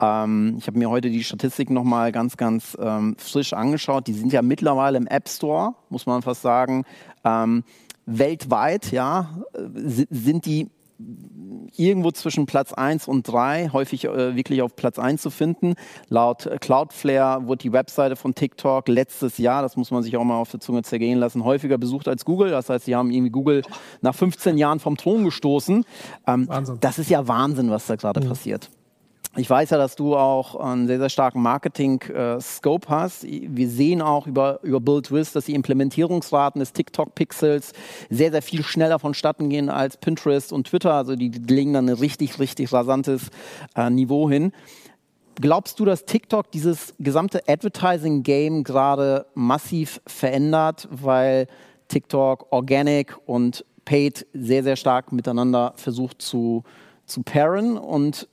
Ähm, 0.00 0.56
ich 0.58 0.66
habe 0.66 0.78
mir 0.78 0.88
heute 0.88 1.10
die 1.10 1.22
Statistiken 1.22 1.74
nochmal 1.74 2.12
ganz, 2.12 2.38
ganz 2.38 2.78
ähm, 2.80 3.14
frisch 3.18 3.52
angeschaut. 3.52 4.06
Die 4.06 4.14
sind 4.14 4.32
ja 4.32 4.40
mittlerweile 4.40 4.96
im 4.96 5.06
App 5.06 5.28
Store, 5.28 5.74
muss 5.90 6.06
man 6.06 6.22
fast 6.22 6.40
sagen. 6.40 6.84
Ähm, 7.24 7.62
weltweit 8.06 8.90
ja, 8.90 9.38
äh, 9.52 10.06
sind 10.10 10.46
die 10.46 10.70
irgendwo 11.76 12.10
zwischen 12.10 12.46
Platz 12.46 12.72
1 12.72 13.08
und 13.08 13.28
3, 13.28 13.70
häufig 13.72 14.04
äh, 14.04 14.36
wirklich 14.36 14.62
auf 14.62 14.76
Platz 14.76 14.98
1 14.98 15.22
zu 15.22 15.30
finden. 15.30 15.74
Laut 16.08 16.48
Cloudflare 16.60 17.46
wurde 17.46 17.62
die 17.62 17.72
Webseite 17.72 18.16
von 18.16 18.34
TikTok 18.34 18.88
letztes 18.88 19.38
Jahr, 19.38 19.62
das 19.62 19.76
muss 19.76 19.90
man 19.90 20.02
sich 20.02 20.16
auch 20.16 20.24
mal 20.24 20.36
auf 20.36 20.50
der 20.50 20.60
Zunge 20.60 20.82
zergehen 20.82 21.18
lassen, 21.18 21.44
häufiger 21.44 21.78
besucht 21.78 22.08
als 22.08 22.24
Google. 22.24 22.50
Das 22.50 22.68
heißt, 22.68 22.84
sie 22.84 22.94
haben 22.94 23.10
irgendwie 23.10 23.30
Google 23.30 23.62
nach 24.00 24.14
15 24.14 24.58
Jahren 24.58 24.80
vom 24.80 24.96
Thron 24.96 25.24
gestoßen. 25.24 25.84
Ähm, 26.26 26.48
das 26.80 26.98
ist 26.98 27.10
ja 27.10 27.26
Wahnsinn, 27.28 27.70
was 27.70 27.86
da 27.86 27.96
gerade 27.96 28.20
mhm. 28.20 28.28
passiert. 28.28 28.70
Ich 29.36 29.50
weiß 29.50 29.70
ja, 29.70 29.78
dass 29.78 29.96
du 29.96 30.14
auch 30.16 30.54
einen 30.54 30.86
sehr, 30.86 31.00
sehr 31.00 31.08
starken 31.08 31.42
Marketing-Scope 31.42 32.88
hast. 32.88 33.24
Wir 33.24 33.68
sehen 33.68 34.00
auch 34.00 34.28
über, 34.28 34.60
über 34.62 34.80
BuildWiz, 34.80 35.32
dass 35.32 35.46
die 35.46 35.54
Implementierungsraten 35.54 36.60
des 36.60 36.72
TikTok-Pixels 36.72 37.72
sehr, 38.10 38.30
sehr 38.30 38.42
viel 38.42 38.62
schneller 38.62 39.00
vonstatten 39.00 39.48
gehen 39.48 39.70
als 39.70 39.96
Pinterest 39.96 40.52
und 40.52 40.68
Twitter. 40.68 40.94
Also 40.94 41.16
die, 41.16 41.30
die 41.30 41.52
legen 41.52 41.72
dann 41.72 41.88
ein 41.88 41.96
richtig, 41.96 42.38
richtig 42.38 42.72
rasantes 42.72 43.30
äh, 43.74 43.90
Niveau 43.90 44.30
hin. 44.30 44.52
Glaubst 45.40 45.80
du, 45.80 45.84
dass 45.84 46.04
TikTok 46.04 46.52
dieses 46.52 46.94
gesamte 47.00 47.42
Advertising-Game 47.48 48.62
gerade 48.62 49.26
massiv 49.34 50.00
verändert, 50.06 50.86
weil 50.92 51.48
TikTok 51.88 52.52
Organic 52.52 53.16
und 53.26 53.64
Paid 53.84 54.26
sehr, 54.32 54.62
sehr 54.62 54.76
stark 54.76 55.10
miteinander 55.10 55.72
versucht 55.74 56.22
zu, 56.22 56.62
zu 57.04 57.22
pairen 57.22 57.76
und 57.76 58.28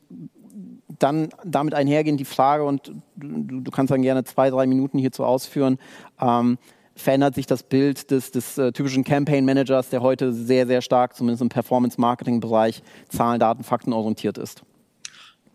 dann 1.01 1.29
damit 1.43 1.73
einhergehend 1.73 2.19
die 2.19 2.25
Frage, 2.25 2.63
und 2.63 2.93
du, 3.15 3.61
du, 3.61 3.71
kannst 3.71 3.91
dann 3.91 4.01
gerne 4.01 4.23
zwei, 4.23 4.49
drei 4.49 4.67
Minuten 4.67 4.97
hierzu 4.97 5.23
ausführen, 5.23 5.77
ähm, 6.19 6.57
verändert 6.95 7.35
sich 7.35 7.47
das 7.47 7.63
Bild 7.63 8.11
des, 8.11 8.31
des 8.31 8.57
äh, 8.57 8.71
typischen 8.71 9.03
Campaign 9.03 9.45
Managers, 9.45 9.89
der 9.89 10.01
heute 10.01 10.33
sehr, 10.33 10.67
sehr 10.67 10.81
stark, 10.81 11.15
zumindest 11.15 11.41
im 11.41 11.49
Performance-Marketing-Bereich, 11.49 12.83
Zahlen, 13.09 13.39
Daten, 13.39 13.63
Fakten 13.63 13.93
orientiert 13.93 14.37
ist? 14.37 14.63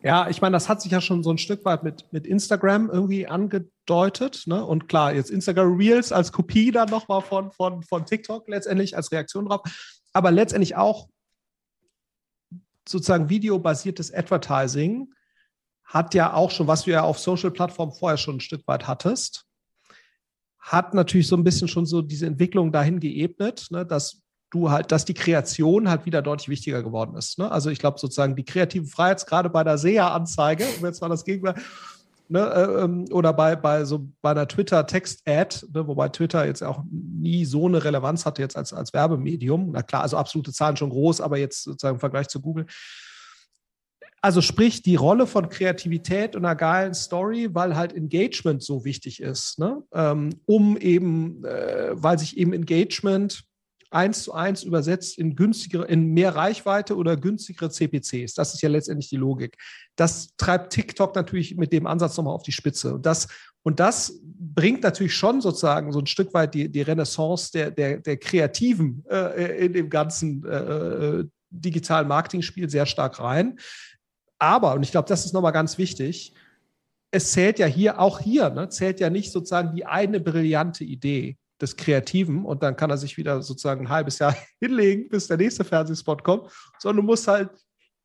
Ja, 0.02 0.28
ich 0.28 0.40
meine, 0.40 0.54
das 0.54 0.68
hat 0.68 0.80
sich 0.82 0.92
ja 0.92 1.00
schon 1.00 1.22
so 1.22 1.30
ein 1.30 1.38
Stück 1.38 1.64
weit 1.64 1.82
mit, 1.82 2.04
mit 2.12 2.26
Instagram 2.26 2.90
irgendwie 2.90 3.26
angedeutet. 3.26 4.44
Ne? 4.46 4.64
Und 4.64 4.88
klar, 4.88 5.12
jetzt 5.12 5.30
Instagram 5.30 5.76
Reels 5.76 6.12
als 6.12 6.32
Kopie 6.32 6.70
dann 6.70 6.88
nochmal 6.90 7.22
von, 7.22 7.50
von, 7.50 7.82
von 7.82 8.06
TikTok 8.06 8.46
letztendlich 8.48 8.96
als 8.96 9.10
Reaktion 9.10 9.46
drauf. 9.46 9.62
Aber 10.12 10.30
letztendlich 10.30 10.76
auch 10.76 11.08
sozusagen 12.88 13.28
videobasiertes 13.28 14.14
Advertising 14.14 15.08
hat 15.86 16.14
ja 16.14 16.34
auch 16.34 16.50
schon, 16.50 16.66
was 16.66 16.82
du 16.84 16.90
ja 16.90 17.02
auf 17.02 17.18
Social-Plattformen 17.18 17.92
vorher 17.92 18.18
schon 18.18 18.36
ein 18.36 18.40
Stück 18.40 18.66
weit 18.66 18.86
hattest, 18.86 19.46
hat 20.58 20.94
natürlich 20.94 21.28
so 21.28 21.36
ein 21.36 21.44
bisschen 21.44 21.68
schon 21.68 21.86
so 21.86 22.02
diese 22.02 22.26
Entwicklung 22.26 22.72
dahin 22.72 22.98
geebnet, 22.98 23.68
ne, 23.70 23.86
dass 23.86 24.22
du 24.50 24.70
halt, 24.70 24.90
dass 24.90 25.04
die 25.04 25.14
Kreation 25.14 25.88
halt 25.88 26.06
wieder 26.06 26.22
deutlich 26.22 26.48
wichtiger 26.48 26.82
geworden 26.82 27.16
ist. 27.16 27.38
Ne? 27.38 27.50
Also 27.50 27.70
ich 27.70 27.78
glaube 27.78 27.98
sozusagen 27.98 28.36
die 28.36 28.44
kreative 28.44 28.86
Freiheit, 28.86 29.24
gerade 29.26 29.48
bei 29.48 29.62
der 29.62 29.78
SEA-Anzeige, 29.78 30.64
um 30.78 30.84
jetzt 30.84 31.00
mal 31.00 31.08
das 31.08 31.24
Gegenteil, 31.24 31.54
ne, 32.28 32.40
äh, 32.40 32.82
ähm, 32.82 33.04
oder 33.12 33.32
bei, 33.32 33.54
bei 33.54 33.84
so 33.84 34.08
bei 34.22 34.32
einer 34.32 34.48
Twitter-Text-Ad, 34.48 35.66
ne, 35.72 35.86
wobei 35.86 36.08
Twitter 36.08 36.46
jetzt 36.46 36.62
auch 36.62 36.82
nie 36.90 37.44
so 37.44 37.66
eine 37.66 37.82
Relevanz 37.82 38.26
hatte 38.26 38.42
jetzt 38.42 38.56
als, 38.56 38.72
als 38.72 38.92
Werbemedium. 38.92 39.70
Na 39.72 39.82
klar, 39.82 40.02
also 40.02 40.16
absolute 40.16 40.52
Zahlen 40.52 40.76
schon 40.76 40.90
groß, 40.90 41.20
aber 41.20 41.38
jetzt 41.38 41.62
sozusagen 41.64 41.96
im 41.96 42.00
Vergleich 42.00 42.28
zu 42.28 42.40
Google 42.40 42.66
also 44.26 44.40
sprich 44.40 44.82
die 44.82 44.96
Rolle 44.96 45.28
von 45.28 45.48
Kreativität 45.48 46.34
und 46.34 46.44
einer 46.44 46.56
geilen 46.56 46.94
Story, 46.94 47.48
weil 47.52 47.76
halt 47.76 47.92
Engagement 47.92 48.60
so 48.60 48.84
wichtig 48.84 49.22
ist, 49.22 49.60
ne? 49.60 49.84
ähm, 49.92 50.30
um 50.46 50.76
eben, 50.78 51.44
äh, 51.44 51.90
weil 51.92 52.18
sich 52.18 52.36
eben 52.36 52.52
Engagement 52.52 53.44
eins 53.92 54.24
zu 54.24 54.32
eins 54.32 54.64
übersetzt 54.64 55.16
in 55.16 55.36
günstigere, 55.36 55.86
in 55.86 56.12
mehr 56.12 56.34
Reichweite 56.34 56.96
oder 56.96 57.16
günstigere 57.16 57.70
CPCs. 57.70 58.34
Das 58.34 58.52
ist 58.52 58.62
ja 58.62 58.68
letztendlich 58.68 59.08
die 59.08 59.16
Logik. 59.16 59.58
Das 59.94 60.34
treibt 60.36 60.72
TikTok 60.72 61.14
natürlich 61.14 61.56
mit 61.56 61.72
dem 61.72 61.86
Ansatz 61.86 62.16
nochmal 62.16 62.34
auf 62.34 62.42
die 62.42 62.50
Spitze. 62.50 62.94
Und 62.94 63.06
das, 63.06 63.28
und 63.62 63.78
das 63.78 64.20
bringt 64.24 64.82
natürlich 64.82 65.14
schon 65.14 65.40
sozusagen 65.40 65.92
so 65.92 66.00
ein 66.00 66.06
Stück 66.06 66.34
weit 66.34 66.52
die, 66.52 66.68
die 66.68 66.82
Renaissance 66.82 67.52
der, 67.52 67.70
der, 67.70 67.98
der 67.98 68.16
Kreativen 68.16 69.04
äh, 69.08 69.66
in 69.66 69.72
dem 69.72 69.88
ganzen 69.88 70.44
äh, 70.44 71.20
äh 71.20 71.24
digitalen 71.48 72.08
Marketing-Spiel 72.08 72.68
sehr 72.68 72.86
stark 72.86 73.20
rein. 73.20 73.56
Aber, 74.38 74.74
und 74.74 74.82
ich 74.82 74.90
glaube, 74.90 75.08
das 75.08 75.24
ist 75.24 75.32
nochmal 75.32 75.52
ganz 75.52 75.78
wichtig, 75.78 76.34
es 77.10 77.32
zählt 77.32 77.58
ja 77.58 77.66
hier, 77.66 78.00
auch 78.00 78.20
hier, 78.20 78.50
ne, 78.50 78.68
zählt 78.68 79.00
ja 79.00 79.10
nicht 79.10 79.32
sozusagen 79.32 79.74
die 79.74 79.86
eine 79.86 80.20
brillante 80.20 80.84
Idee 80.84 81.38
des 81.60 81.76
Kreativen 81.76 82.44
und 82.44 82.62
dann 82.62 82.76
kann 82.76 82.90
er 82.90 82.98
sich 82.98 83.16
wieder 83.16 83.42
sozusagen 83.42 83.86
ein 83.86 83.90
halbes 83.90 84.18
Jahr 84.18 84.36
hinlegen, 84.60 85.08
bis 85.08 85.28
der 85.28 85.38
nächste 85.38 85.64
Fernsehspot 85.64 86.22
kommt, 86.22 86.50
sondern 86.78 87.04
du 87.04 87.10
musst 87.10 87.26
halt 87.28 87.50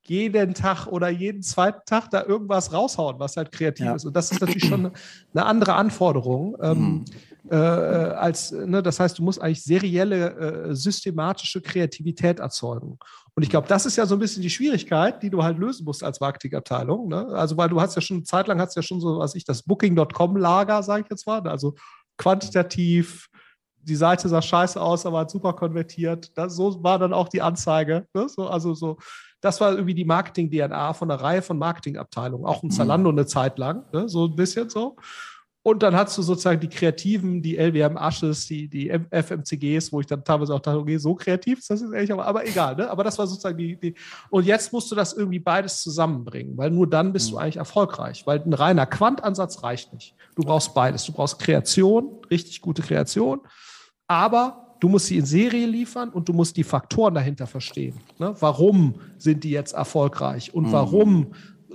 jeden 0.04 0.54
Tag 0.54 0.86
oder 0.86 1.08
jeden 1.08 1.42
zweiten 1.42 1.80
Tag 1.86 2.10
da 2.10 2.24
irgendwas 2.24 2.72
raushauen, 2.72 3.18
was 3.18 3.36
halt 3.36 3.52
kreativ 3.52 3.86
ja. 3.86 3.94
ist. 3.94 4.04
Und 4.04 4.16
das 4.16 4.32
ist 4.32 4.40
natürlich 4.40 4.64
schon 4.64 4.92
eine 5.34 5.46
andere 5.46 5.74
Anforderung. 5.74 6.56
Ähm, 6.60 6.78
mhm. 6.78 7.04
äh, 7.50 7.56
als, 7.56 8.52
ne, 8.52 8.82
das 8.82 8.98
heißt, 8.98 9.18
du 9.18 9.22
musst 9.22 9.40
eigentlich 9.40 9.62
serielle, 9.62 10.70
äh, 10.70 10.74
systematische 10.74 11.60
Kreativität 11.60 12.40
erzeugen. 12.40 12.98
Und 13.34 13.42
ich 13.42 13.50
glaube, 13.50 13.68
das 13.68 13.86
ist 13.86 13.96
ja 13.96 14.04
so 14.04 14.16
ein 14.16 14.18
bisschen 14.18 14.42
die 14.42 14.50
Schwierigkeit, 14.50 15.22
die 15.22 15.30
du 15.30 15.42
halt 15.42 15.58
lösen 15.58 15.84
musst 15.84 16.04
als 16.04 16.20
Marketingabteilung. 16.20 17.08
Ne? 17.08 17.28
Also, 17.28 17.56
weil 17.56 17.68
du 17.68 17.80
hast 17.80 17.94
ja 17.94 18.02
schon, 18.02 18.18
eine 18.18 18.24
Zeit 18.24 18.46
lang 18.48 18.60
hast 18.60 18.76
ja 18.76 18.82
schon 18.82 19.00
so, 19.00 19.18
was 19.18 19.34
ich, 19.34 19.44
das 19.44 19.62
Booking.com-Lager, 19.62 20.82
sage 20.82 21.04
ich 21.04 21.10
jetzt 21.10 21.26
mal, 21.26 21.40
also 21.48 21.74
quantitativ, 22.18 23.28
die 23.84 23.96
Seite 23.96 24.28
sah 24.28 24.42
scheiße 24.42 24.80
aus, 24.80 25.06
aber 25.06 25.20
hat 25.20 25.30
super 25.30 25.54
konvertiert. 25.54 26.36
Das, 26.36 26.54
so 26.54 26.82
war 26.82 26.98
dann 26.98 27.12
auch 27.12 27.28
die 27.28 27.42
Anzeige. 27.42 28.06
Ne? 28.14 28.28
So, 28.28 28.46
also 28.46 28.74
so, 28.74 28.98
das 29.42 29.60
war 29.60 29.72
irgendwie 29.72 29.94
die 29.94 30.04
Marketing-DNA 30.04 30.94
von 30.94 31.10
einer 31.10 31.20
Reihe 31.20 31.42
von 31.42 31.58
Marketingabteilungen, 31.58 32.46
auch 32.46 32.62
ein 32.62 32.68
mhm. 32.68 32.70
Zalando 32.70 33.10
eine 33.10 33.26
Zeit 33.26 33.58
lang, 33.58 33.84
ne? 33.92 34.08
so 34.08 34.24
ein 34.24 34.36
bisschen 34.36 34.70
so. 34.70 34.96
Und 35.64 35.82
dann 35.84 35.94
hast 35.94 36.18
du 36.18 36.22
sozusagen 36.22 36.60
die 36.60 36.68
Kreativen, 36.68 37.40
die 37.40 37.56
LWM 37.56 37.96
Ashes, 37.96 38.46
die, 38.46 38.68
die 38.68 38.88
FMCGs, 38.90 39.92
wo 39.92 40.00
ich 40.00 40.06
dann 40.06 40.24
teilweise 40.24 40.54
auch 40.54 40.60
dachte, 40.60 40.78
okay, 40.78 40.96
so 40.96 41.14
kreativ 41.14 41.60
ist 41.60 41.70
das 41.70 41.80
jetzt 41.80 41.92
ehrlich, 41.92 42.12
aber, 42.12 42.26
aber 42.26 42.46
egal, 42.46 42.74
ne? 42.74 42.90
Aber 42.90 43.04
das 43.04 43.16
war 43.16 43.28
sozusagen 43.28 43.56
die, 43.56 43.76
die. 43.76 43.94
Und 44.30 44.44
jetzt 44.44 44.72
musst 44.72 44.90
du 44.90 44.96
das 44.96 45.12
irgendwie 45.12 45.38
beides 45.38 45.80
zusammenbringen, 45.80 46.56
weil 46.56 46.70
nur 46.70 46.88
dann 46.88 47.12
bist 47.12 47.28
mhm. 47.28 47.34
du 47.34 47.38
eigentlich 47.38 47.56
erfolgreich, 47.58 48.26
weil 48.26 48.40
ein 48.40 48.54
reiner 48.54 48.86
Quantansatz 48.86 49.62
reicht 49.62 49.92
nicht. 49.92 50.16
Du 50.34 50.42
brauchst 50.42 50.74
beides. 50.74 51.04
Du 51.04 51.12
brauchst 51.12 51.38
Kreation, 51.38 52.20
richtig 52.28 52.60
gute 52.60 52.82
Kreation, 52.82 53.40
aber 54.08 54.71
du 54.82 54.88
musst 54.88 55.06
sie 55.06 55.16
in 55.16 55.24
Serie 55.24 55.64
liefern 55.64 56.08
und 56.08 56.28
du 56.28 56.32
musst 56.32 56.56
die 56.56 56.64
Faktoren 56.64 57.14
dahinter 57.14 57.46
verstehen. 57.46 57.94
Ne? 58.18 58.34
Warum 58.40 58.96
sind 59.16 59.44
die 59.44 59.50
jetzt 59.50 59.74
erfolgreich 59.74 60.52
und 60.52 60.66
mhm. 60.66 60.72
warum 60.72 61.26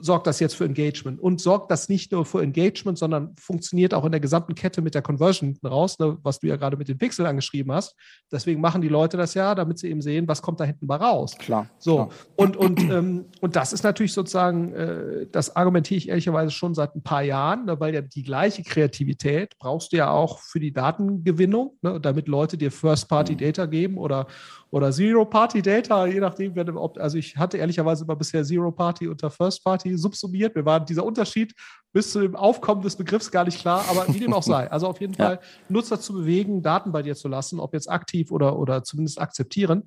sorgt 0.02 0.28
das 0.28 0.40
jetzt 0.40 0.56
für 0.56 0.66
Engagement 0.66 1.20
und 1.20 1.42
sorgt 1.42 1.72
das 1.72 1.90
nicht 1.90 2.12
nur 2.12 2.26
für 2.26 2.42
Engagement, 2.42 2.98
sondern 2.98 3.36
funktioniert 3.38 3.94
auch 3.94 4.06
in 4.06 4.12
der 4.12 4.20
gesamten 4.20 4.56
Kette 4.56 4.82
mit 4.82 4.96
der 4.96 5.02
Conversion 5.02 5.50
hinten 5.50 5.68
raus, 5.68 6.00
ne, 6.00 6.18
was 6.24 6.40
du 6.40 6.48
ja 6.48 6.56
gerade 6.56 6.78
mit 6.78 6.88
den 6.88 6.98
Pixel 6.98 7.26
angeschrieben 7.26 7.72
hast. 7.72 7.96
Deswegen 8.32 8.62
machen 8.62 8.82
die 8.82 8.88
Leute 8.88 9.18
das 9.18 9.34
ja, 9.34 9.56
damit 9.56 9.80
sie 9.80 9.90
eben 9.90 10.02
sehen, 10.02 10.28
was 10.28 10.42
kommt 10.42 10.60
da 10.60 10.64
hinten 10.64 10.86
mal 10.86 10.98
raus. 10.98 11.36
Klar. 11.38 11.70
So 11.80 11.96
klar. 11.96 12.10
und 12.36 12.58
und 12.58 12.80
ähm, 12.90 13.26
und 13.42 13.56
das 13.56 13.74
ist 13.74 13.84
natürlich 13.84 14.14
sozusagen, 14.14 14.74
äh, 14.74 15.28
das 15.32 15.56
argumentiere 15.56 15.98
ich 15.98 16.10
ehrlicherweise 16.10 16.52
schon 16.52 16.74
seit 16.74 16.96
ein 16.96 17.04
paar 17.04 17.24
Jahren, 17.24 17.66
ne, 17.66 17.80
weil 17.80 17.94
ja 17.94 18.02
die 18.02 18.24
gleiche 18.24 18.64
Kreativität 18.64 19.58
brauchst 19.60 19.94
du 19.94 19.98
ja 19.98 20.10
auch 20.10 20.40
für 20.40 20.60
die 20.60 20.74
Datengewinnung, 20.74 21.78
ne, 21.82 22.00
damit 22.00 22.28
Leute 22.28 22.58
dir 22.58 22.72
First-Party-Data 22.72 23.66
geben 23.66 23.98
oder 23.98 24.28
oder 24.70 24.92
Zero-Party-Data, 24.92 26.08
je 26.08 26.20
nachdem, 26.20 26.56
wer, 26.56 26.76
ob, 26.76 26.98
also 26.98 27.18
ich 27.18 27.38
hatte 27.38 27.58
ehrlicherweise 27.58 28.04
immer 28.04 28.16
bisher 28.16 28.44
Zero-Party 28.44 29.08
unter 29.08 29.30
First-Party 29.30 29.98
subsumiert. 29.98 30.56
Mir 30.56 30.66
war 30.66 30.84
dieser 30.84 31.06
Unterschied 31.06 31.54
bis 31.94 32.12
zu 32.12 32.20
dem 32.20 32.36
Aufkommen 32.36 32.82
des 32.82 32.96
Begriffs 32.96 33.32
gar 33.32 33.46
nicht 33.46 33.60
klar, 33.60 33.86
aber 33.90 34.14
wie 34.14 34.20
dem 34.20 34.34
auch 34.34 34.44
sei. 34.44 34.70
Also 34.72 34.88
auf 34.88 35.00
jeden 35.00 35.14
ja. 35.14 35.26
Fall 35.26 35.40
Nutzer 35.70 36.00
zu 36.00 36.14
bewegen, 36.14 36.62
Daten 36.62 36.92
bei 36.92 37.02
dir 37.02 37.16
zu 37.16 37.28
lassen, 37.28 37.60
ob 37.60 37.74
jetzt 37.74 37.90
aktiv 37.90 38.32
oder, 38.32 38.60
oder 38.60 38.84
zumindest 38.84 39.20
akzeptieren, 39.20 39.84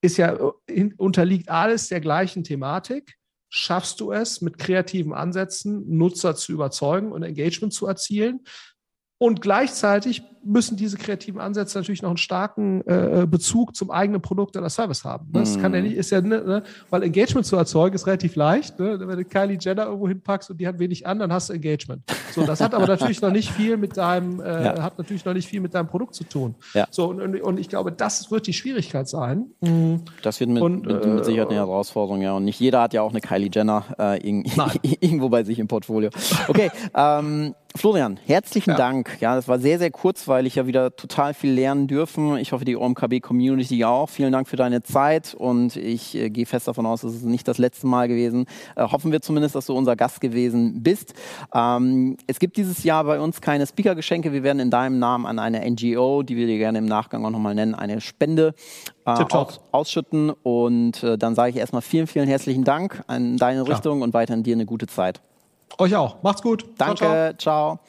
ist 0.00 0.18
ja, 0.18 0.36
äh, 0.66 0.90
unterliegt 0.96 1.48
alles 1.48 1.88
der 1.88 2.00
gleichen 2.00 2.44
Thematik. 2.44 3.16
Schaffst 3.50 4.00
du 4.00 4.12
es, 4.12 4.42
mit 4.42 4.58
kreativen 4.58 5.14
Ansätzen 5.14 5.96
Nutzer 5.96 6.36
zu 6.36 6.52
überzeugen 6.52 7.12
und 7.12 7.22
Engagement 7.22 7.72
zu 7.72 7.86
erzielen? 7.86 8.40
Und 9.18 9.40
gleichzeitig 9.40 10.22
müssen 10.44 10.76
diese 10.76 10.96
kreativen 10.96 11.40
Ansätze 11.40 11.78
natürlich 11.78 12.02
noch 12.02 12.10
einen 12.10 12.16
starken 12.16 12.80
äh, 12.86 13.26
Bezug 13.28 13.76
zum 13.76 13.90
eigenen 13.90 14.22
Produkt 14.22 14.56
oder 14.56 14.70
Service 14.70 15.04
haben. 15.04 15.28
Das 15.32 15.56
mm. 15.56 15.60
kann 15.60 15.74
ja 15.74 15.80
nicht, 15.80 15.96
ist 15.96 16.10
ja, 16.10 16.20
ne, 16.20 16.40
ne, 16.42 16.62
weil 16.90 17.02
Engagement 17.02 17.46
zu 17.46 17.56
erzeugen 17.56 17.94
ist 17.94 18.06
relativ 18.06 18.36
leicht. 18.36 18.78
Ne? 18.78 18.98
Wenn 19.00 19.18
du 19.18 19.24
Kylie 19.24 19.58
Jenner 19.60 19.86
irgendwo 19.86 20.08
hinpackst 20.08 20.50
und 20.50 20.60
die 20.60 20.66
hat 20.66 20.78
wenig 20.78 21.06
an, 21.06 21.18
dann 21.18 21.32
hast 21.32 21.50
du 21.50 21.54
Engagement. 21.54 22.02
So, 22.34 22.46
das 22.46 22.60
hat 22.60 22.74
aber 22.74 22.86
natürlich 22.86 23.20
noch 23.20 23.30
nicht 23.30 23.50
viel 23.50 23.76
mit 23.76 23.96
deinem, 23.96 24.40
äh, 24.40 24.64
ja. 24.64 24.82
hat 24.82 24.98
natürlich 24.98 25.24
noch 25.24 25.34
nicht 25.34 25.48
viel 25.48 25.60
mit 25.60 25.74
deinem 25.74 25.88
Produkt 25.88 26.14
zu 26.14 26.24
tun. 26.24 26.54
Ja. 26.74 26.86
So, 26.90 27.08
und, 27.08 27.40
und 27.40 27.60
ich 27.60 27.68
glaube, 27.68 27.92
das 27.92 28.30
wird 28.30 28.46
die 28.46 28.52
Schwierigkeit 28.52 29.08
sein. 29.08 29.46
Mhm. 29.60 30.02
Das 30.22 30.40
wird 30.40 30.50
mit, 30.50 30.62
und, 30.62 30.86
mit, 30.86 31.04
mit, 31.04 31.24
Sicherheit 31.24 31.48
eine 31.48 31.56
äh, 31.56 31.60
Herausforderung, 31.60 32.22
ja. 32.22 32.34
Und 32.34 32.44
nicht 32.44 32.60
jeder 32.60 32.82
hat 32.82 32.94
ja 32.94 33.02
auch 33.02 33.10
eine 33.10 33.20
Kylie 33.20 33.50
Jenner 33.52 33.84
äh, 33.98 34.18
irgendwo 35.00 35.28
bei 35.28 35.44
sich 35.44 35.58
im 35.58 35.68
Portfolio. 35.68 36.10
Okay, 36.46 36.70
ähm, 36.94 37.54
Florian, 37.76 38.18
herzlichen 38.26 38.70
ja. 38.70 38.76
Dank. 38.76 39.18
Ja, 39.20 39.36
das 39.36 39.46
war 39.46 39.58
sehr, 39.58 39.78
sehr 39.78 39.90
kurzweilig, 39.90 40.54
ja 40.54 40.66
wieder 40.66 40.96
total 40.96 41.34
viel 41.34 41.52
lernen 41.52 41.86
dürfen. 41.86 42.36
Ich 42.38 42.52
hoffe, 42.52 42.64
die 42.64 42.76
OMKB-Community 42.76 43.84
auch. 43.84 44.08
Vielen 44.08 44.32
Dank 44.32 44.48
für 44.48 44.56
deine 44.56 44.82
Zeit 44.82 45.34
und 45.34 45.76
ich 45.76 46.16
äh, 46.16 46.30
gehe 46.30 46.46
fest 46.46 46.66
davon 46.66 46.86
aus, 46.86 47.04
es 47.04 47.14
ist 47.14 47.24
nicht 47.24 47.46
das 47.46 47.58
letzte 47.58 47.86
Mal 47.86 48.08
gewesen. 48.08 48.46
Äh, 48.74 48.84
hoffen 48.84 49.12
wir 49.12 49.20
zumindest, 49.20 49.54
dass 49.54 49.66
du 49.66 49.74
unser 49.74 49.96
Gast 49.96 50.20
gewesen 50.20 50.82
bist. 50.82 51.14
Ähm, 51.54 52.16
es 52.26 52.38
gibt 52.38 52.56
dieses 52.56 52.84
Jahr 52.84 53.04
bei 53.04 53.20
uns 53.20 53.40
keine 53.40 53.66
Speaker-Geschenke. 53.66 54.32
Wir 54.32 54.42
werden 54.42 54.60
in 54.60 54.70
deinem 54.70 54.98
Namen 54.98 55.26
an 55.26 55.38
eine 55.38 55.60
NGO, 55.70 56.22
die 56.22 56.36
wir 56.36 56.46
dir 56.46 56.58
gerne 56.58 56.78
im 56.78 56.86
Nachgang 56.86 57.24
auch 57.24 57.30
nochmal 57.30 57.54
nennen, 57.54 57.74
eine 57.74 58.00
Spende 58.00 58.54
äh, 59.04 59.10
aus, 59.10 59.60
ausschütten. 59.72 60.30
Und 60.30 61.02
äh, 61.02 61.18
dann 61.18 61.34
sage 61.34 61.50
ich 61.50 61.56
erstmal 61.56 61.82
vielen, 61.82 62.06
vielen 62.06 62.28
herzlichen 62.28 62.64
Dank 62.64 63.04
an 63.06 63.36
deine 63.36 63.68
Richtung 63.68 64.02
und 64.02 64.14
weiterhin 64.14 64.42
dir 64.42 64.54
eine 64.54 64.66
gute 64.66 64.86
Zeit. 64.86 65.20
Euch 65.78 65.94
auch. 65.94 66.22
Macht's 66.22 66.42
gut. 66.42 66.64
Danke. 66.78 66.96
ciao. 66.96 67.34
ciao. 67.36 67.36
ciao. 67.36 67.80